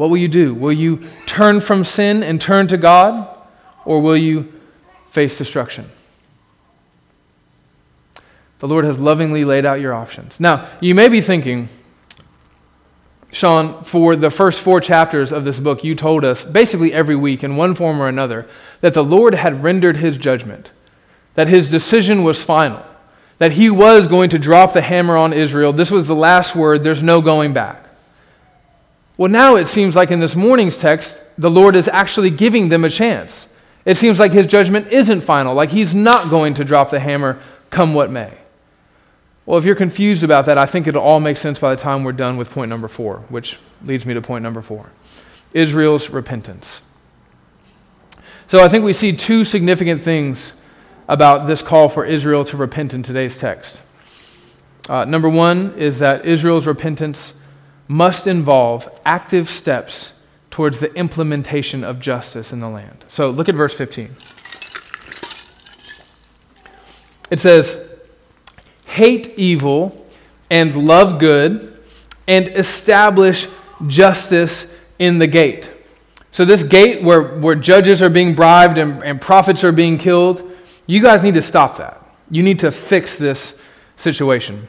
What 0.00 0.08
will 0.08 0.16
you 0.16 0.28
do? 0.28 0.54
Will 0.54 0.72
you 0.72 1.02
turn 1.26 1.60
from 1.60 1.84
sin 1.84 2.22
and 2.22 2.40
turn 2.40 2.68
to 2.68 2.78
God, 2.78 3.28
or 3.84 4.00
will 4.00 4.16
you 4.16 4.50
face 5.10 5.36
destruction? 5.36 5.90
The 8.60 8.66
Lord 8.66 8.86
has 8.86 8.98
lovingly 8.98 9.44
laid 9.44 9.66
out 9.66 9.78
your 9.78 9.92
options. 9.92 10.40
Now, 10.40 10.66
you 10.80 10.94
may 10.94 11.10
be 11.10 11.20
thinking, 11.20 11.68
Sean, 13.30 13.84
for 13.84 14.16
the 14.16 14.30
first 14.30 14.62
four 14.62 14.80
chapters 14.80 15.32
of 15.32 15.44
this 15.44 15.60
book, 15.60 15.84
you 15.84 15.94
told 15.94 16.24
us 16.24 16.46
basically 16.46 16.94
every 16.94 17.14
week 17.14 17.44
in 17.44 17.56
one 17.56 17.74
form 17.74 18.00
or 18.00 18.08
another 18.08 18.48
that 18.80 18.94
the 18.94 19.04
Lord 19.04 19.34
had 19.34 19.62
rendered 19.62 19.98
his 19.98 20.16
judgment, 20.16 20.70
that 21.34 21.46
his 21.46 21.68
decision 21.68 22.24
was 22.24 22.42
final, 22.42 22.82
that 23.36 23.52
he 23.52 23.68
was 23.68 24.06
going 24.06 24.30
to 24.30 24.38
drop 24.38 24.72
the 24.72 24.80
hammer 24.80 25.18
on 25.18 25.34
Israel. 25.34 25.74
This 25.74 25.90
was 25.90 26.06
the 26.06 26.16
last 26.16 26.56
word, 26.56 26.84
there's 26.84 27.02
no 27.02 27.20
going 27.20 27.52
back. 27.52 27.79
Well, 29.20 29.28
now 29.28 29.56
it 29.56 29.66
seems 29.66 29.94
like 29.94 30.10
in 30.10 30.18
this 30.18 30.34
morning's 30.34 30.78
text, 30.78 31.22
the 31.36 31.50
Lord 31.50 31.76
is 31.76 31.88
actually 31.88 32.30
giving 32.30 32.70
them 32.70 32.86
a 32.86 32.88
chance. 32.88 33.48
It 33.84 33.98
seems 33.98 34.18
like 34.18 34.32
his 34.32 34.46
judgment 34.46 34.86
isn't 34.86 35.20
final, 35.20 35.52
like 35.54 35.68
he's 35.68 35.94
not 35.94 36.30
going 36.30 36.54
to 36.54 36.64
drop 36.64 36.88
the 36.88 37.00
hammer 37.00 37.38
come 37.68 37.92
what 37.92 38.10
may. 38.10 38.32
Well, 39.44 39.58
if 39.58 39.66
you're 39.66 39.74
confused 39.74 40.22
about 40.22 40.46
that, 40.46 40.56
I 40.56 40.64
think 40.64 40.86
it'll 40.86 41.02
all 41.02 41.20
make 41.20 41.36
sense 41.36 41.58
by 41.58 41.74
the 41.74 41.82
time 41.82 42.02
we're 42.02 42.12
done 42.12 42.38
with 42.38 42.50
point 42.50 42.70
number 42.70 42.88
four, 42.88 43.18
which 43.28 43.58
leads 43.84 44.06
me 44.06 44.14
to 44.14 44.22
point 44.22 44.42
number 44.42 44.62
four 44.62 44.88
Israel's 45.52 46.08
repentance. 46.08 46.80
So 48.48 48.64
I 48.64 48.70
think 48.70 48.86
we 48.86 48.94
see 48.94 49.14
two 49.14 49.44
significant 49.44 50.00
things 50.00 50.54
about 51.08 51.46
this 51.46 51.60
call 51.60 51.90
for 51.90 52.06
Israel 52.06 52.46
to 52.46 52.56
repent 52.56 52.94
in 52.94 53.02
today's 53.02 53.36
text. 53.36 53.82
Uh, 54.88 55.04
number 55.04 55.28
one 55.28 55.74
is 55.74 55.98
that 55.98 56.24
Israel's 56.24 56.66
repentance 56.66 57.34
must 57.90 58.28
involve 58.28 58.88
active 59.04 59.48
steps 59.48 60.12
towards 60.48 60.78
the 60.78 60.94
implementation 60.94 61.82
of 61.82 61.98
justice 61.98 62.52
in 62.52 62.60
the 62.60 62.68
land. 62.68 63.04
So 63.08 63.30
look 63.30 63.48
at 63.48 63.56
verse 63.56 63.76
15. 63.76 64.14
It 67.32 67.40
says, 67.40 67.84
hate 68.86 69.36
evil 69.36 70.06
and 70.50 70.86
love 70.86 71.18
good 71.18 71.82
and 72.28 72.46
establish 72.50 73.48
justice 73.88 74.72
in 75.00 75.18
the 75.18 75.26
gate. 75.26 75.68
So, 76.30 76.44
this 76.44 76.62
gate 76.62 77.02
where, 77.02 77.38
where 77.38 77.56
judges 77.56 78.02
are 78.02 78.10
being 78.10 78.36
bribed 78.36 78.78
and, 78.78 79.02
and 79.02 79.20
prophets 79.20 79.64
are 79.64 79.72
being 79.72 79.98
killed, 79.98 80.48
you 80.86 81.02
guys 81.02 81.24
need 81.24 81.34
to 81.34 81.42
stop 81.42 81.78
that. 81.78 82.00
You 82.30 82.44
need 82.44 82.60
to 82.60 82.70
fix 82.70 83.18
this 83.18 83.58
situation. 83.96 84.68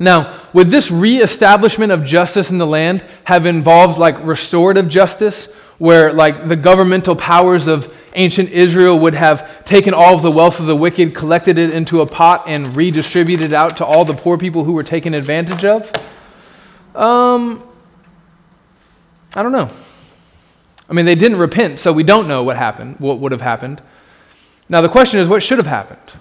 Now, 0.00 0.40
would 0.54 0.68
this 0.68 0.90
reestablishment 0.90 1.92
of 1.92 2.06
justice 2.06 2.50
in 2.50 2.56
the 2.56 2.66
land 2.66 3.04
have 3.24 3.44
involved 3.44 3.98
like 3.98 4.24
restorative 4.24 4.88
justice, 4.88 5.52
where 5.76 6.12
like 6.12 6.48
the 6.48 6.56
governmental 6.56 7.14
powers 7.14 7.66
of 7.66 7.94
ancient 8.14 8.48
Israel 8.48 8.98
would 8.98 9.14
have 9.14 9.64
taken 9.66 9.92
all 9.92 10.14
of 10.14 10.22
the 10.22 10.30
wealth 10.30 10.58
of 10.58 10.66
the 10.66 10.74
wicked, 10.74 11.14
collected 11.14 11.58
it 11.58 11.70
into 11.70 12.00
a 12.00 12.06
pot, 12.06 12.44
and 12.46 12.74
redistributed 12.74 13.46
it 13.46 13.52
out 13.52 13.76
to 13.76 13.84
all 13.84 14.06
the 14.06 14.14
poor 14.14 14.38
people 14.38 14.64
who 14.64 14.72
were 14.72 14.82
taken 14.82 15.12
advantage 15.12 15.64
of? 15.66 15.92
Um, 16.96 17.62
I 19.36 19.42
don't 19.42 19.52
know. 19.52 19.70
I 20.88 20.92
mean, 20.94 21.04
they 21.04 21.14
didn't 21.14 21.38
repent, 21.38 21.78
so 21.78 21.92
we 21.92 22.02
don't 22.02 22.26
know 22.26 22.42
what 22.42 22.56
happened, 22.56 22.96
what 22.98 23.18
would 23.20 23.32
have 23.32 23.42
happened. 23.42 23.80
Now, 24.68 24.80
the 24.80 24.88
question 24.88 25.20
is, 25.20 25.28
what 25.28 25.42
should 25.42 25.58
have 25.58 25.66
happened? 25.66 26.19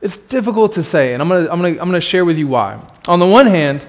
It's 0.00 0.16
difficult 0.16 0.74
to 0.74 0.82
say, 0.82 1.12
and 1.12 1.22
I'm 1.22 1.28
going 1.28 1.44
to 1.44 1.52
I'm 1.52 1.60
gonna, 1.60 1.80
I'm 1.80 1.88
gonna 1.88 2.00
share 2.00 2.24
with 2.24 2.38
you 2.38 2.48
why. 2.48 2.80
On 3.06 3.18
the 3.18 3.26
one 3.26 3.46
hand, 3.46 3.86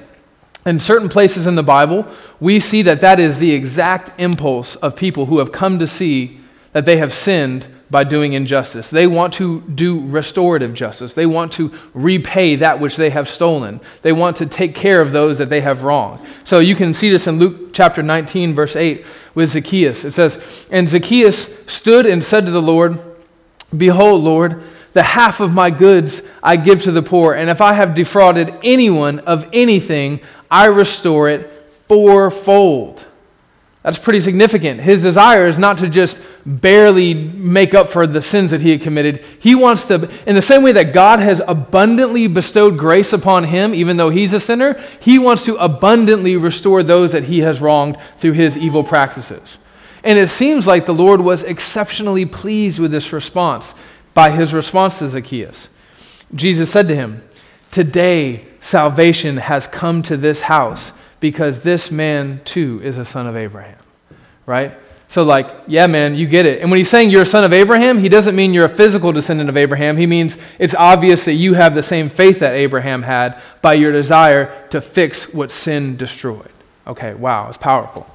in 0.66 0.80
certain 0.80 1.10
places 1.10 1.48
in 1.48 1.56
the 1.56 1.64
Bible, 1.64 2.06
we 2.40 2.60
see 2.60 2.82
that 2.84 3.02
that 3.02 3.20
is 3.20 3.40
the 3.40 3.52
exact 3.52 4.20
impulse 4.20 4.76
of 4.78 4.96
people 4.96 5.26
who 5.26 5.40
have 5.40 5.52
come 5.52 5.80
to 5.80 5.88
see 5.88 6.40
that 6.74 6.86
they 6.86 6.98
have 6.98 7.14
sinned 7.14 7.68
by 7.90 8.06
doing 8.06 8.34
injustice. 8.34 8.90
They 8.90 9.06
want 9.06 9.34
to 9.36 9.62
do 9.62 10.06
restorative 10.08 10.74
justice. 10.74 11.14
They 11.14 11.26
want 11.26 11.52
to 11.54 11.74
repay 11.94 12.56
that 12.58 12.80
which 12.80 12.96
they 12.96 13.10
have 13.10 13.28
stolen. 13.28 13.82
They 14.02 14.14
want 14.14 14.38
to 14.38 14.46
take 14.46 14.76
care 14.76 15.02
of 15.02 15.12
those 15.12 15.40
that 15.40 15.50
they 15.50 15.60
have 15.60 15.84
wronged. 15.84 16.26
So 16.46 16.60
you 16.60 16.74
can 16.74 16.94
see 16.94 17.10
this 17.10 17.28
in 17.28 17.38
Luke 17.38 17.74
chapter 17.74 18.02
19, 18.02 18.54
verse 18.54 18.78
8, 18.78 19.06
with 19.36 19.50
Zacchaeus. 19.50 20.06
It 20.06 20.14
says, 20.14 20.42
And 20.72 20.88
Zacchaeus 20.88 21.50
stood 21.68 22.06
and 22.06 22.24
said 22.24 22.46
to 22.46 22.52
the 22.52 22.62
Lord, 22.62 22.98
Behold, 23.76 24.24
Lord, 24.24 24.64
the 24.94 25.04
half 25.04 25.40
of 25.40 25.54
my 25.54 25.70
goods 25.70 26.22
I 26.44 26.58
give 26.58 26.84
to 26.84 26.92
the 26.92 27.02
poor, 27.02 27.34
and 27.34 27.50
if 27.50 27.62
I 27.62 27.74
have 27.74 27.96
defrauded 27.96 28.54
anyone 28.64 29.20
of 29.20 29.48
anything, 29.54 30.22
I 30.50 30.66
restore 30.66 31.30
it 31.30 31.50
fourfold. 31.88 33.06
That's 33.84 33.98
pretty 33.98 34.22
significant. 34.22 34.80
His 34.80 35.02
desire 35.02 35.48
is 35.48 35.58
not 35.58 35.80
to 35.80 35.90
just 35.90 36.18
barely 36.46 37.14
make 37.16 37.74
up 37.74 37.90
for 37.90 38.06
the 38.06 38.22
sins 38.22 38.52
that 38.52 38.62
he 38.62 38.70
had 38.70 38.82
committed. 38.82 39.24
He 39.40 39.56
wants 39.56 39.86
to, 39.86 40.10
in 40.28 40.36
the 40.36 40.42
same 40.42 40.62
way 40.62 40.72
that 40.74 40.94
God 40.94 41.20
has 41.20 41.42
abundantly 41.48 42.28
bestowed 42.28 42.78
grace 42.78 43.12
upon 43.12 43.46
him, 43.46 43.74
even 43.74 43.98
though 43.98 44.10
he's 44.10 44.34
a 44.34 44.40
sinner, 44.40 44.80
he 45.00 45.18
wants 45.18 45.44
to 45.46 45.56
abundantly 45.56 46.36
restore 46.36 46.84
those 46.84 47.12
that 47.14 47.24
he 47.24 47.40
has 47.40 47.60
wronged 47.60 47.98
through 48.18 48.34
his 48.34 48.56
evil 48.56 48.84
practices. 48.84 49.58
And 50.04 50.20
it 50.20 50.30
seems 50.30 50.68
like 50.68 50.86
the 50.86 50.94
Lord 50.94 51.22
was 51.22 51.44
exceptionally 51.44 52.26
pleased 52.26 52.80
with 52.80 52.92
this 52.92 53.12
response 53.12 53.74
by 54.14 54.32
his 54.32 54.54
response 54.54 55.00
to 55.00 55.10
Zacchaeus. 55.10 55.68
Jesus 56.34 56.72
said 56.72 56.88
to 56.88 56.96
him, 56.96 57.24
Today 57.72 58.46
salvation 58.60 59.38
has 59.38 59.68
come 59.68 60.04
to 60.04 60.18
this 60.18 60.42
house 60.42 60.92
because 61.20 61.62
this 61.62 61.92
man 61.92 62.42
too 62.44 62.82
is 62.84 62.98
a 62.98 63.06
son 63.06 63.28
of 63.28 63.38
Abraham, 63.38 63.80
right? 64.46 64.74
So, 65.12 65.24
like, 65.24 65.50
yeah, 65.68 65.88
man, 65.88 66.16
you 66.16 66.26
get 66.26 66.46
it. 66.46 66.62
And 66.62 66.72
when 66.72 66.78
he's 66.78 66.90
saying 66.90 67.10
you're 67.10 67.24
a 67.24 67.26
son 67.26 67.44
of 67.44 67.52
Abraham, 67.52 67.98
he 67.98 68.08
doesn't 68.08 68.34
mean 68.34 68.54
you're 68.54 68.66
a 68.66 68.70
physical 68.70 69.12
descendant 69.12 69.50
of 69.50 69.58
Abraham. 69.58 69.98
He 69.98 70.08
means 70.08 70.38
it's 70.58 70.74
obvious 70.74 71.26
that 71.26 71.34
you 71.34 71.54
have 71.54 71.76
the 71.76 71.84
same 71.84 72.10
faith 72.10 72.40
that 72.40 72.54
Abraham 72.54 73.04
had 73.04 73.42
by 73.62 73.74
your 73.74 73.92
desire 73.92 74.68
to 74.70 74.80
fix 74.80 75.34
what 75.34 75.52
sin 75.52 75.98
destroyed. 75.98 76.50
Okay, 76.88 77.14
wow, 77.14 77.50
it's 77.50 77.58
powerful. 77.58 78.08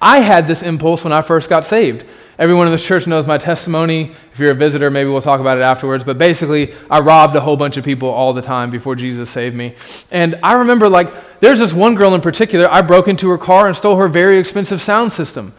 I 0.00 0.20
had 0.20 0.46
this 0.46 0.62
impulse 0.62 1.04
when 1.04 1.12
I 1.12 1.20
first 1.20 1.50
got 1.50 1.66
saved. 1.66 2.06
Everyone 2.38 2.66
in 2.66 2.72
this 2.72 2.84
church 2.84 3.06
knows 3.06 3.26
my 3.26 3.36
testimony. 3.36 4.12
If 4.32 4.38
you're 4.38 4.52
a 4.52 4.54
visitor, 4.54 4.90
maybe 4.90 5.10
we'll 5.10 5.20
talk 5.20 5.40
about 5.40 5.58
it 5.58 5.62
afterwards. 5.62 6.02
But 6.02 6.16
basically, 6.16 6.74
I 6.90 7.00
robbed 7.00 7.36
a 7.36 7.40
whole 7.40 7.58
bunch 7.58 7.76
of 7.76 7.84
people 7.84 8.08
all 8.08 8.32
the 8.32 8.40
time 8.40 8.70
before 8.70 8.96
Jesus 8.96 9.28
saved 9.28 9.54
me. 9.54 9.74
And 10.10 10.38
I 10.42 10.54
remember, 10.54 10.88
like, 10.88 11.40
there's 11.40 11.58
this 11.58 11.74
one 11.74 11.94
girl 11.94 12.14
in 12.14 12.20
particular, 12.20 12.68
I 12.70 12.80
broke 12.80 13.08
into 13.08 13.28
her 13.28 13.38
car 13.38 13.66
and 13.68 13.76
stole 13.76 13.96
her 13.96 14.08
very 14.08 14.38
expensive 14.38 14.80
sound 14.80 15.12
system. 15.12 15.52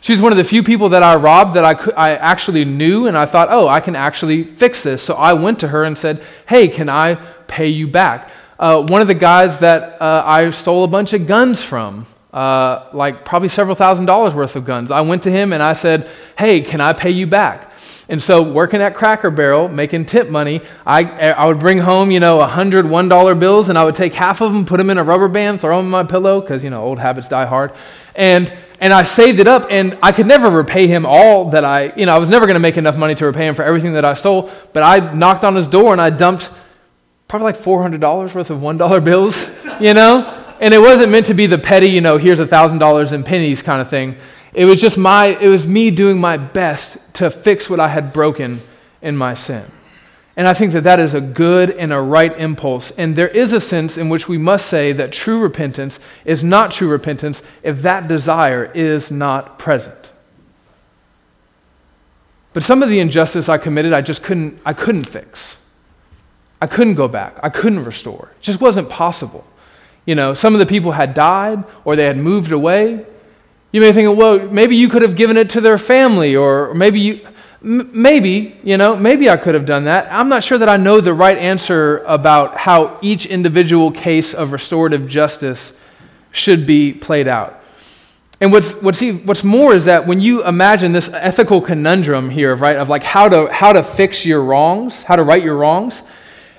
She's 0.00 0.20
one 0.20 0.30
of 0.30 0.38
the 0.38 0.44
few 0.44 0.62
people 0.62 0.90
that 0.90 1.02
I 1.02 1.16
robbed 1.16 1.54
that 1.54 1.64
I, 1.64 1.74
could, 1.74 1.94
I 1.94 2.14
actually 2.16 2.64
knew, 2.64 3.06
and 3.06 3.16
I 3.16 3.26
thought, 3.26 3.48
oh, 3.50 3.66
I 3.66 3.80
can 3.80 3.96
actually 3.96 4.44
fix 4.44 4.82
this. 4.82 5.02
So 5.02 5.14
I 5.14 5.32
went 5.32 5.60
to 5.60 5.68
her 5.68 5.84
and 5.84 5.96
said, 5.96 6.22
hey, 6.46 6.68
can 6.68 6.88
I 6.88 7.14
pay 7.46 7.68
you 7.68 7.88
back? 7.88 8.30
Uh, 8.58 8.82
one 8.86 9.00
of 9.00 9.08
the 9.08 9.14
guys 9.14 9.60
that 9.60 10.00
uh, 10.00 10.22
I 10.26 10.50
stole 10.50 10.84
a 10.84 10.88
bunch 10.88 11.14
of 11.14 11.26
guns 11.26 11.62
from, 11.62 12.06
uh, 12.32 12.88
like 12.92 13.24
probably 13.24 13.48
several 13.48 13.74
thousand 13.74 14.06
dollars 14.06 14.34
worth 14.34 14.56
of 14.56 14.64
guns. 14.64 14.90
I 14.90 15.00
went 15.00 15.22
to 15.24 15.30
him 15.30 15.52
and 15.52 15.62
I 15.62 15.72
said, 15.72 16.10
Hey, 16.36 16.60
can 16.60 16.80
I 16.80 16.92
pay 16.92 17.10
you 17.10 17.26
back? 17.26 17.68
And 18.10 18.22
so, 18.22 18.42
working 18.42 18.80
at 18.80 18.94
Cracker 18.94 19.30
Barrel, 19.30 19.68
making 19.68 20.06
tip 20.06 20.30
money, 20.30 20.62
I, 20.86 21.32
I 21.32 21.46
would 21.46 21.58
bring 21.60 21.76
home, 21.76 22.10
you 22.10 22.20
know, 22.20 22.40
a 22.40 22.46
hundred 22.46 22.88
one 22.88 23.06
dollar 23.06 23.34
bills, 23.34 23.68
and 23.68 23.76
I 23.76 23.84
would 23.84 23.94
take 23.94 24.14
half 24.14 24.40
of 24.40 24.50
them, 24.50 24.64
put 24.64 24.78
them 24.78 24.88
in 24.88 24.96
a 24.96 25.04
rubber 25.04 25.28
band, 25.28 25.60
throw 25.60 25.76
them 25.76 25.86
in 25.86 25.90
my 25.90 26.04
pillow, 26.04 26.40
because, 26.40 26.64
you 26.64 26.70
know, 26.70 26.82
old 26.82 26.98
habits 26.98 27.28
die 27.28 27.44
hard. 27.44 27.72
And, 28.14 28.50
and 28.80 28.94
I 28.94 29.02
saved 29.02 29.40
it 29.40 29.46
up, 29.46 29.66
and 29.68 29.98
I 30.02 30.12
could 30.12 30.26
never 30.26 30.48
repay 30.48 30.86
him 30.86 31.04
all 31.04 31.50
that 31.50 31.66
I, 31.66 31.92
you 31.96 32.06
know, 32.06 32.14
I 32.14 32.18
was 32.18 32.30
never 32.30 32.46
going 32.46 32.54
to 32.54 32.60
make 32.60 32.78
enough 32.78 32.96
money 32.96 33.14
to 33.14 33.26
repay 33.26 33.46
him 33.46 33.54
for 33.54 33.62
everything 33.62 33.92
that 33.92 34.06
I 34.06 34.14
stole, 34.14 34.50
but 34.72 34.82
I 34.82 35.12
knocked 35.12 35.44
on 35.44 35.54
his 35.54 35.66
door 35.66 35.92
and 35.92 36.00
I 36.00 36.08
dumped 36.08 36.50
probably 37.28 37.52
like 37.52 37.58
$400 37.58 38.34
worth 38.34 38.48
of 38.48 38.60
$1 38.60 39.04
bills, 39.04 39.50
you 39.80 39.92
know? 39.92 40.37
And 40.60 40.74
it 40.74 40.78
wasn't 40.78 41.10
meant 41.10 41.26
to 41.26 41.34
be 41.34 41.46
the 41.46 41.58
petty, 41.58 41.88
you 41.88 42.00
know, 42.00 42.18
here's 42.18 42.40
a 42.40 42.46
$1,000 42.46 43.12
in 43.12 43.22
pennies 43.22 43.62
kind 43.62 43.80
of 43.80 43.88
thing. 43.88 44.16
It 44.54 44.64
was 44.64 44.80
just 44.80 44.98
my, 44.98 45.26
it 45.26 45.48
was 45.48 45.66
me 45.66 45.90
doing 45.90 46.20
my 46.20 46.36
best 46.36 46.98
to 47.14 47.30
fix 47.30 47.68
what 47.70 47.80
I 47.80 47.88
had 47.88 48.12
broken 48.12 48.58
in 49.02 49.16
my 49.16 49.34
sin. 49.34 49.64
And 50.36 50.46
I 50.46 50.54
think 50.54 50.72
that 50.72 50.84
that 50.84 51.00
is 51.00 51.14
a 51.14 51.20
good 51.20 51.70
and 51.70 51.92
a 51.92 52.00
right 52.00 52.36
impulse. 52.38 52.92
And 52.92 53.16
there 53.16 53.28
is 53.28 53.52
a 53.52 53.60
sense 53.60 53.98
in 53.98 54.08
which 54.08 54.28
we 54.28 54.38
must 54.38 54.68
say 54.68 54.92
that 54.92 55.12
true 55.12 55.40
repentance 55.40 55.98
is 56.24 56.44
not 56.44 56.70
true 56.70 56.88
repentance 56.88 57.42
if 57.62 57.82
that 57.82 58.06
desire 58.06 58.64
is 58.72 59.10
not 59.10 59.58
present. 59.58 60.10
But 62.52 62.62
some 62.62 62.82
of 62.82 62.88
the 62.88 63.00
injustice 63.00 63.48
I 63.48 63.58
committed, 63.58 63.92
I 63.92 64.00
just 64.00 64.22
couldn't, 64.22 64.60
I 64.64 64.72
couldn't 64.72 65.04
fix. 65.04 65.56
I 66.60 66.66
couldn't 66.66 66.94
go 66.94 67.08
back. 67.08 67.38
I 67.42 67.50
couldn't 67.50 67.84
restore. 67.84 68.30
It 68.38 68.42
just 68.42 68.60
wasn't 68.60 68.88
possible. 68.88 69.44
You 70.08 70.14
know, 70.14 70.32
some 70.32 70.54
of 70.54 70.58
the 70.58 70.64
people 70.64 70.92
had 70.92 71.12
died 71.12 71.64
or 71.84 71.94
they 71.94 72.06
had 72.06 72.16
moved 72.16 72.50
away. 72.50 73.04
You 73.72 73.82
may 73.82 73.92
think, 73.92 74.16
well, 74.16 74.38
maybe 74.38 74.74
you 74.74 74.88
could 74.88 75.02
have 75.02 75.16
given 75.16 75.36
it 75.36 75.50
to 75.50 75.60
their 75.60 75.76
family, 75.76 76.34
or 76.34 76.72
maybe 76.72 76.98
you, 76.98 77.28
m- 77.62 77.90
maybe, 77.92 78.58
you 78.64 78.78
know, 78.78 78.96
maybe 78.96 79.28
I 79.28 79.36
could 79.36 79.54
have 79.54 79.66
done 79.66 79.84
that. 79.84 80.10
I'm 80.10 80.30
not 80.30 80.42
sure 80.42 80.56
that 80.56 80.68
I 80.70 80.78
know 80.78 81.02
the 81.02 81.12
right 81.12 81.36
answer 81.36 81.98
about 82.06 82.56
how 82.56 82.98
each 83.02 83.26
individual 83.26 83.90
case 83.90 84.32
of 84.32 84.52
restorative 84.52 85.06
justice 85.08 85.74
should 86.32 86.66
be 86.66 86.94
played 86.94 87.28
out. 87.28 87.62
And 88.40 88.50
what's, 88.50 88.80
what's, 88.80 89.02
what's 89.02 89.44
more 89.44 89.74
is 89.74 89.84
that 89.84 90.06
when 90.06 90.22
you 90.22 90.42
imagine 90.42 90.92
this 90.92 91.10
ethical 91.10 91.60
conundrum 91.60 92.30
here, 92.30 92.56
right, 92.56 92.76
of 92.76 92.88
like 92.88 93.02
how 93.02 93.28
to, 93.28 93.52
how 93.52 93.74
to 93.74 93.82
fix 93.82 94.24
your 94.24 94.42
wrongs, 94.42 95.02
how 95.02 95.16
to 95.16 95.22
right 95.22 95.44
your 95.44 95.58
wrongs 95.58 96.02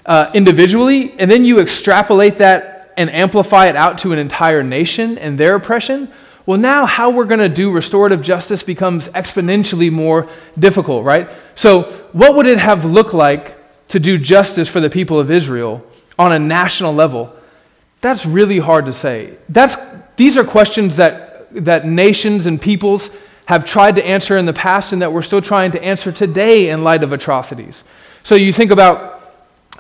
uh, 0.06 0.30
individually, 0.36 1.16
and 1.18 1.32
then 1.32 1.44
you 1.44 1.60
extrapolate 1.60 2.38
that 2.38 2.79
and 3.00 3.10
amplify 3.10 3.68
it 3.68 3.78
out 3.78 4.00
to 4.00 4.12
an 4.12 4.20
entire 4.20 4.62
nation 4.62 5.18
and 5.18 5.38
their 5.38 5.56
oppression, 5.56 6.12
well, 6.46 6.60
now 6.60 6.86
how 6.86 7.12
we're 7.12 7.24
going 7.24 7.40
to 7.40 7.48
do 7.48 7.72
restorative 7.72 8.22
justice 8.22 8.62
becomes 8.62 9.08
exponentially 9.10 9.90
more 9.90 10.28
difficult, 10.58 11.06
right? 11.06 11.30
So, 11.56 11.84
what 12.12 12.36
would 12.36 12.46
it 12.46 12.60
have 12.60 12.84
looked 12.84 13.14
like 13.14 13.56
to 13.90 14.02
do 14.02 14.18
justice 14.18 14.68
for 14.68 14.82
the 14.82 14.90
people 14.90 15.18
of 15.18 15.32
Israel 15.32 15.82
on 16.18 16.34
a 16.34 16.40
national 16.40 16.94
level? 16.94 17.34
That's 18.02 18.26
really 18.26 18.60
hard 18.60 18.86
to 18.88 18.94
say. 18.94 19.38
That's, 19.48 19.78
these 20.18 20.36
are 20.36 20.44
questions 20.44 20.98
that, 20.98 21.48
that 21.64 21.86
nations 21.86 22.48
and 22.48 22.62
peoples 22.62 23.12
have 23.46 23.64
tried 23.64 23.96
to 23.96 24.06
answer 24.06 24.38
in 24.38 24.46
the 24.46 24.54
past 24.54 24.92
and 24.92 25.02
that 25.02 25.14
we're 25.14 25.22
still 25.22 25.42
trying 25.42 25.72
to 25.72 25.82
answer 25.82 26.12
today 26.12 26.70
in 26.70 26.84
light 26.84 27.04
of 27.04 27.14
atrocities. 27.14 27.82
So, 28.26 28.36
you 28.36 28.52
think 28.52 28.72
about 28.72 29.24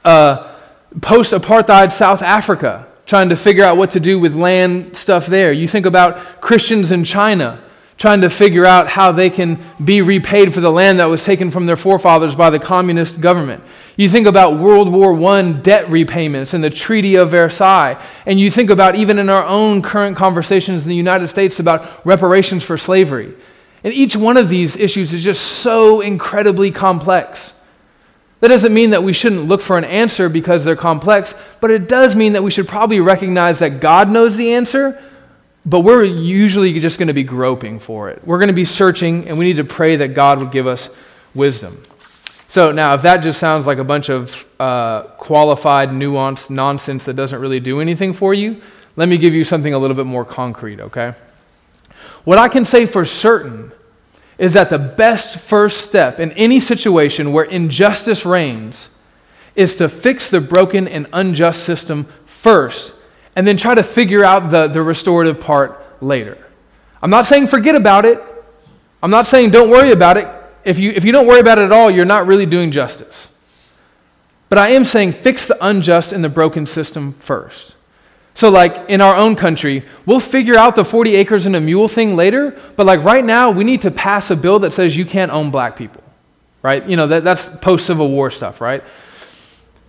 uh, 0.05 0.55
post 1.01 1.33
apartheid 1.33 1.91
South 1.91 2.21
Africa 2.21 2.85
trying 3.09 3.29
to 3.29 3.35
figure 3.35 3.63
out 3.63 3.75
what 3.75 3.89
to 3.89 3.99
do 3.99 4.19
with 4.19 4.35
land 4.35 4.95
stuff 4.95 5.25
there. 5.25 5.51
You 5.51 5.67
think 5.67 5.87
about 5.87 6.41
Christians 6.41 6.91
in 6.91 7.03
China 7.03 7.59
trying 7.97 8.21
to 8.21 8.29
figure 8.29 8.65
out 8.65 8.87
how 8.87 9.11
they 9.11 9.31
can 9.31 9.59
be 9.83 10.03
repaid 10.03 10.53
for 10.53 10.61
the 10.61 10.69
land 10.69 10.99
that 10.99 11.05
was 11.05 11.23
taken 11.23 11.49
from 11.49 11.65
their 11.65 11.75
forefathers 11.75 12.35
by 12.35 12.51
the 12.51 12.59
communist 12.59 13.19
government. 13.19 13.63
You 13.97 14.09
think 14.09 14.27
about 14.27 14.59
World 14.59 14.91
War 14.91 15.19
I 15.31 15.51
debt 15.53 15.89
repayments 15.89 16.53
and 16.53 16.63
the 16.63 16.69
Treaty 16.69 17.15
of 17.15 17.31
Versailles. 17.31 17.99
And 18.27 18.39
you 18.39 18.51
think 18.51 18.69
about 18.69 18.93
even 18.93 19.17
in 19.17 19.27
our 19.27 19.43
own 19.43 19.81
current 19.81 20.15
conversations 20.15 20.83
in 20.83 20.89
the 20.89 20.95
United 20.95 21.29
States 21.29 21.59
about 21.59 22.05
reparations 22.05 22.63
for 22.63 22.77
slavery. 22.77 23.33
And 23.83 23.91
each 23.91 24.15
one 24.15 24.37
of 24.37 24.49
these 24.49 24.77
issues 24.77 25.13
is 25.13 25.23
just 25.23 25.43
so 25.43 26.01
incredibly 26.01 26.69
complex. 26.69 27.53
That 28.39 28.47
doesn't 28.47 28.73
mean 28.73 28.91
that 28.91 29.03
we 29.03 29.11
shouldn't 29.11 29.45
look 29.45 29.61
for 29.61 29.77
an 29.77 29.83
answer 29.83 30.29
because 30.29 30.63
they're 30.63 30.75
complex, 30.75 31.33
but 31.59 31.71
it 31.71 31.89
does 31.89 32.15
mean 32.15 32.33
that 32.33 32.43
we 32.43 32.51
should 32.51 32.67
probably 32.67 33.01
recognize 33.01 33.59
that 33.59 33.81
God 33.81 34.09
knows 34.09 34.37
the 34.37 34.53
answer, 34.53 35.01
but 35.65 35.81
we're 35.81 36.03
usually 36.03 36.79
just 36.79 36.97
going 36.97 37.09
to 37.09 37.13
be 37.13 37.23
groping 37.23 37.79
for 37.79 38.09
it. 38.09 38.25
We're 38.25 38.37
going 38.37 38.47
to 38.47 38.53
be 38.53 38.65
searching, 38.65 39.27
and 39.27 39.37
we 39.37 39.45
need 39.45 39.57
to 39.57 39.65
pray 39.65 39.97
that 39.97 40.09
God 40.09 40.39
would 40.39 40.51
give 40.51 40.67
us 40.67 40.89
wisdom. 41.35 41.81
So, 42.47 42.71
now, 42.71 42.93
if 42.95 43.01
that 43.03 43.17
just 43.17 43.39
sounds 43.39 43.67
like 43.67 43.77
a 43.77 43.83
bunch 43.83 44.09
of 44.09 44.45
uh, 44.59 45.03
qualified, 45.17 45.89
nuanced 45.89 46.49
nonsense 46.49 47.05
that 47.05 47.15
doesn't 47.15 47.39
really 47.39 47.59
do 47.59 47.81
anything 47.81 48.13
for 48.13 48.33
you, 48.33 48.61
let 48.95 49.07
me 49.07 49.17
give 49.17 49.33
you 49.33 49.43
something 49.43 49.73
a 49.73 49.77
little 49.77 49.95
bit 49.95 50.05
more 50.05 50.25
concrete, 50.25 50.79
okay? 50.79 51.13
What 52.23 52.39
I 52.39 52.47
can 52.47 52.65
say 52.65 52.85
for 52.85 53.05
certain 53.05 53.71
is 54.39 54.53
that 54.53 54.69
the 54.69 54.79
best 54.79 55.37
first 55.37 55.81
step 55.81 56.19
in 56.19 56.31
any 56.31 56.59
situation 56.59 57.33
where 57.33 57.43
injustice 57.43 58.25
reigns 58.25 58.89
is 59.53 59.75
to 59.75 59.89
fix 59.89 60.29
the 60.29 60.39
broken 60.39 60.87
and 60.87 61.05
unjust 61.11 61.65
system 61.65 62.05
first 62.25 62.93
and 63.35 63.45
then 63.45 63.57
try 63.57 63.75
to 63.75 63.83
figure 63.83 64.23
out 64.23 64.49
the, 64.49 64.67
the 64.67 64.81
restorative 64.81 65.41
part 65.41 66.01
later. 66.01 66.37
I'm 67.01 67.09
not 67.09 67.25
saying 67.25 67.47
forget 67.47 67.75
about 67.75 68.05
it. 68.05 68.21
I'm 69.03 69.11
not 69.11 69.25
saying 69.25 69.49
don't 69.49 69.69
worry 69.69 69.91
about 69.91 70.15
it. 70.15 70.27
If 70.63 70.79
you, 70.79 70.91
if 70.91 71.03
you 71.03 71.11
don't 71.11 71.27
worry 71.27 71.41
about 71.41 71.57
it 71.57 71.65
at 71.65 71.71
all, 71.73 71.91
you're 71.91 72.05
not 72.05 72.25
really 72.25 72.45
doing 72.45 72.71
justice. 72.71 73.27
But 74.47 74.57
I 74.57 74.69
am 74.69 74.85
saying 74.85 75.13
fix 75.13 75.47
the 75.47 75.57
unjust 75.65 76.13
and 76.13 76.23
the 76.23 76.29
broken 76.29 76.65
system 76.65 77.13
first. 77.13 77.75
So, 78.39 78.49
like 78.49 78.85
in 78.89 79.01
our 79.01 79.17
own 79.17 79.35
country, 79.35 79.83
we'll 80.05 80.21
figure 80.21 80.55
out 80.55 80.73
the 80.73 80.85
40 80.85 81.13
acres 81.17 81.45
and 81.45 81.57
a 81.57 81.59
mule 81.59 81.89
thing 81.89 82.15
later, 82.15 82.57
but 82.77 82.85
like 82.85 83.03
right 83.03 83.25
now, 83.25 83.51
we 83.51 83.65
need 83.65 83.81
to 83.81 83.91
pass 83.91 84.31
a 84.31 84.35
bill 84.37 84.59
that 84.59 84.71
says 84.71 84.95
you 84.95 85.03
can't 85.03 85.29
own 85.29 85.51
black 85.51 85.75
people, 85.75 86.01
right? 86.61 86.87
You 86.87 86.95
know, 86.95 87.05
that, 87.07 87.25
that's 87.25 87.49
post 87.57 87.85
Civil 87.85 88.09
War 88.09 88.31
stuff, 88.31 88.61
right? 88.61 88.81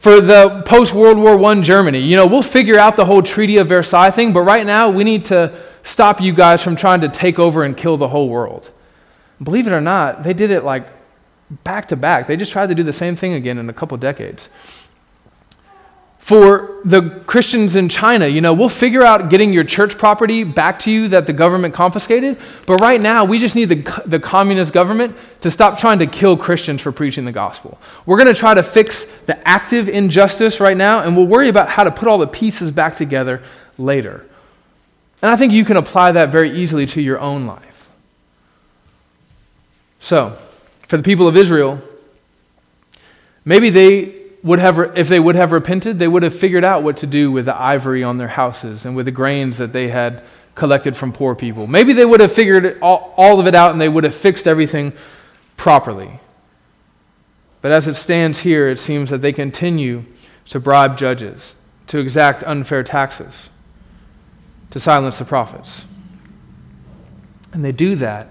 For 0.00 0.20
the 0.20 0.64
post 0.66 0.92
World 0.92 1.16
War 1.16 1.40
I 1.44 1.60
Germany, 1.60 2.00
you 2.00 2.16
know, 2.16 2.26
we'll 2.26 2.42
figure 2.42 2.76
out 2.76 2.96
the 2.96 3.04
whole 3.04 3.22
Treaty 3.22 3.58
of 3.58 3.68
Versailles 3.68 4.10
thing, 4.10 4.32
but 4.32 4.40
right 4.40 4.66
now, 4.66 4.90
we 4.90 5.04
need 5.04 5.26
to 5.26 5.56
stop 5.84 6.20
you 6.20 6.32
guys 6.32 6.60
from 6.60 6.74
trying 6.74 7.02
to 7.02 7.08
take 7.08 7.38
over 7.38 7.62
and 7.62 7.76
kill 7.76 7.98
the 7.98 8.08
whole 8.08 8.28
world. 8.28 8.72
Believe 9.40 9.68
it 9.68 9.72
or 9.72 9.80
not, 9.80 10.24
they 10.24 10.34
did 10.34 10.50
it 10.50 10.64
like 10.64 10.88
back 11.62 11.86
to 11.86 11.96
back. 11.96 12.26
They 12.26 12.36
just 12.36 12.50
tried 12.50 12.70
to 12.70 12.74
do 12.74 12.82
the 12.82 12.92
same 12.92 13.14
thing 13.14 13.34
again 13.34 13.58
in 13.58 13.70
a 13.70 13.72
couple 13.72 13.96
decades 13.96 14.48
for 16.30 16.78
the 16.84 17.24
Christians 17.26 17.74
in 17.74 17.88
China, 17.88 18.24
you 18.24 18.40
know, 18.40 18.54
we'll 18.54 18.68
figure 18.68 19.02
out 19.02 19.30
getting 19.30 19.52
your 19.52 19.64
church 19.64 19.98
property 19.98 20.44
back 20.44 20.78
to 20.78 20.88
you 20.88 21.08
that 21.08 21.26
the 21.26 21.32
government 21.32 21.74
confiscated. 21.74 22.38
But 22.66 22.80
right 22.80 23.00
now, 23.00 23.24
we 23.24 23.40
just 23.40 23.56
need 23.56 23.64
the, 23.64 24.02
the 24.06 24.20
communist 24.20 24.72
government 24.72 25.16
to 25.40 25.50
stop 25.50 25.76
trying 25.76 25.98
to 25.98 26.06
kill 26.06 26.36
Christians 26.36 26.82
for 26.82 26.92
preaching 26.92 27.24
the 27.24 27.32
gospel. 27.32 27.80
We're 28.06 28.16
going 28.16 28.32
to 28.32 28.38
try 28.38 28.54
to 28.54 28.62
fix 28.62 29.06
the 29.22 29.36
active 29.48 29.88
injustice 29.88 30.60
right 30.60 30.76
now, 30.76 31.02
and 31.02 31.16
we'll 31.16 31.26
worry 31.26 31.48
about 31.48 31.68
how 31.68 31.82
to 31.82 31.90
put 31.90 32.06
all 32.06 32.18
the 32.18 32.28
pieces 32.28 32.70
back 32.70 32.94
together 32.94 33.42
later. 33.76 34.24
And 35.22 35.32
I 35.32 35.36
think 35.36 35.52
you 35.52 35.64
can 35.64 35.78
apply 35.78 36.12
that 36.12 36.28
very 36.28 36.52
easily 36.52 36.86
to 36.86 37.00
your 37.00 37.18
own 37.18 37.48
life. 37.48 37.90
So, 39.98 40.38
for 40.86 40.96
the 40.96 41.02
people 41.02 41.26
of 41.26 41.36
Israel, 41.36 41.82
maybe 43.44 43.70
they 43.70 44.19
would 44.42 44.58
have, 44.58 44.96
if 44.96 45.08
they 45.08 45.20
would 45.20 45.34
have 45.34 45.52
repented, 45.52 45.98
they 45.98 46.08
would 46.08 46.22
have 46.22 46.34
figured 46.34 46.64
out 46.64 46.82
what 46.82 46.98
to 46.98 47.06
do 47.06 47.30
with 47.30 47.44
the 47.44 47.54
ivory 47.54 48.02
on 48.02 48.18
their 48.18 48.28
houses 48.28 48.84
and 48.84 48.96
with 48.96 49.06
the 49.06 49.12
grains 49.12 49.58
that 49.58 49.72
they 49.72 49.88
had 49.88 50.22
collected 50.54 50.96
from 50.96 51.12
poor 51.12 51.34
people. 51.34 51.66
Maybe 51.66 51.92
they 51.92 52.04
would 52.04 52.20
have 52.20 52.32
figured 52.32 52.78
all, 52.80 53.14
all 53.16 53.40
of 53.40 53.46
it 53.46 53.54
out 53.54 53.72
and 53.72 53.80
they 53.80 53.88
would 53.88 54.04
have 54.04 54.14
fixed 54.14 54.46
everything 54.46 54.92
properly. 55.56 56.20
But 57.60 57.72
as 57.72 57.86
it 57.86 57.94
stands 57.94 58.40
here, 58.40 58.68
it 58.68 58.78
seems 58.78 59.10
that 59.10 59.18
they 59.18 59.32
continue 59.32 60.04
to 60.48 60.58
bribe 60.58 60.96
judges, 60.96 61.54
to 61.88 61.98
exact 61.98 62.42
unfair 62.44 62.82
taxes, 62.82 63.50
to 64.70 64.80
silence 64.80 65.18
the 65.18 65.24
prophets. 65.24 65.84
And 67.52 67.64
they 67.64 67.72
do 67.72 67.96
that 67.96 68.28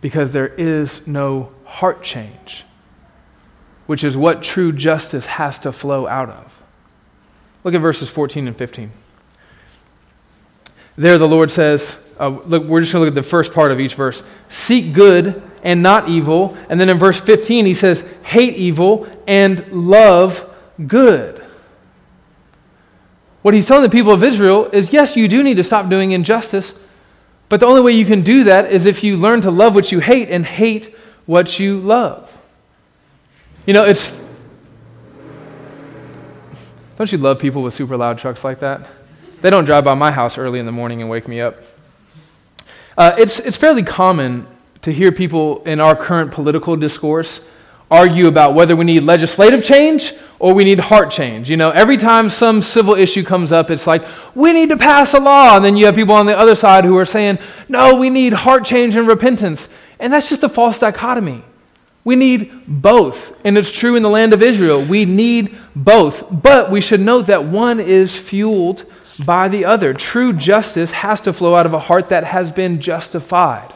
because 0.00 0.30
there 0.30 0.48
is 0.48 1.06
no 1.06 1.50
heart 1.64 2.02
change 2.02 2.64
which 3.92 4.04
is 4.04 4.16
what 4.16 4.42
true 4.42 4.72
justice 4.72 5.26
has 5.26 5.58
to 5.58 5.70
flow 5.70 6.06
out 6.06 6.30
of. 6.30 6.62
Look 7.62 7.74
at 7.74 7.82
verses 7.82 8.08
14 8.08 8.46
and 8.46 8.56
15. 8.56 8.90
There, 10.96 11.18
the 11.18 11.28
Lord 11.28 11.50
says, 11.50 12.02
uh, 12.18 12.28
look, 12.28 12.64
we're 12.64 12.80
just 12.80 12.94
going 12.94 13.02
to 13.02 13.04
look 13.04 13.18
at 13.18 13.22
the 13.22 13.28
first 13.28 13.52
part 13.52 13.70
of 13.70 13.80
each 13.80 13.94
verse. 13.94 14.22
Seek 14.48 14.94
good 14.94 15.42
and 15.62 15.82
not 15.82 16.08
evil. 16.08 16.56
And 16.70 16.80
then 16.80 16.88
in 16.88 16.96
verse 16.96 17.20
15, 17.20 17.66
he 17.66 17.74
says, 17.74 18.02
hate 18.22 18.56
evil 18.56 19.06
and 19.26 19.70
love 19.70 20.50
good. 20.86 21.44
What 23.42 23.52
he's 23.52 23.66
telling 23.66 23.82
the 23.82 23.90
people 23.90 24.12
of 24.12 24.24
Israel 24.24 24.70
is 24.72 24.90
yes, 24.90 25.18
you 25.18 25.28
do 25.28 25.42
need 25.42 25.58
to 25.58 25.64
stop 25.64 25.90
doing 25.90 26.12
injustice, 26.12 26.72
but 27.50 27.60
the 27.60 27.66
only 27.66 27.82
way 27.82 27.92
you 27.92 28.06
can 28.06 28.22
do 28.22 28.44
that 28.44 28.72
is 28.72 28.86
if 28.86 29.04
you 29.04 29.18
learn 29.18 29.42
to 29.42 29.50
love 29.50 29.74
what 29.74 29.92
you 29.92 30.00
hate 30.00 30.30
and 30.30 30.46
hate 30.46 30.96
what 31.26 31.58
you 31.58 31.78
love. 31.78 32.38
You 33.64 33.74
know, 33.74 33.84
it's. 33.84 34.20
Don't 36.96 37.10
you 37.10 37.18
love 37.18 37.38
people 37.38 37.62
with 37.62 37.74
super 37.74 37.96
loud 37.96 38.18
trucks 38.18 38.42
like 38.42 38.58
that? 38.60 38.88
They 39.40 39.50
don't 39.50 39.64
drive 39.64 39.84
by 39.84 39.94
my 39.94 40.10
house 40.10 40.38
early 40.38 40.58
in 40.58 40.66
the 40.66 40.72
morning 40.72 41.00
and 41.00 41.10
wake 41.10 41.26
me 41.26 41.40
up. 41.40 41.56
Uh, 42.96 43.14
it's, 43.18 43.40
it's 43.40 43.56
fairly 43.56 43.82
common 43.82 44.46
to 44.82 44.92
hear 44.92 45.10
people 45.12 45.62
in 45.64 45.80
our 45.80 45.96
current 45.96 46.32
political 46.32 46.76
discourse 46.76 47.44
argue 47.90 48.26
about 48.26 48.54
whether 48.54 48.74
we 48.74 48.84
need 48.84 49.00
legislative 49.04 49.62
change 49.62 50.12
or 50.38 50.54
we 50.54 50.64
need 50.64 50.80
heart 50.80 51.10
change. 51.10 51.48
You 51.48 51.56
know, 51.56 51.70
every 51.70 51.96
time 51.96 52.30
some 52.30 52.62
civil 52.62 52.94
issue 52.94 53.22
comes 53.22 53.52
up, 53.52 53.70
it's 53.70 53.86
like, 53.86 54.04
we 54.34 54.52
need 54.52 54.70
to 54.70 54.76
pass 54.76 55.14
a 55.14 55.20
law. 55.20 55.56
And 55.56 55.64
then 55.64 55.76
you 55.76 55.86
have 55.86 55.94
people 55.94 56.14
on 56.14 56.26
the 56.26 56.36
other 56.36 56.56
side 56.56 56.84
who 56.84 56.96
are 56.98 57.04
saying, 57.04 57.38
no, 57.68 57.94
we 57.94 58.10
need 58.10 58.32
heart 58.32 58.64
change 58.64 58.96
and 58.96 59.06
repentance. 59.06 59.68
And 60.00 60.12
that's 60.12 60.28
just 60.28 60.42
a 60.42 60.48
false 60.48 60.78
dichotomy. 60.80 61.44
We 62.04 62.16
need 62.16 62.64
both. 62.66 63.40
And 63.44 63.56
it's 63.56 63.70
true 63.70 63.94
in 63.94 64.02
the 64.02 64.08
land 64.08 64.32
of 64.32 64.42
Israel. 64.42 64.84
We 64.84 65.04
need 65.04 65.56
both. 65.76 66.24
But 66.30 66.70
we 66.70 66.80
should 66.80 67.00
note 67.00 67.26
that 67.26 67.44
one 67.44 67.78
is 67.78 68.16
fueled 68.16 68.84
by 69.24 69.48
the 69.48 69.64
other. 69.64 69.94
True 69.94 70.32
justice 70.32 70.92
has 70.92 71.20
to 71.22 71.32
flow 71.32 71.54
out 71.54 71.66
of 71.66 71.74
a 71.74 71.78
heart 71.78 72.08
that 72.08 72.24
has 72.24 72.50
been 72.50 72.80
justified. 72.80 73.72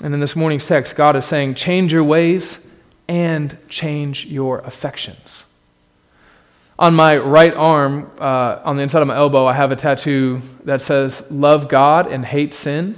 And 0.00 0.14
in 0.14 0.20
this 0.20 0.36
morning's 0.36 0.66
text, 0.66 0.94
God 0.94 1.16
is 1.16 1.24
saying, 1.24 1.54
change 1.54 1.92
your 1.92 2.04
ways 2.04 2.64
and 3.08 3.56
change 3.68 4.26
your 4.26 4.60
affections. 4.60 5.42
On 6.78 6.94
my 6.94 7.16
right 7.16 7.54
arm, 7.54 8.08
uh, 8.20 8.60
on 8.62 8.76
the 8.76 8.84
inside 8.84 9.02
of 9.02 9.08
my 9.08 9.16
elbow, 9.16 9.46
I 9.46 9.54
have 9.54 9.72
a 9.72 9.76
tattoo 9.76 10.40
that 10.64 10.80
says, 10.80 11.24
Love 11.28 11.68
God 11.68 12.06
and 12.06 12.24
hate 12.24 12.54
sin. 12.54 12.94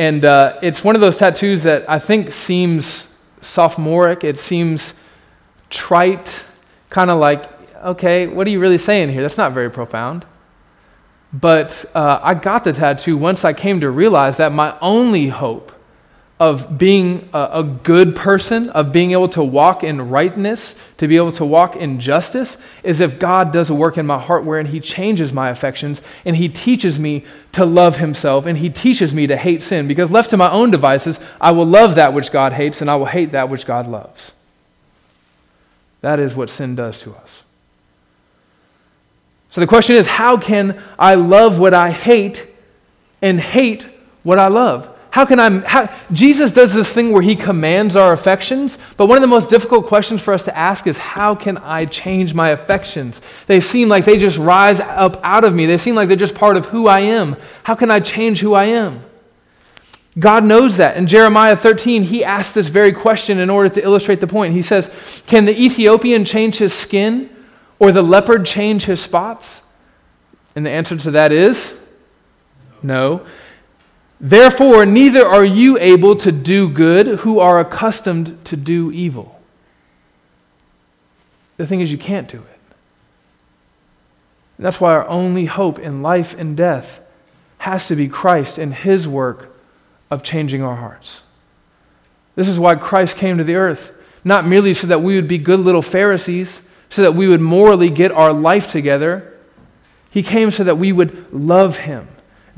And 0.00 0.24
uh, 0.24 0.58
it's 0.62 0.82
one 0.82 0.94
of 0.94 1.02
those 1.02 1.18
tattoos 1.18 1.64
that 1.64 1.84
I 1.86 1.98
think 1.98 2.32
seems 2.32 3.14
sophomoric. 3.42 4.24
It 4.24 4.38
seems 4.38 4.94
trite, 5.68 6.42
kind 6.88 7.10
of 7.10 7.18
like, 7.18 7.44
okay, 7.84 8.26
what 8.26 8.46
are 8.46 8.50
you 8.50 8.60
really 8.60 8.78
saying 8.78 9.10
here? 9.10 9.20
That's 9.20 9.36
not 9.36 9.52
very 9.52 9.70
profound. 9.70 10.24
But 11.34 11.84
uh, 11.94 12.18
I 12.22 12.32
got 12.32 12.64
the 12.64 12.72
tattoo 12.72 13.18
once 13.18 13.44
I 13.44 13.52
came 13.52 13.82
to 13.82 13.90
realize 13.90 14.38
that 14.38 14.52
my 14.52 14.74
only 14.80 15.28
hope 15.28 15.70
of 16.40 16.78
being 16.78 17.28
a, 17.34 17.50
a, 17.52 17.62
good 17.62 18.16
person, 18.16 18.70
of 18.70 18.90
being 18.90 19.10
able 19.10 19.28
to 19.28 19.44
walk 19.44 19.84
in 19.84 20.08
rightness, 20.08 20.74
to 20.96 21.06
be 21.06 21.18
able 21.18 21.30
to 21.32 21.44
walk 21.44 21.76
in 21.76 22.00
justice, 22.00 22.56
is 22.82 23.00
if 23.00 23.18
God 23.18 23.52
does 23.52 23.68
a 23.68 23.74
work 23.74 23.98
in 23.98 24.06
my 24.06 24.18
heart 24.18 24.46
wherein 24.46 24.64
He 24.64 24.80
changes 24.80 25.34
my 25.34 25.50
affections 25.50 26.00
and 26.24 26.34
He 26.34 26.48
teaches 26.48 26.98
me 26.98 27.26
to 27.52 27.66
love 27.66 27.98
Himself 27.98 28.46
and 28.46 28.56
He 28.56 28.70
teaches 28.70 29.12
me 29.12 29.26
to 29.26 29.36
hate 29.36 29.62
sin. 29.62 29.86
Because 29.86 30.10
left 30.10 30.30
to 30.30 30.38
my 30.38 30.50
own 30.50 30.70
devices, 30.70 31.20
I 31.38 31.50
will 31.50 31.66
love 31.66 31.96
that 31.96 32.14
which 32.14 32.32
God 32.32 32.54
hates 32.54 32.80
and 32.80 32.90
I 32.90 32.96
will 32.96 33.04
hate 33.04 33.32
that 33.32 33.50
which 33.50 33.66
God 33.66 33.86
loves. 33.86 34.32
That 36.00 36.18
is 36.18 36.34
what 36.34 36.48
sin 36.48 36.74
does 36.74 36.98
to 37.00 37.14
us. 37.14 37.42
So 39.50 39.60
the 39.60 39.66
question 39.66 39.96
is 39.96 40.06
how 40.06 40.38
can 40.38 40.82
I 40.98 41.16
love 41.16 41.58
what 41.58 41.74
I 41.74 41.90
hate 41.90 42.46
and 43.20 43.38
hate 43.38 43.84
what 44.22 44.38
I 44.38 44.48
love? 44.48 44.96
How 45.10 45.24
can 45.24 45.40
I? 45.40 45.58
How, 45.66 45.92
Jesus 46.12 46.52
does 46.52 46.72
this 46.72 46.92
thing 46.92 47.10
where 47.10 47.22
he 47.22 47.34
commands 47.34 47.96
our 47.96 48.12
affections, 48.12 48.78
but 48.96 49.06
one 49.06 49.18
of 49.18 49.22
the 49.22 49.26
most 49.28 49.50
difficult 49.50 49.86
questions 49.86 50.22
for 50.22 50.32
us 50.32 50.44
to 50.44 50.56
ask 50.56 50.86
is 50.86 50.98
how 50.98 51.34
can 51.34 51.58
I 51.58 51.84
change 51.84 52.32
my 52.32 52.50
affections? 52.50 53.20
They 53.46 53.60
seem 53.60 53.88
like 53.88 54.04
they 54.04 54.18
just 54.18 54.38
rise 54.38 54.78
up 54.78 55.20
out 55.24 55.42
of 55.42 55.54
me, 55.54 55.66
they 55.66 55.78
seem 55.78 55.96
like 55.96 56.06
they're 56.06 56.16
just 56.16 56.36
part 56.36 56.56
of 56.56 56.66
who 56.66 56.86
I 56.86 57.00
am. 57.00 57.36
How 57.64 57.74
can 57.74 57.90
I 57.90 57.98
change 57.98 58.40
who 58.40 58.54
I 58.54 58.66
am? 58.66 59.02
God 60.18 60.44
knows 60.44 60.76
that. 60.76 60.96
In 60.96 61.06
Jeremiah 61.06 61.56
13, 61.56 62.02
he 62.02 62.24
asked 62.24 62.54
this 62.54 62.68
very 62.68 62.92
question 62.92 63.38
in 63.38 63.48
order 63.48 63.68
to 63.68 63.82
illustrate 63.82 64.20
the 64.20 64.26
point. 64.26 64.54
He 64.54 64.62
says, 64.62 64.90
Can 65.26 65.44
the 65.44 65.58
Ethiopian 65.58 66.24
change 66.24 66.56
his 66.58 66.74
skin 66.74 67.30
or 67.78 67.90
the 67.90 68.02
leopard 68.02 68.44
change 68.44 68.84
his 68.84 69.00
spots? 69.00 69.62
And 70.54 70.66
the 70.66 70.70
answer 70.70 70.96
to 70.96 71.12
that 71.12 71.32
is 71.32 71.76
no. 72.82 73.26
Therefore, 74.20 74.84
neither 74.84 75.26
are 75.26 75.44
you 75.44 75.78
able 75.78 76.14
to 76.16 76.30
do 76.30 76.68
good 76.68 77.06
who 77.20 77.40
are 77.40 77.58
accustomed 77.58 78.44
to 78.44 78.56
do 78.56 78.92
evil. 78.92 79.40
The 81.56 81.66
thing 81.66 81.80
is, 81.80 81.90
you 81.90 81.96
can't 81.96 82.28
do 82.28 82.36
it. 82.36 82.60
And 84.58 84.66
that's 84.66 84.80
why 84.80 84.92
our 84.92 85.08
only 85.08 85.46
hope 85.46 85.78
in 85.78 86.02
life 86.02 86.38
and 86.38 86.54
death 86.54 87.00
has 87.58 87.86
to 87.86 87.96
be 87.96 88.08
Christ 88.08 88.58
and 88.58 88.74
his 88.74 89.08
work 89.08 89.56
of 90.10 90.22
changing 90.22 90.62
our 90.62 90.76
hearts. 90.76 91.22
This 92.34 92.48
is 92.48 92.58
why 92.58 92.74
Christ 92.74 93.16
came 93.16 93.38
to 93.38 93.44
the 93.44 93.56
earth, 93.56 93.96
not 94.22 94.46
merely 94.46 94.74
so 94.74 94.86
that 94.88 95.00
we 95.00 95.16
would 95.16 95.28
be 95.28 95.38
good 95.38 95.60
little 95.60 95.82
Pharisees, 95.82 96.60
so 96.90 97.02
that 97.02 97.14
we 97.14 97.26
would 97.26 97.40
morally 97.40 97.88
get 97.88 98.12
our 98.12 98.34
life 98.34 98.70
together. 98.70 99.32
He 100.10 100.22
came 100.22 100.50
so 100.50 100.64
that 100.64 100.76
we 100.76 100.92
would 100.92 101.32
love 101.32 101.78
him, 101.78 102.06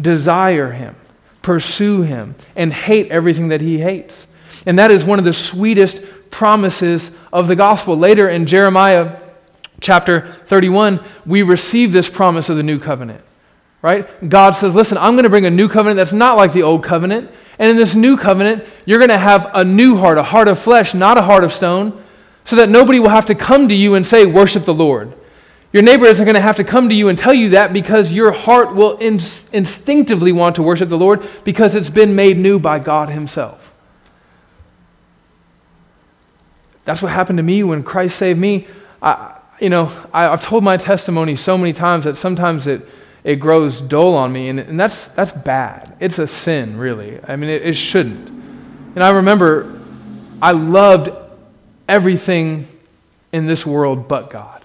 desire 0.01 0.73
him 0.73 0.97
pursue 1.43 2.03
him, 2.03 2.34
and 2.57 2.72
hate 2.72 3.11
everything 3.11 3.49
that 3.49 3.61
he 3.61 3.78
hates. 3.78 4.26
And 4.64 4.78
that 4.78 4.90
is 4.90 5.05
one 5.05 5.18
of 5.18 5.24
the 5.24 5.32
sweetest 5.32 6.03
promises 6.30 7.11
of 7.32 7.49
the 7.49 7.57
gospel. 7.57 7.97
Later 7.97 8.28
in 8.28 8.47
Jeremiah 8.47 9.18
chapter 9.80 10.32
31, 10.47 11.01
we 11.26 11.43
receive 11.43 11.93
this 11.93 12.09
promise 12.09 12.49
of 12.49 12.57
the 12.57 12.62
new 12.62 12.78
covenant. 12.78 13.22
Right? 13.82 14.28
God 14.28 14.53
says, 14.53 14.74
Listen, 14.74 14.97
I'm 14.99 15.14
going 15.14 15.24
to 15.24 15.30
bring 15.30 15.47
a 15.47 15.51
new 15.51 15.68
covenant 15.68 15.97
that's 15.97 16.12
not 16.12 16.36
like 16.36 16.53
the 16.53 16.62
old 16.62 16.84
covenant. 16.84 17.30
And 17.59 17.70
in 17.70 17.76
this 17.76 17.95
new 17.95 18.16
covenant, 18.16 18.64
you're 18.86 18.99
going 18.99 19.11
to 19.11 19.18
have 19.18 19.51
a 19.55 19.64
new 19.64 19.97
heart, 19.97 20.18
a 20.18 20.22
heart 20.22 20.49
of 20.49 20.59
flesh, 20.59 20.95
not 20.95 21.18
a 21.18 21.22
heart 21.22 21.45
of 21.45 21.53
stone, 21.53 22.03
so 22.45 22.57
that 22.57 22.68
nobody 22.68 22.99
will 23.01 23.09
have 23.09 23.26
to 23.26 23.34
come 23.34 23.68
to 23.68 23.74
you 23.74 23.95
and 23.95 24.07
say, 24.07 24.24
Worship 24.24 24.64
the 24.64 24.74
Lord. 24.74 25.12
Your 25.73 25.83
neighbor 25.83 26.05
isn't 26.05 26.25
going 26.25 26.35
to 26.35 26.41
have 26.41 26.57
to 26.57 26.64
come 26.64 26.91
to 26.91 26.95
you 26.95 27.09
and 27.09 27.18
tell 27.18 27.33
you 27.33 27.51
that 27.51 27.73
because 27.73 28.12
your 28.12 28.31
heart 28.31 28.75
will 28.75 28.99
instinctively 28.99 30.31
want 30.31 30.57
to 30.57 30.62
worship 30.62 30.91
the 30.91 30.99
Lord 30.99 31.27
because 31.45 31.75
it's 31.75 31.89
been 31.89 32.14
made 32.14 32.37
new 32.37 32.59
by 32.59 32.79
God 32.79 33.09
Himself. 33.09 33.75
That's 36.85 37.01
what 37.01 37.12
happened 37.12 37.39
to 37.39 37.43
me 37.43 37.62
when 37.62 37.83
Christ 37.83 38.18
saved 38.18 38.39
me. 38.39 38.66
I, 39.01 39.39
you 39.61 39.70
know, 39.70 39.91
I, 40.12 40.25
have 40.25 40.43
told 40.43 40.62
my 40.62 40.77
testimony 40.77 41.37
so 41.37 41.57
many 41.57 41.73
times 41.73 42.05
that 42.05 42.16
sometimes 42.16 42.66
it, 42.66 42.87
it 43.25 43.37
grows 43.37 43.81
dull 43.81 44.14
on 44.14 44.31
me, 44.33 44.49
and, 44.49 44.61
and 44.61 44.79
that's, 44.79 45.09
that's 45.09 45.33
bad. 45.33 45.97
It's 46.01 46.18
a 46.18 46.27
sin, 46.27 46.77
really. 46.77 47.18
I 47.27 47.37
mean, 47.37 47.49
it, 47.49 47.62
it 47.62 47.75
shouldn't. 47.75 48.29
And 48.29 49.03
I 49.03 49.11
remember 49.11 49.81
I 50.43 50.51
loved 50.51 51.11
everything 51.89 52.68
in 53.31 53.47
this 53.47 53.64
world 53.64 54.07
but 54.07 54.29
God 54.29 54.62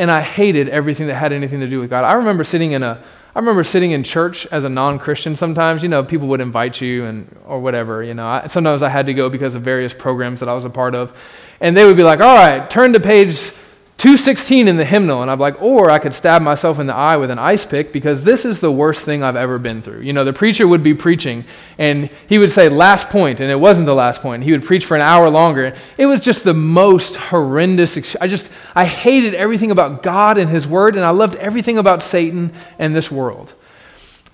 and 0.00 0.10
I 0.10 0.22
hated 0.22 0.70
everything 0.70 1.08
that 1.08 1.16
had 1.16 1.30
anything 1.30 1.60
to 1.60 1.68
do 1.68 1.78
with 1.78 1.90
God. 1.90 2.04
I 2.04 2.14
remember 2.14 2.42
sitting 2.42 2.72
in 2.72 2.82
a 2.82 3.02
I 3.32 3.38
remember 3.38 3.62
sitting 3.62 3.92
in 3.92 4.02
church 4.02 4.46
as 4.46 4.64
a 4.64 4.68
non-Christian 4.68 5.36
sometimes, 5.36 5.84
you 5.84 5.88
know, 5.88 6.02
people 6.02 6.26
would 6.28 6.40
invite 6.40 6.80
you 6.80 7.04
and 7.04 7.36
or 7.46 7.60
whatever, 7.60 8.02
you 8.02 8.12
know. 8.12 8.26
I, 8.26 8.48
sometimes 8.48 8.82
I 8.82 8.88
had 8.88 9.06
to 9.06 9.14
go 9.14 9.28
because 9.28 9.54
of 9.54 9.62
various 9.62 9.94
programs 9.94 10.40
that 10.40 10.48
I 10.48 10.54
was 10.54 10.64
a 10.64 10.70
part 10.70 10.96
of. 10.96 11.16
And 11.60 11.76
they 11.76 11.84
would 11.84 11.96
be 11.96 12.02
like, 12.02 12.20
"All 12.20 12.34
right, 12.34 12.68
turn 12.68 12.94
to 12.94 13.00
page 13.00 13.52
216 14.00 14.66
in 14.66 14.78
the 14.78 14.84
hymnal 14.84 15.20
and 15.20 15.30
i'm 15.30 15.38
like 15.38 15.60
or 15.60 15.90
i 15.90 15.98
could 15.98 16.14
stab 16.14 16.40
myself 16.40 16.78
in 16.78 16.86
the 16.86 16.94
eye 16.94 17.18
with 17.18 17.30
an 17.30 17.38
ice 17.38 17.66
pick 17.66 17.92
because 17.92 18.24
this 18.24 18.46
is 18.46 18.58
the 18.58 18.72
worst 18.72 19.04
thing 19.04 19.22
i've 19.22 19.36
ever 19.36 19.58
been 19.58 19.82
through. 19.82 20.00
You 20.00 20.14
know 20.14 20.24
the 20.24 20.32
preacher 20.32 20.66
would 20.66 20.82
be 20.82 20.94
preaching 20.94 21.44
and 21.76 22.10
he 22.26 22.38
would 22.38 22.50
say 22.50 22.70
last 22.70 23.10
point 23.10 23.40
and 23.40 23.50
it 23.50 23.56
wasn't 23.56 23.84
the 23.84 23.94
last 23.94 24.22
point. 24.22 24.42
He 24.42 24.52
would 24.52 24.64
preach 24.64 24.86
for 24.86 24.94
an 24.94 25.02
hour 25.02 25.28
longer. 25.28 25.74
It 25.98 26.06
was 26.06 26.20
just 26.20 26.44
the 26.44 26.54
most 26.54 27.14
horrendous 27.16 28.16
i 28.22 28.26
just 28.26 28.48
i 28.74 28.86
hated 28.86 29.34
everything 29.34 29.70
about 29.70 30.02
god 30.02 30.38
and 30.38 30.48
his 30.48 30.66
word 30.66 30.96
and 30.96 31.04
i 31.04 31.10
loved 31.10 31.34
everything 31.34 31.76
about 31.76 32.02
satan 32.02 32.54
and 32.78 32.96
this 32.96 33.10
world. 33.10 33.52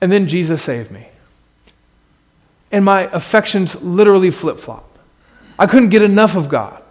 And 0.01 0.13
then 0.13 0.29
jesus 0.29 0.63
saved 0.63 0.93
me. 0.93 1.09
And 2.71 2.85
my 2.85 3.11
affections 3.13 3.83
literally 3.83 4.31
flip-flop. 4.31 4.97
I 5.59 5.67
couldn't 5.67 5.89
get 5.89 6.03
enough 6.03 6.37
of 6.37 6.49
god. 6.49 6.85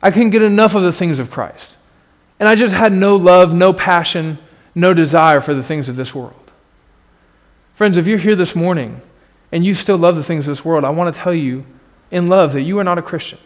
I 0.00 0.12
couldn't 0.12 0.30
get 0.30 0.42
enough 0.42 0.76
of 0.76 0.84
the 0.84 0.92
things 0.92 1.18
of 1.18 1.28
christ 1.28 1.76
and 2.40 2.48
I 2.48 2.56
just 2.56 2.74
had 2.74 2.92
no 2.92 3.14
love, 3.14 3.54
no 3.54 3.72
passion, 3.72 4.38
no 4.74 4.92
desire 4.94 5.40
for 5.40 5.54
the 5.54 5.62
things 5.62 5.88
of 5.88 5.94
this 5.94 6.14
world. 6.14 6.34
Friends, 7.74 7.96
if 7.96 8.06
you're 8.06 8.18
here 8.18 8.36
this 8.36 8.56
morning 8.56 9.00
and 9.52 9.64
you 9.64 9.74
still 9.74 9.96
love 9.96 10.16
the 10.16 10.24
things 10.24 10.48
of 10.48 10.56
this 10.56 10.64
world, 10.64 10.84
I 10.84 10.90
want 10.90 11.14
to 11.14 11.20
tell 11.20 11.34
you 11.34 11.64
in 12.10 12.28
love 12.28 12.54
that 12.54 12.62
you 12.62 12.78
are 12.78 12.84
not 12.84 12.98
a 12.98 13.02
Christian. 13.02 13.38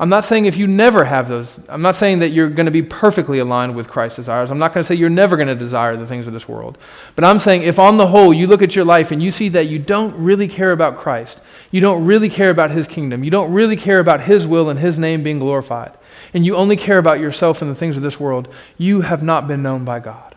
I'm 0.00 0.08
not 0.08 0.24
saying 0.24 0.46
if 0.46 0.56
you 0.56 0.66
never 0.66 1.04
have 1.04 1.28
those, 1.28 1.60
I'm 1.68 1.82
not 1.82 1.94
saying 1.94 2.20
that 2.20 2.30
you're 2.30 2.48
going 2.48 2.64
to 2.64 2.72
be 2.72 2.82
perfectly 2.82 3.38
aligned 3.38 3.76
with 3.76 3.86
Christ's 3.86 4.16
desires. 4.16 4.50
I'm 4.50 4.58
not 4.58 4.72
going 4.72 4.82
to 4.82 4.88
say 4.88 4.94
you're 4.94 5.10
never 5.10 5.36
going 5.36 5.48
to 5.48 5.54
desire 5.54 5.94
the 5.94 6.06
things 6.06 6.26
of 6.26 6.32
this 6.32 6.48
world. 6.48 6.78
But 7.16 7.24
I'm 7.24 7.38
saying 7.38 7.64
if 7.64 7.78
on 7.78 7.98
the 7.98 8.06
whole 8.06 8.32
you 8.32 8.46
look 8.46 8.62
at 8.62 8.74
your 8.74 8.86
life 8.86 9.10
and 9.10 9.22
you 9.22 9.30
see 9.30 9.50
that 9.50 9.68
you 9.68 9.78
don't 9.78 10.16
really 10.16 10.48
care 10.48 10.72
about 10.72 10.96
Christ, 10.96 11.40
you 11.70 11.82
don't 11.82 12.06
really 12.06 12.30
care 12.30 12.48
about 12.48 12.70
his 12.70 12.88
kingdom, 12.88 13.22
you 13.22 13.30
don't 13.30 13.52
really 13.52 13.76
care 13.76 13.98
about 13.98 14.22
his 14.22 14.46
will 14.46 14.70
and 14.70 14.78
his 14.78 14.98
name 14.98 15.22
being 15.22 15.38
glorified, 15.38 15.92
and 16.32 16.46
you 16.46 16.56
only 16.56 16.76
care 16.76 16.98
about 16.98 17.20
yourself 17.20 17.60
and 17.60 17.70
the 17.70 17.74
things 17.74 17.96
of 17.96 18.02
this 18.02 18.20
world, 18.20 18.48
you 18.78 19.02
have 19.02 19.22
not 19.22 19.48
been 19.48 19.62
known 19.62 19.84
by 19.84 20.00
God. 20.00 20.34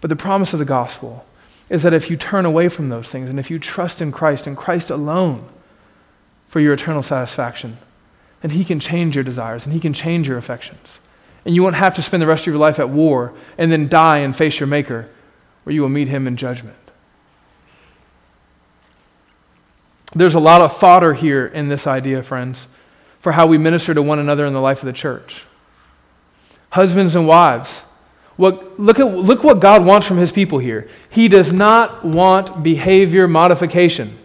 But 0.00 0.08
the 0.08 0.16
promise 0.16 0.52
of 0.52 0.58
the 0.58 0.64
gospel 0.64 1.26
is 1.68 1.82
that 1.82 1.92
if 1.92 2.08
you 2.08 2.16
turn 2.16 2.46
away 2.46 2.68
from 2.68 2.88
those 2.88 3.08
things 3.08 3.28
and 3.28 3.38
if 3.38 3.50
you 3.50 3.58
trust 3.58 4.00
in 4.00 4.12
Christ 4.12 4.46
and 4.46 4.56
Christ 4.56 4.90
alone 4.90 5.46
for 6.46 6.60
your 6.60 6.72
eternal 6.72 7.02
satisfaction, 7.02 7.76
then 8.40 8.52
He 8.52 8.64
can 8.64 8.80
change 8.80 9.14
your 9.14 9.24
desires 9.24 9.64
and 9.64 9.74
He 9.74 9.80
can 9.80 9.92
change 9.92 10.28
your 10.28 10.38
affections. 10.38 10.98
And 11.44 11.54
you 11.54 11.62
won't 11.62 11.76
have 11.76 11.94
to 11.96 12.02
spend 12.02 12.22
the 12.22 12.26
rest 12.26 12.42
of 12.42 12.52
your 12.52 12.58
life 12.58 12.78
at 12.78 12.88
war 12.88 13.34
and 13.58 13.70
then 13.70 13.88
die 13.88 14.18
and 14.18 14.34
face 14.34 14.60
your 14.60 14.66
Maker, 14.66 15.08
where 15.64 15.74
you 15.74 15.82
will 15.82 15.88
meet 15.88 16.08
Him 16.08 16.26
in 16.26 16.36
judgment. 16.36 16.76
There's 20.14 20.34
a 20.34 20.40
lot 20.40 20.62
of 20.62 20.74
fodder 20.74 21.12
here 21.12 21.46
in 21.46 21.68
this 21.68 21.86
idea, 21.86 22.22
friends 22.22 22.66
for 23.20 23.32
how 23.32 23.46
we 23.46 23.58
minister 23.58 23.94
to 23.94 24.02
one 24.02 24.18
another 24.18 24.46
in 24.46 24.52
the 24.52 24.60
life 24.60 24.80
of 24.80 24.86
the 24.86 24.92
church. 24.92 25.44
Husbands 26.70 27.16
and 27.16 27.26
wives, 27.26 27.82
what, 28.36 28.78
look, 28.78 29.00
at, 29.00 29.06
look 29.06 29.42
what 29.42 29.60
God 29.60 29.84
wants 29.84 30.06
from 30.06 30.16
his 30.16 30.30
people 30.30 30.58
here. 30.58 30.88
He 31.10 31.28
does 31.28 31.52
not 31.52 32.04
want 32.04 32.62
behavior 32.62 33.26
modification. 33.26 34.16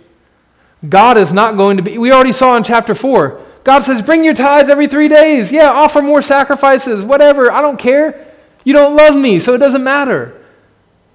God 0.88 1.18
is 1.18 1.34
not 1.34 1.58
going 1.58 1.78
to 1.78 1.84
be, 1.84 1.98
we 1.98 2.12
already 2.12 2.34
saw 2.34 2.56
in 2.56 2.64
chapter 2.64 2.94
4. 2.94 3.42
God 3.64 3.80
says, 3.80 4.02
bring 4.02 4.24
your 4.24 4.34
tithes 4.34 4.70
every 4.70 4.88
three 4.88 5.08
days. 5.08 5.52
Yeah, 5.52 5.72
offer 5.72 6.02
more 6.02 6.22
sacrifices, 6.22 7.04
whatever. 7.04 7.52
I 7.52 7.62
don't 7.62 7.78
care. 7.78 8.28
You 8.64 8.74
don't 8.74 8.96
love 8.96 9.16
me, 9.16 9.40
so 9.40 9.54
it 9.54 9.60
doesn't 9.60 9.84
matter. 9.84 10.40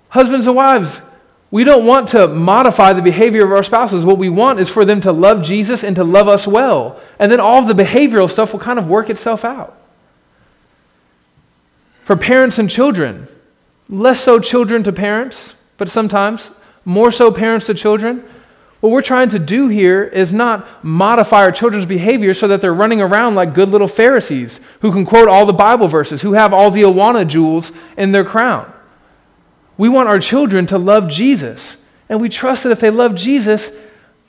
Husbands 0.08 0.46
and 0.46 0.56
wives, 0.56 1.00
we 1.50 1.64
don't 1.64 1.86
want 1.86 2.08
to 2.10 2.28
modify 2.28 2.92
the 2.92 3.00
behavior 3.02 3.44
of 3.44 3.52
our 3.52 3.62
spouses. 3.62 4.04
What 4.04 4.18
we 4.18 4.28
want 4.28 4.60
is 4.60 4.68
for 4.68 4.84
them 4.84 5.00
to 5.02 5.12
love 5.12 5.42
Jesus 5.42 5.82
and 5.82 5.96
to 5.96 6.04
love 6.04 6.28
us 6.28 6.46
well. 6.46 7.00
And 7.18 7.32
then 7.32 7.40
all 7.40 7.62
of 7.62 7.74
the 7.74 7.82
behavioral 7.82 8.30
stuff 8.30 8.52
will 8.52 8.60
kind 8.60 8.78
of 8.78 8.88
work 8.88 9.08
itself 9.08 9.44
out. 9.44 9.74
For 12.04 12.16
parents 12.16 12.58
and 12.58 12.68
children, 12.68 13.28
less 13.88 14.20
so 14.20 14.38
children 14.40 14.82
to 14.82 14.92
parents, 14.92 15.54
but 15.78 15.88
sometimes 15.88 16.50
more 16.84 17.10
so 17.10 17.30
parents 17.30 17.66
to 17.66 17.74
children. 17.74 18.24
What 18.80 18.92
we're 18.92 19.02
trying 19.02 19.30
to 19.30 19.38
do 19.38 19.68
here 19.68 20.04
is 20.04 20.32
not 20.32 20.84
modify 20.84 21.38
our 21.38 21.52
children's 21.52 21.86
behavior 21.86 22.32
so 22.34 22.48
that 22.48 22.60
they're 22.60 22.74
running 22.74 23.00
around 23.00 23.34
like 23.34 23.54
good 23.54 23.70
little 23.70 23.88
Pharisees 23.88 24.60
who 24.80 24.92
can 24.92 25.04
quote 25.04 25.28
all 25.28 25.46
the 25.46 25.52
Bible 25.52 25.88
verses, 25.88 26.22
who 26.22 26.34
have 26.34 26.52
all 26.52 26.70
the 26.70 26.82
Awana 26.82 27.26
jewels 27.26 27.72
in 27.96 28.12
their 28.12 28.24
crown. 28.24 28.72
We 29.78 29.88
want 29.88 30.08
our 30.08 30.18
children 30.18 30.66
to 30.66 30.76
love 30.76 31.08
Jesus. 31.08 31.76
And 32.08 32.20
we 32.20 32.28
trust 32.28 32.64
that 32.64 32.70
if 32.70 32.80
they 32.80 32.90
love 32.90 33.14
Jesus, 33.14 33.70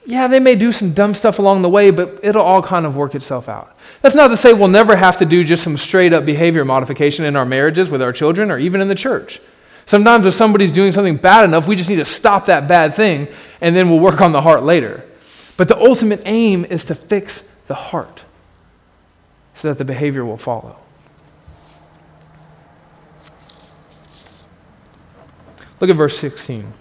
yeah, 0.05 0.27
they 0.27 0.39
may 0.39 0.55
do 0.55 0.71
some 0.71 0.93
dumb 0.93 1.13
stuff 1.13 1.39
along 1.39 1.61
the 1.61 1.69
way, 1.69 1.91
but 1.91 2.19
it'll 2.23 2.43
all 2.43 2.61
kind 2.61 2.85
of 2.85 2.95
work 2.95 3.15
itself 3.15 3.49
out. 3.49 3.75
That's 4.01 4.15
not 4.15 4.29
to 4.29 4.37
say 4.37 4.53
we'll 4.53 4.69
never 4.69 4.95
have 4.95 5.17
to 5.17 5.25
do 5.25 5.43
just 5.43 5.63
some 5.63 5.77
straight 5.77 6.13
up 6.13 6.25
behavior 6.25 6.63
modification 6.63 7.25
in 7.25 7.35
our 7.35 7.45
marriages 7.45 7.89
with 7.89 8.01
our 8.01 8.13
children 8.13 8.51
or 8.51 8.57
even 8.57 8.79
in 8.79 8.87
the 8.87 8.95
church. 8.95 9.41
Sometimes 9.85 10.25
if 10.25 10.35
somebody's 10.35 10.71
doing 10.71 10.93
something 10.93 11.17
bad 11.17 11.45
enough, 11.45 11.67
we 11.67 11.75
just 11.75 11.89
need 11.89 11.97
to 11.97 12.05
stop 12.05 12.45
that 12.45 12.67
bad 12.67 12.93
thing 12.93 13.27
and 13.59 13.75
then 13.75 13.89
we'll 13.89 13.99
work 13.99 14.21
on 14.21 14.31
the 14.31 14.41
heart 14.41 14.63
later. 14.63 15.03
But 15.57 15.67
the 15.67 15.77
ultimate 15.77 16.21
aim 16.25 16.63
is 16.63 16.85
to 16.85 16.95
fix 16.95 17.43
the 17.67 17.75
heart 17.75 18.23
so 19.55 19.67
that 19.67 19.77
the 19.77 19.85
behavior 19.85 20.23
will 20.23 20.37
follow. 20.37 20.77
Look 25.79 25.89
at 25.89 25.95
verse 25.95 26.17
16. 26.17 26.73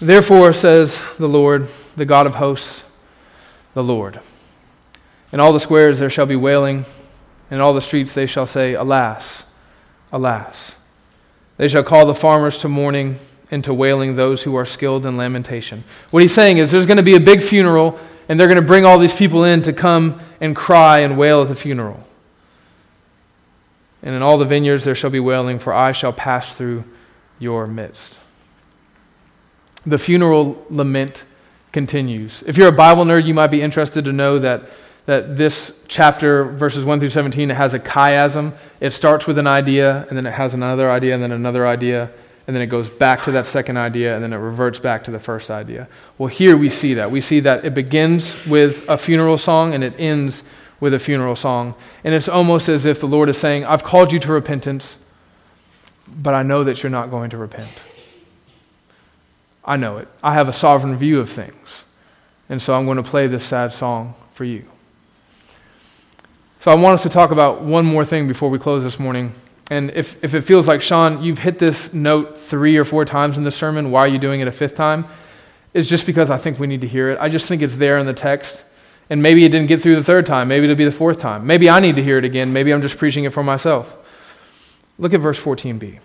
Therefore, 0.00 0.52
says 0.52 1.02
the 1.18 1.28
Lord, 1.28 1.68
the 1.96 2.04
God 2.04 2.26
of 2.26 2.34
hosts, 2.34 2.82
the 3.74 3.84
Lord. 3.84 4.20
In 5.32 5.40
all 5.40 5.52
the 5.52 5.60
squares 5.60 5.98
there 5.98 6.10
shall 6.10 6.26
be 6.26 6.36
wailing, 6.36 6.84
and 7.50 7.58
in 7.58 7.60
all 7.60 7.72
the 7.72 7.80
streets 7.80 8.12
they 8.12 8.26
shall 8.26 8.46
say, 8.46 8.74
Alas, 8.74 9.44
alas. 10.12 10.74
They 11.56 11.68
shall 11.68 11.84
call 11.84 12.06
the 12.06 12.14
farmers 12.14 12.58
to 12.58 12.68
mourning 12.68 13.18
and 13.50 13.62
to 13.64 13.72
wailing 13.72 14.16
those 14.16 14.42
who 14.42 14.56
are 14.56 14.66
skilled 14.66 15.06
in 15.06 15.16
lamentation. 15.16 15.84
What 16.10 16.22
he's 16.22 16.34
saying 16.34 16.58
is 16.58 16.70
there's 16.70 16.86
going 16.86 16.96
to 16.96 17.02
be 17.02 17.14
a 17.14 17.20
big 17.20 17.42
funeral, 17.42 17.98
and 18.28 18.38
they're 18.38 18.48
going 18.48 18.60
to 18.60 18.66
bring 18.66 18.84
all 18.84 18.98
these 18.98 19.14
people 19.14 19.44
in 19.44 19.62
to 19.62 19.72
come 19.72 20.20
and 20.40 20.56
cry 20.56 21.00
and 21.00 21.16
wail 21.16 21.42
at 21.42 21.48
the 21.48 21.54
funeral. 21.54 22.06
And 24.02 24.14
in 24.14 24.22
all 24.22 24.38
the 24.38 24.44
vineyards 24.44 24.84
there 24.84 24.94
shall 24.94 25.10
be 25.10 25.20
wailing, 25.20 25.58
for 25.58 25.72
I 25.72 25.92
shall 25.92 26.12
pass 26.12 26.54
through 26.54 26.84
your 27.38 27.66
midst. 27.66 28.18
The 29.86 29.98
funeral 29.98 30.64
lament 30.70 31.24
continues. 31.72 32.42
If 32.46 32.56
you're 32.56 32.68
a 32.68 32.72
Bible 32.72 33.04
nerd, 33.04 33.24
you 33.24 33.34
might 33.34 33.48
be 33.48 33.62
interested 33.62 34.04
to 34.04 34.12
know 34.12 34.38
that, 34.38 34.62
that 35.06 35.36
this 35.36 35.82
chapter, 35.88 36.44
verses 36.44 36.84
1 36.84 37.00
through 37.00 37.10
17, 37.10 37.50
it 37.50 37.54
has 37.54 37.74
a 37.74 37.80
chiasm. 37.80 38.52
It 38.80 38.90
starts 38.90 39.26
with 39.26 39.38
an 39.38 39.46
idea, 39.46 40.06
and 40.08 40.16
then 40.16 40.26
it 40.26 40.32
has 40.32 40.54
another 40.54 40.90
idea, 40.90 41.14
and 41.14 41.22
then 41.22 41.32
another 41.32 41.66
idea, 41.66 42.10
and 42.46 42.54
then 42.54 42.62
it 42.62 42.66
goes 42.66 42.88
back 42.88 43.24
to 43.24 43.32
that 43.32 43.46
second 43.46 43.76
idea, 43.76 44.14
and 44.14 44.22
then 44.22 44.32
it 44.32 44.36
reverts 44.36 44.78
back 44.78 45.04
to 45.04 45.10
the 45.10 45.18
first 45.18 45.50
idea. 45.50 45.88
Well, 46.18 46.28
here 46.28 46.56
we 46.56 46.68
see 46.68 46.94
that. 46.94 47.10
We 47.10 47.20
see 47.20 47.40
that 47.40 47.64
it 47.64 47.74
begins 47.74 48.36
with 48.46 48.88
a 48.88 48.98
funeral 48.98 49.38
song, 49.38 49.74
and 49.74 49.82
it 49.82 49.94
ends 49.98 50.42
with 50.82 50.92
a 50.92 50.98
funeral 50.98 51.36
song. 51.36 51.76
And 52.02 52.12
it's 52.12 52.28
almost 52.28 52.68
as 52.68 52.86
if 52.86 52.98
the 52.98 53.06
Lord 53.06 53.28
is 53.28 53.38
saying, 53.38 53.64
I've 53.64 53.84
called 53.84 54.12
you 54.12 54.18
to 54.18 54.32
repentance, 54.32 54.96
but 56.08 56.34
I 56.34 56.42
know 56.42 56.64
that 56.64 56.82
you're 56.82 56.90
not 56.90 57.08
going 57.08 57.30
to 57.30 57.36
repent. 57.36 57.70
I 59.64 59.76
know 59.76 59.98
it. 59.98 60.08
I 60.24 60.34
have 60.34 60.48
a 60.48 60.52
sovereign 60.52 60.96
view 60.96 61.20
of 61.20 61.30
things. 61.30 61.84
And 62.48 62.60
so 62.60 62.74
I'm 62.74 62.84
going 62.84 62.96
to 62.96 63.04
play 63.04 63.28
this 63.28 63.44
sad 63.44 63.72
song 63.72 64.14
for 64.34 64.44
you. 64.44 64.64
So 66.62 66.72
I 66.72 66.74
want 66.74 66.94
us 66.94 67.04
to 67.04 67.08
talk 67.08 67.30
about 67.30 67.62
one 67.62 67.84
more 67.84 68.04
thing 68.04 68.26
before 68.26 68.50
we 68.50 68.58
close 68.58 68.82
this 68.82 68.98
morning. 68.98 69.32
And 69.70 69.92
if, 69.92 70.22
if 70.24 70.34
it 70.34 70.42
feels 70.42 70.66
like, 70.66 70.82
Sean, 70.82 71.22
you've 71.22 71.38
hit 71.38 71.60
this 71.60 71.94
note 71.94 72.36
three 72.36 72.76
or 72.76 72.84
four 72.84 73.04
times 73.04 73.38
in 73.38 73.44
the 73.44 73.52
sermon, 73.52 73.92
why 73.92 74.00
are 74.00 74.08
you 74.08 74.18
doing 74.18 74.40
it 74.40 74.48
a 74.48 74.52
fifth 74.52 74.74
time? 74.74 75.06
It's 75.74 75.88
just 75.88 76.06
because 76.06 76.28
I 76.28 76.38
think 76.38 76.58
we 76.58 76.66
need 76.66 76.80
to 76.80 76.88
hear 76.88 77.10
it. 77.10 77.20
I 77.20 77.28
just 77.28 77.46
think 77.46 77.62
it's 77.62 77.76
there 77.76 77.98
in 77.98 78.06
the 78.06 78.12
text. 78.12 78.64
And 79.10 79.22
maybe 79.22 79.44
it 79.44 79.50
didn't 79.50 79.68
get 79.68 79.82
through 79.82 79.96
the 79.96 80.04
third 80.04 80.26
time. 80.26 80.48
Maybe 80.48 80.64
it'll 80.64 80.76
be 80.76 80.84
the 80.84 80.92
fourth 80.92 81.20
time. 81.20 81.46
Maybe 81.46 81.68
I 81.68 81.80
need 81.80 81.96
to 81.96 82.02
hear 82.02 82.18
it 82.18 82.24
again. 82.24 82.52
Maybe 82.52 82.72
I'm 82.72 82.82
just 82.82 82.96
preaching 82.96 83.24
it 83.24 83.32
for 83.32 83.42
myself. 83.42 83.96
Look 84.98 85.12
at 85.12 85.20
verse 85.20 85.40
14b. 85.40 85.98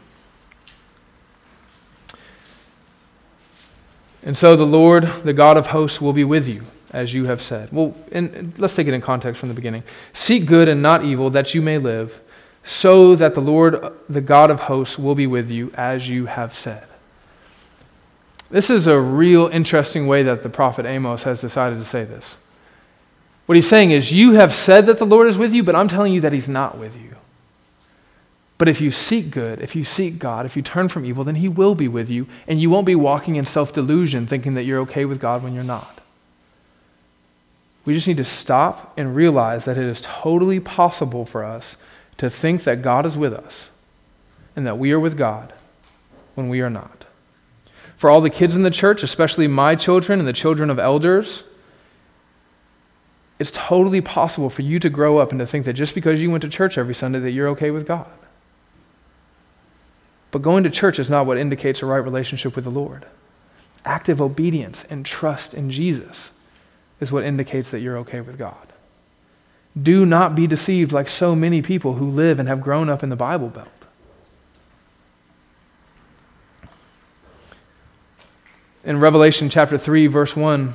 And 4.23 4.37
so 4.37 4.57
the 4.57 4.65
Lord, 4.65 5.09
the 5.23 5.31
God 5.31 5.55
of 5.55 5.67
hosts, 5.67 6.01
will 6.01 6.11
be 6.11 6.25
with 6.25 6.47
you, 6.47 6.63
as 6.91 7.13
you 7.13 7.25
have 7.25 7.41
said. 7.41 7.71
Well, 7.71 7.95
and 8.11 8.53
let's 8.57 8.75
take 8.75 8.87
it 8.87 8.93
in 8.93 8.99
context 8.99 9.39
from 9.39 9.47
the 9.47 9.55
beginning. 9.55 9.83
Seek 10.11 10.45
good 10.45 10.67
and 10.67 10.81
not 10.81 11.05
evil, 11.05 11.29
that 11.29 11.53
you 11.53 11.61
may 11.61 11.77
live, 11.77 12.19
so 12.65 13.15
that 13.15 13.35
the 13.35 13.41
Lord, 13.41 13.93
the 14.09 14.19
God 14.19 14.51
of 14.51 14.61
hosts, 14.61 14.99
will 14.99 15.15
be 15.15 15.27
with 15.27 15.49
you, 15.49 15.71
as 15.75 16.09
you 16.09 16.25
have 16.25 16.53
said. 16.53 16.83
This 18.49 18.69
is 18.69 18.87
a 18.87 18.99
real 18.99 19.47
interesting 19.47 20.07
way 20.07 20.23
that 20.23 20.43
the 20.43 20.49
prophet 20.49 20.85
Amos 20.85 21.23
has 21.23 21.39
decided 21.39 21.79
to 21.79 21.85
say 21.85 22.03
this. 22.03 22.35
What 23.47 23.55
he's 23.55 23.67
saying 23.67 23.91
is, 23.91 24.11
You 24.11 24.33
have 24.33 24.53
said 24.53 24.85
that 24.85 24.99
the 24.99 25.05
Lord 25.05 25.27
is 25.27 25.37
with 25.37 25.53
you, 25.53 25.63
but 25.63 25.75
I'm 25.75 25.87
telling 25.87 26.13
you 26.13 26.21
that 26.21 26.33
he's 26.33 26.49
not 26.49 26.77
with 26.77 26.95
you. 26.95 27.07
But 28.57 28.67
if 28.67 28.81
you 28.81 28.91
seek 28.91 29.29
good, 29.29 29.61
if 29.61 29.75
you 29.75 29.83
seek 29.83 30.17
God, 30.17 30.45
if 30.45 30.55
you 30.55 30.61
turn 30.61 30.89
from 30.89 31.05
evil, 31.05 31.23
then 31.23 31.35
He 31.35 31.47
will 31.47 31.75
be 31.75 31.87
with 31.87 32.09
you, 32.09 32.27
and 32.47 32.59
you 32.59 32.69
won't 32.69 32.87
be 32.87 32.95
walking 32.95 33.35
in 33.35 33.45
self 33.45 33.73
delusion 33.73 34.25
thinking 34.25 34.55
that 34.55 34.63
you're 34.63 34.79
okay 34.81 35.05
with 35.05 35.19
God 35.19 35.43
when 35.43 35.53
you're 35.53 35.63
not. 35.63 36.01
We 37.85 37.93
just 37.93 38.07
need 38.07 38.17
to 38.17 38.25
stop 38.25 38.93
and 38.97 39.15
realize 39.15 39.65
that 39.65 39.77
it 39.77 39.85
is 39.85 40.01
totally 40.01 40.59
possible 40.59 41.23
for 41.23 41.43
us 41.45 41.77
to 42.17 42.29
think 42.29 42.63
that 42.63 42.81
God 42.81 43.05
is 43.05 43.17
with 43.17 43.33
us 43.33 43.69
and 44.55 44.65
that 44.65 44.79
we 44.79 44.91
are 44.91 44.99
with 44.99 45.17
God 45.17 45.53
when 46.35 46.49
we 46.49 46.61
are 46.61 46.69
not. 46.69 47.05
For 47.95 48.09
all 48.09 48.21
the 48.21 48.29
kids 48.29 48.55
in 48.55 48.63
the 48.63 48.71
church, 48.71 49.03
especially 49.03 49.47
my 49.47 49.75
children 49.75 50.19
and 50.19 50.27
the 50.27 50.33
children 50.33 50.69
of 50.69 50.79
elders, 50.79 51.43
it's 53.39 53.51
totally 53.51 54.01
possible 54.01 54.49
for 54.49 54.63
you 54.63 54.79
to 54.79 54.89
grow 54.89 55.19
up 55.19 55.31
and 55.31 55.39
to 55.39 55.47
think 55.47 55.65
that 55.65 55.73
just 55.73 55.93
because 55.93 56.21
you 56.21 56.31
went 56.31 56.41
to 56.41 56.49
church 56.49 56.77
every 56.77 56.95
Sunday 56.95 57.19
that 57.19 57.31
you're 57.31 57.49
okay 57.49 57.71
with 57.71 57.85
God. 57.85 58.07
But 60.31 60.41
going 60.41 60.63
to 60.63 60.69
church 60.69 60.99
is 60.99 61.09
not 61.09 61.25
what 61.25 61.37
indicates 61.37 61.81
a 61.81 61.85
right 61.85 61.97
relationship 61.97 62.55
with 62.55 62.65
the 62.65 62.71
Lord. 62.71 63.05
Active 63.85 64.21
obedience 64.21 64.83
and 64.85 65.05
trust 65.05 65.53
in 65.53 65.71
Jesus 65.71 66.31
is 66.99 67.11
what 67.11 67.23
indicates 67.23 67.71
that 67.71 67.79
you're 67.79 67.97
okay 67.99 68.21
with 68.21 68.37
God. 68.37 68.55
Do 69.81 70.05
not 70.05 70.35
be 70.35 70.47
deceived 70.47 70.91
like 70.91 71.07
so 71.07 71.35
many 71.35 71.61
people 71.61 71.93
who 71.93 72.09
live 72.09 72.39
and 72.39 72.49
have 72.49 72.61
grown 72.61 72.89
up 72.89 73.03
in 73.03 73.09
the 73.09 73.15
Bible 73.15 73.49
Belt. 73.49 73.67
In 78.83 78.99
Revelation 78.99 79.49
chapter 79.49 79.77
3, 79.77 80.07
verse 80.07 80.35
1, 80.35 80.73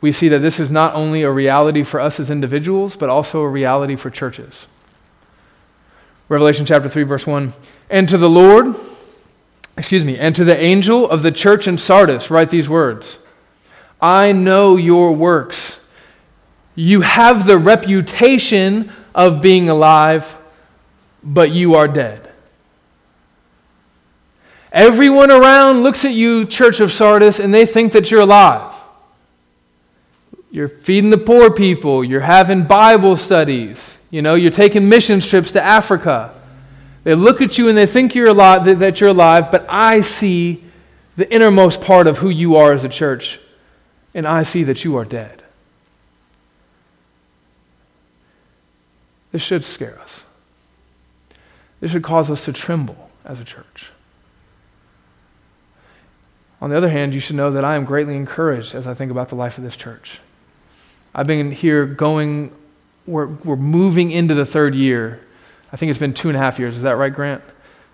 we 0.00 0.12
see 0.12 0.28
that 0.28 0.40
this 0.40 0.60
is 0.60 0.70
not 0.70 0.94
only 0.94 1.22
a 1.22 1.30
reality 1.30 1.82
for 1.82 2.00
us 2.00 2.20
as 2.20 2.30
individuals, 2.30 2.96
but 2.96 3.08
also 3.08 3.40
a 3.40 3.48
reality 3.48 3.96
for 3.96 4.10
churches. 4.10 4.66
Revelation 6.28 6.66
chapter 6.66 6.88
3, 6.88 7.04
verse 7.04 7.26
1. 7.26 7.52
And 7.88 8.08
to 8.08 8.18
the 8.18 8.28
Lord, 8.28 8.74
excuse 9.76 10.04
me, 10.04 10.18
and 10.18 10.34
to 10.36 10.44
the 10.44 10.58
angel 10.58 11.08
of 11.08 11.22
the 11.22 11.32
church 11.32 11.68
in 11.68 11.78
Sardis, 11.78 12.30
write 12.30 12.50
these 12.50 12.68
words 12.68 13.18
I 14.00 14.32
know 14.32 14.76
your 14.76 15.12
works. 15.12 15.80
You 16.74 17.00
have 17.00 17.46
the 17.46 17.56
reputation 17.56 18.92
of 19.14 19.40
being 19.40 19.70
alive, 19.70 20.36
but 21.22 21.50
you 21.50 21.74
are 21.74 21.88
dead. 21.88 22.32
Everyone 24.72 25.30
around 25.30 25.82
looks 25.82 26.04
at 26.04 26.12
you, 26.12 26.44
Church 26.44 26.80
of 26.80 26.92
Sardis, 26.92 27.40
and 27.40 27.54
they 27.54 27.64
think 27.64 27.92
that 27.92 28.10
you're 28.10 28.20
alive. 28.20 28.74
You're 30.56 30.70
feeding 30.70 31.10
the 31.10 31.18
poor 31.18 31.50
people, 31.50 32.02
you're 32.02 32.22
having 32.22 32.62
Bible 32.62 33.18
studies, 33.18 33.98
you 34.08 34.22
know, 34.22 34.36
you're 34.36 34.50
taking 34.50 34.88
mission 34.88 35.20
trips 35.20 35.52
to 35.52 35.62
Africa. 35.62 36.34
They 37.04 37.14
look 37.14 37.42
at 37.42 37.58
you 37.58 37.68
and 37.68 37.76
they 37.76 37.84
think 37.84 38.14
you're 38.14 38.28
alive, 38.28 38.64
that 38.78 38.98
you're 38.98 39.10
alive, 39.10 39.50
but 39.50 39.66
I 39.68 40.00
see 40.00 40.64
the 41.14 41.30
innermost 41.30 41.82
part 41.82 42.06
of 42.06 42.16
who 42.16 42.30
you 42.30 42.56
are 42.56 42.72
as 42.72 42.84
a 42.84 42.88
church, 42.88 43.38
and 44.14 44.26
I 44.26 44.44
see 44.44 44.64
that 44.64 44.82
you 44.82 44.96
are 44.96 45.04
dead. 45.04 45.42
This 49.32 49.42
should 49.42 49.62
scare 49.62 50.00
us. 50.00 50.24
This 51.80 51.90
should 51.90 52.02
cause 52.02 52.30
us 52.30 52.46
to 52.46 52.52
tremble 52.54 53.10
as 53.26 53.40
a 53.40 53.44
church. 53.44 53.90
On 56.62 56.70
the 56.70 56.78
other 56.78 56.88
hand, 56.88 57.12
you 57.12 57.20
should 57.20 57.36
know 57.36 57.50
that 57.50 57.62
I 57.62 57.74
am 57.74 57.84
greatly 57.84 58.16
encouraged 58.16 58.74
as 58.74 58.86
I 58.86 58.94
think 58.94 59.10
about 59.10 59.28
the 59.28 59.34
life 59.34 59.58
of 59.58 59.62
this 59.62 59.76
church. 59.76 60.20
I've 61.16 61.26
been 61.26 61.50
here 61.50 61.84
going, 61.86 62.52
we're, 63.06 63.26
we're 63.26 63.56
moving 63.56 64.12
into 64.12 64.34
the 64.34 64.46
third 64.46 64.76
year 64.76 65.26
I 65.72 65.76
think 65.76 65.90
it's 65.90 65.98
been 65.98 66.14
two 66.14 66.28
and 66.28 66.36
a 66.36 66.40
half 66.40 66.58
years. 66.58 66.76
Is 66.76 66.82
that 66.82 66.96
right, 66.96 67.12
Grant? 67.12 67.42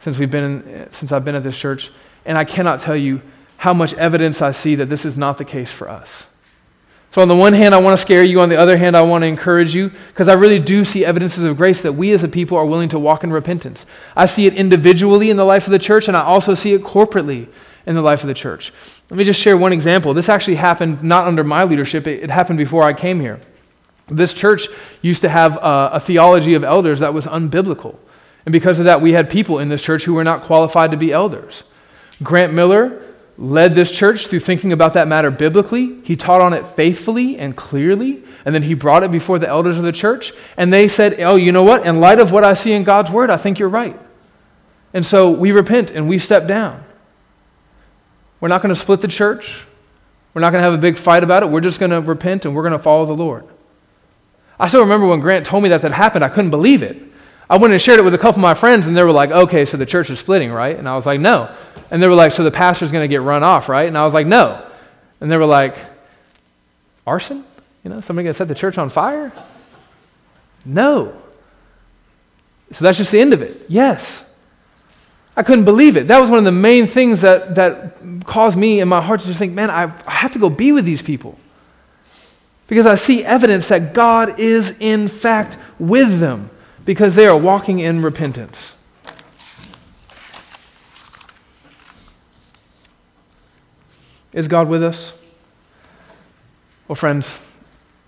Since 0.00 0.18
we've 0.18 0.30
been 0.30 0.44
in, 0.44 0.92
since 0.92 1.12
I've 1.12 1.24
been 1.24 1.34
at 1.34 1.42
this 1.42 1.58
church, 1.58 1.90
and 2.24 2.36
I 2.36 2.44
cannot 2.44 2.80
tell 2.80 2.96
you 2.96 3.22
how 3.56 3.72
much 3.72 3.94
evidence 3.94 4.42
I 4.42 4.52
see 4.52 4.74
that 4.76 4.86
this 4.86 5.04
is 5.04 5.16
not 5.16 5.38
the 5.38 5.44
case 5.44 5.70
for 5.70 5.88
us. 5.88 6.26
So, 7.12 7.20
on 7.22 7.28
the 7.28 7.36
one 7.36 7.52
hand, 7.52 7.74
I 7.74 7.78
want 7.78 7.98
to 7.98 8.02
scare 8.02 8.24
you. 8.24 8.40
On 8.40 8.48
the 8.48 8.56
other 8.56 8.76
hand, 8.76 8.96
I 8.96 9.02
want 9.02 9.22
to 9.22 9.26
encourage 9.26 9.74
you 9.74 9.90
because 10.08 10.28
I 10.28 10.34
really 10.34 10.58
do 10.58 10.84
see 10.84 11.04
evidences 11.04 11.44
of 11.44 11.56
grace 11.56 11.82
that 11.82 11.92
we 11.92 12.12
as 12.12 12.22
a 12.22 12.28
people 12.28 12.56
are 12.56 12.64
willing 12.64 12.88
to 12.90 12.98
walk 12.98 13.22
in 13.22 13.32
repentance. 13.32 13.84
I 14.16 14.26
see 14.26 14.46
it 14.46 14.54
individually 14.54 15.28
in 15.28 15.36
the 15.36 15.44
life 15.44 15.66
of 15.66 15.72
the 15.72 15.78
church, 15.78 16.08
and 16.08 16.16
I 16.16 16.22
also 16.22 16.54
see 16.54 16.72
it 16.72 16.82
corporately 16.82 17.48
in 17.84 17.94
the 17.94 18.02
life 18.02 18.22
of 18.22 18.28
the 18.28 18.34
church. 18.34 18.72
Let 19.12 19.18
me 19.18 19.24
just 19.24 19.42
share 19.42 19.58
one 19.58 19.74
example. 19.74 20.14
This 20.14 20.30
actually 20.30 20.54
happened 20.54 21.02
not 21.02 21.26
under 21.26 21.44
my 21.44 21.64
leadership, 21.64 22.06
it, 22.06 22.22
it 22.22 22.30
happened 22.30 22.56
before 22.56 22.82
I 22.82 22.94
came 22.94 23.20
here. 23.20 23.38
This 24.08 24.32
church 24.32 24.68
used 25.02 25.20
to 25.20 25.28
have 25.28 25.58
a, 25.58 25.90
a 25.92 26.00
theology 26.00 26.54
of 26.54 26.64
elders 26.64 27.00
that 27.00 27.12
was 27.12 27.26
unbiblical. 27.26 27.96
And 28.46 28.54
because 28.54 28.78
of 28.78 28.86
that, 28.86 29.02
we 29.02 29.12
had 29.12 29.28
people 29.28 29.58
in 29.58 29.68
this 29.68 29.82
church 29.82 30.04
who 30.04 30.14
were 30.14 30.24
not 30.24 30.44
qualified 30.44 30.92
to 30.92 30.96
be 30.96 31.12
elders. 31.12 31.62
Grant 32.22 32.54
Miller 32.54 33.02
led 33.36 33.74
this 33.74 33.90
church 33.90 34.28
through 34.28 34.40
thinking 34.40 34.72
about 34.72 34.94
that 34.94 35.08
matter 35.08 35.30
biblically. 35.30 36.00
He 36.04 36.16
taught 36.16 36.40
on 36.40 36.54
it 36.54 36.66
faithfully 36.68 37.36
and 37.36 37.54
clearly, 37.54 38.24
and 38.46 38.54
then 38.54 38.62
he 38.62 38.72
brought 38.72 39.02
it 39.02 39.12
before 39.12 39.38
the 39.38 39.46
elders 39.46 39.76
of 39.76 39.84
the 39.84 39.92
church, 39.92 40.32
and 40.56 40.72
they 40.72 40.88
said, 40.88 41.20
Oh, 41.20 41.36
you 41.36 41.52
know 41.52 41.64
what? 41.64 41.86
In 41.86 42.00
light 42.00 42.18
of 42.18 42.32
what 42.32 42.44
I 42.44 42.54
see 42.54 42.72
in 42.72 42.82
God's 42.82 43.10
word, 43.10 43.28
I 43.28 43.36
think 43.36 43.58
you're 43.58 43.68
right. 43.68 44.00
And 44.94 45.04
so 45.04 45.30
we 45.30 45.52
repent 45.52 45.90
and 45.90 46.08
we 46.08 46.18
step 46.18 46.48
down. 46.48 46.82
We're 48.42 48.48
not 48.48 48.60
going 48.60 48.74
to 48.74 48.80
split 48.80 49.00
the 49.00 49.06
church. 49.06 49.62
We're 50.34 50.40
not 50.40 50.50
going 50.50 50.62
to 50.62 50.64
have 50.64 50.74
a 50.74 50.82
big 50.82 50.98
fight 50.98 51.22
about 51.22 51.44
it. 51.44 51.48
We're 51.48 51.60
just 51.60 51.78
going 51.78 51.92
to 51.92 52.00
repent 52.00 52.44
and 52.44 52.56
we're 52.56 52.62
going 52.62 52.72
to 52.72 52.78
follow 52.80 53.06
the 53.06 53.12
Lord. 53.12 53.46
I 54.58 54.66
still 54.66 54.80
remember 54.80 55.06
when 55.06 55.20
Grant 55.20 55.46
told 55.46 55.62
me 55.62 55.68
that 55.68 55.82
that 55.82 55.92
happened, 55.92 56.24
I 56.24 56.28
couldn't 56.28 56.50
believe 56.50 56.82
it. 56.82 57.00
I 57.48 57.56
went 57.56 57.72
and 57.72 57.80
shared 57.80 58.00
it 58.00 58.02
with 58.02 58.14
a 58.14 58.18
couple 58.18 58.40
of 58.40 58.42
my 58.42 58.54
friends, 58.54 58.88
and 58.88 58.96
they 58.96 59.02
were 59.04 59.12
like, 59.12 59.30
okay, 59.30 59.64
so 59.64 59.76
the 59.76 59.86
church 59.86 60.10
is 60.10 60.18
splitting, 60.18 60.50
right? 60.50 60.76
And 60.76 60.88
I 60.88 60.96
was 60.96 61.06
like, 61.06 61.20
no. 61.20 61.54
And 61.92 62.02
they 62.02 62.08
were 62.08 62.16
like, 62.16 62.32
so 62.32 62.42
the 62.42 62.50
pastor's 62.50 62.90
going 62.90 63.04
to 63.04 63.08
get 63.08 63.22
run 63.22 63.44
off, 63.44 63.68
right? 63.68 63.86
And 63.86 63.96
I 63.96 64.04
was 64.04 64.12
like, 64.12 64.26
no. 64.26 64.66
And 65.20 65.30
they 65.30 65.36
were 65.36 65.46
like, 65.46 65.76
arson? 67.06 67.44
You 67.84 67.90
know, 67.90 68.00
somebody 68.00 68.24
going 68.24 68.32
to 68.32 68.38
set 68.38 68.48
the 68.48 68.56
church 68.56 68.76
on 68.76 68.88
fire? 68.90 69.30
No. 70.64 71.14
So 72.72 72.84
that's 72.84 72.98
just 72.98 73.12
the 73.12 73.20
end 73.20 73.34
of 73.34 73.40
it. 73.40 73.66
Yes. 73.68 74.28
I 75.36 75.42
couldn't 75.42 75.64
believe 75.64 75.96
it. 75.96 76.08
That 76.08 76.20
was 76.20 76.28
one 76.28 76.38
of 76.38 76.44
the 76.44 76.52
main 76.52 76.86
things 76.86 77.22
that, 77.22 77.54
that 77.54 77.96
caused 78.24 78.58
me 78.58 78.80
in 78.80 78.88
my 78.88 79.00
heart 79.00 79.20
to 79.20 79.26
just 79.26 79.38
think, 79.38 79.54
man, 79.54 79.70
I, 79.70 79.84
I 80.06 80.10
have 80.10 80.32
to 80.32 80.38
go 80.38 80.50
be 80.50 80.72
with 80.72 80.84
these 80.84 81.02
people. 81.02 81.38
Because 82.66 82.86
I 82.86 82.94
see 82.94 83.24
evidence 83.24 83.68
that 83.68 83.92
God 83.92 84.38
is, 84.38 84.76
in 84.78 85.08
fact, 85.08 85.56
with 85.78 86.20
them 86.20 86.50
because 86.84 87.14
they 87.14 87.26
are 87.26 87.36
walking 87.36 87.78
in 87.78 88.02
repentance. 88.02 88.72
Is 94.32 94.48
God 94.48 94.68
with 94.68 94.82
us? 94.82 95.12
Well, 96.88 96.96
friends, 96.96 97.38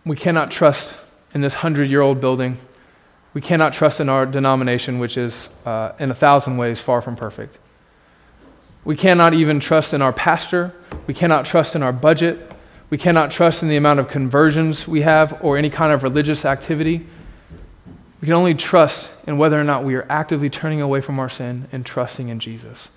we 0.07 0.17
cannot 0.17 0.51
trust 0.51 0.97
in 1.35 1.41
this 1.41 1.55
hundred 1.55 1.91
year 1.91 2.01
old 2.01 2.21
building. 2.21 2.59
We 3.35 3.41
cannot 3.41 3.73
trust 3.73 4.01
in 4.01 4.09
our 4.09 4.25
denomination, 4.25 5.01
which 5.01 5.17
is, 5.17 5.49
uh, 5.67 5.93
in 5.99 6.11
a 6.11 6.15
thousand 6.15 6.57
ways, 6.57 6.81
far 6.81 7.03
from 7.03 7.17
perfect. 7.17 7.59
We 8.85 8.97
cannot 8.97 9.35
even 9.35 9.61
trust 9.61 9.93
in 9.93 10.03
our 10.03 10.13
pastor. 10.13 10.73
We 11.07 11.15
cannot 11.15 11.45
trust 11.45 11.75
in 11.75 11.83
our 11.83 11.93
budget. 11.93 12.53
We 12.91 12.99
cannot 12.99 13.33
trust 13.33 13.63
in 13.63 13.69
the 13.69 13.77
amount 13.77 13.99
of 13.99 14.09
conversions 14.09 14.87
we 14.87 15.03
have 15.03 15.43
or 15.43 15.59
any 15.59 15.69
kind 15.69 15.93
of 15.93 16.05
religious 16.05 16.45
activity. 16.45 17.07
We 18.21 18.27
can 18.27 18.35
only 18.35 18.55
trust 18.55 19.13
in 19.27 19.37
whether 19.37 19.61
or 19.61 19.65
not 19.65 19.85
we 19.85 19.97
are 19.97 20.07
actively 20.09 20.49
turning 20.49 20.81
away 20.81 21.01
from 21.01 21.19
our 21.19 21.29
sin 21.29 21.67
and 21.73 21.85
trusting 21.85 22.29
in 22.29 22.39
Jesus. 22.39 22.89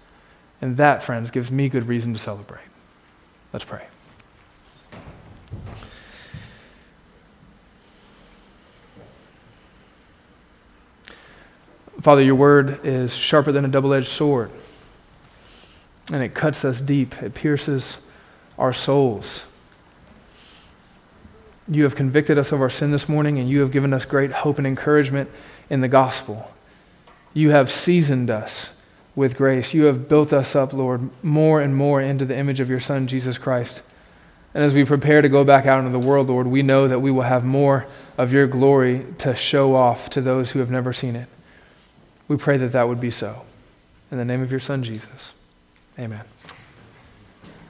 And 0.62 0.78
that, 0.78 1.04
friends, 1.04 1.32
gives 1.32 1.50
me 1.50 1.68
good 1.68 1.88
reason 1.88 2.14
to 2.14 2.20
celebrate. 2.20 2.62
Let's 3.54 3.66
pray. 3.66 3.88
Father, 12.08 12.24
your 12.24 12.36
word 12.36 12.86
is 12.86 13.14
sharper 13.14 13.52
than 13.52 13.66
a 13.66 13.68
double 13.68 13.94
edged 13.94 14.08
sword, 14.08 14.50
and 16.10 16.24
it 16.24 16.34
cuts 16.34 16.64
us 16.64 16.80
deep, 16.80 17.22
it 17.22 17.34
pierces 17.34 17.98
our 18.58 18.72
souls. 18.72 19.44
You 21.68 21.84
have 21.84 21.98
convicted 21.98 22.38
us 22.38 22.54
of 22.54 22.62
our 22.62 22.70
sin 22.70 22.92
this 22.92 23.10
morning, 23.10 23.40
and 23.40 23.50
you 23.50 23.60
have 23.60 23.74
given 23.74 23.92
us 23.92 24.06
great 24.06 24.32
hope 24.32 24.58
and 24.58 24.66
encouragement 24.66 25.30
in 25.70 25.82
the 25.82 25.90
gospel. 25.90 26.50
You 27.34 27.50
have 27.50 27.70
seasoned 27.70 28.30
us 28.30 28.70
with 29.14 29.36
grace. 29.36 29.74
You 29.74 29.84
have 29.88 30.08
built 30.08 30.32
us 30.32 30.56
up, 30.56 30.72
Lord, 30.72 31.10
more 31.22 31.60
and 31.60 31.76
more 31.76 32.00
into 32.02 32.24
the 32.24 32.38
image 32.38 32.62
of 32.62 32.70
your 32.70 32.80
Son, 32.80 33.08
Jesus 33.08 33.38
Christ. 33.38 33.82
And 34.54 34.64
as 34.64 34.74
we 34.74 34.86
prepare 34.86 35.22
to 35.22 35.28
go 35.28 35.44
back 35.44 35.66
out 35.66 35.80
into 35.80 35.92
the 35.92 36.08
world, 36.08 36.30
Lord, 36.30 36.48
we 36.48 36.62
know 36.62 36.88
that 36.88 37.00
we 37.00 37.12
will 37.12 37.24
have 37.24 37.44
more 37.44 37.86
of 38.18 38.32
your 38.32 38.48
glory 38.48 39.06
to 39.18 39.36
show 39.36 39.76
off 39.76 40.10
to 40.12 40.22
those 40.22 40.52
who 40.52 40.60
have 40.60 40.72
never 40.72 40.94
seen 40.94 41.18
it. 41.18 41.28
We 42.28 42.38
pray 42.38 42.58
that 42.58 42.72
that 42.74 42.88
would 42.88 43.00
be 43.00 43.12
so. 43.12 43.44
In 44.12 44.18
the 44.18 44.26
name 44.26 44.42
of 44.42 44.52
your 44.52 44.60
Son, 44.60 44.84
Jesus. 44.84 45.34
Amen. 46.00 46.24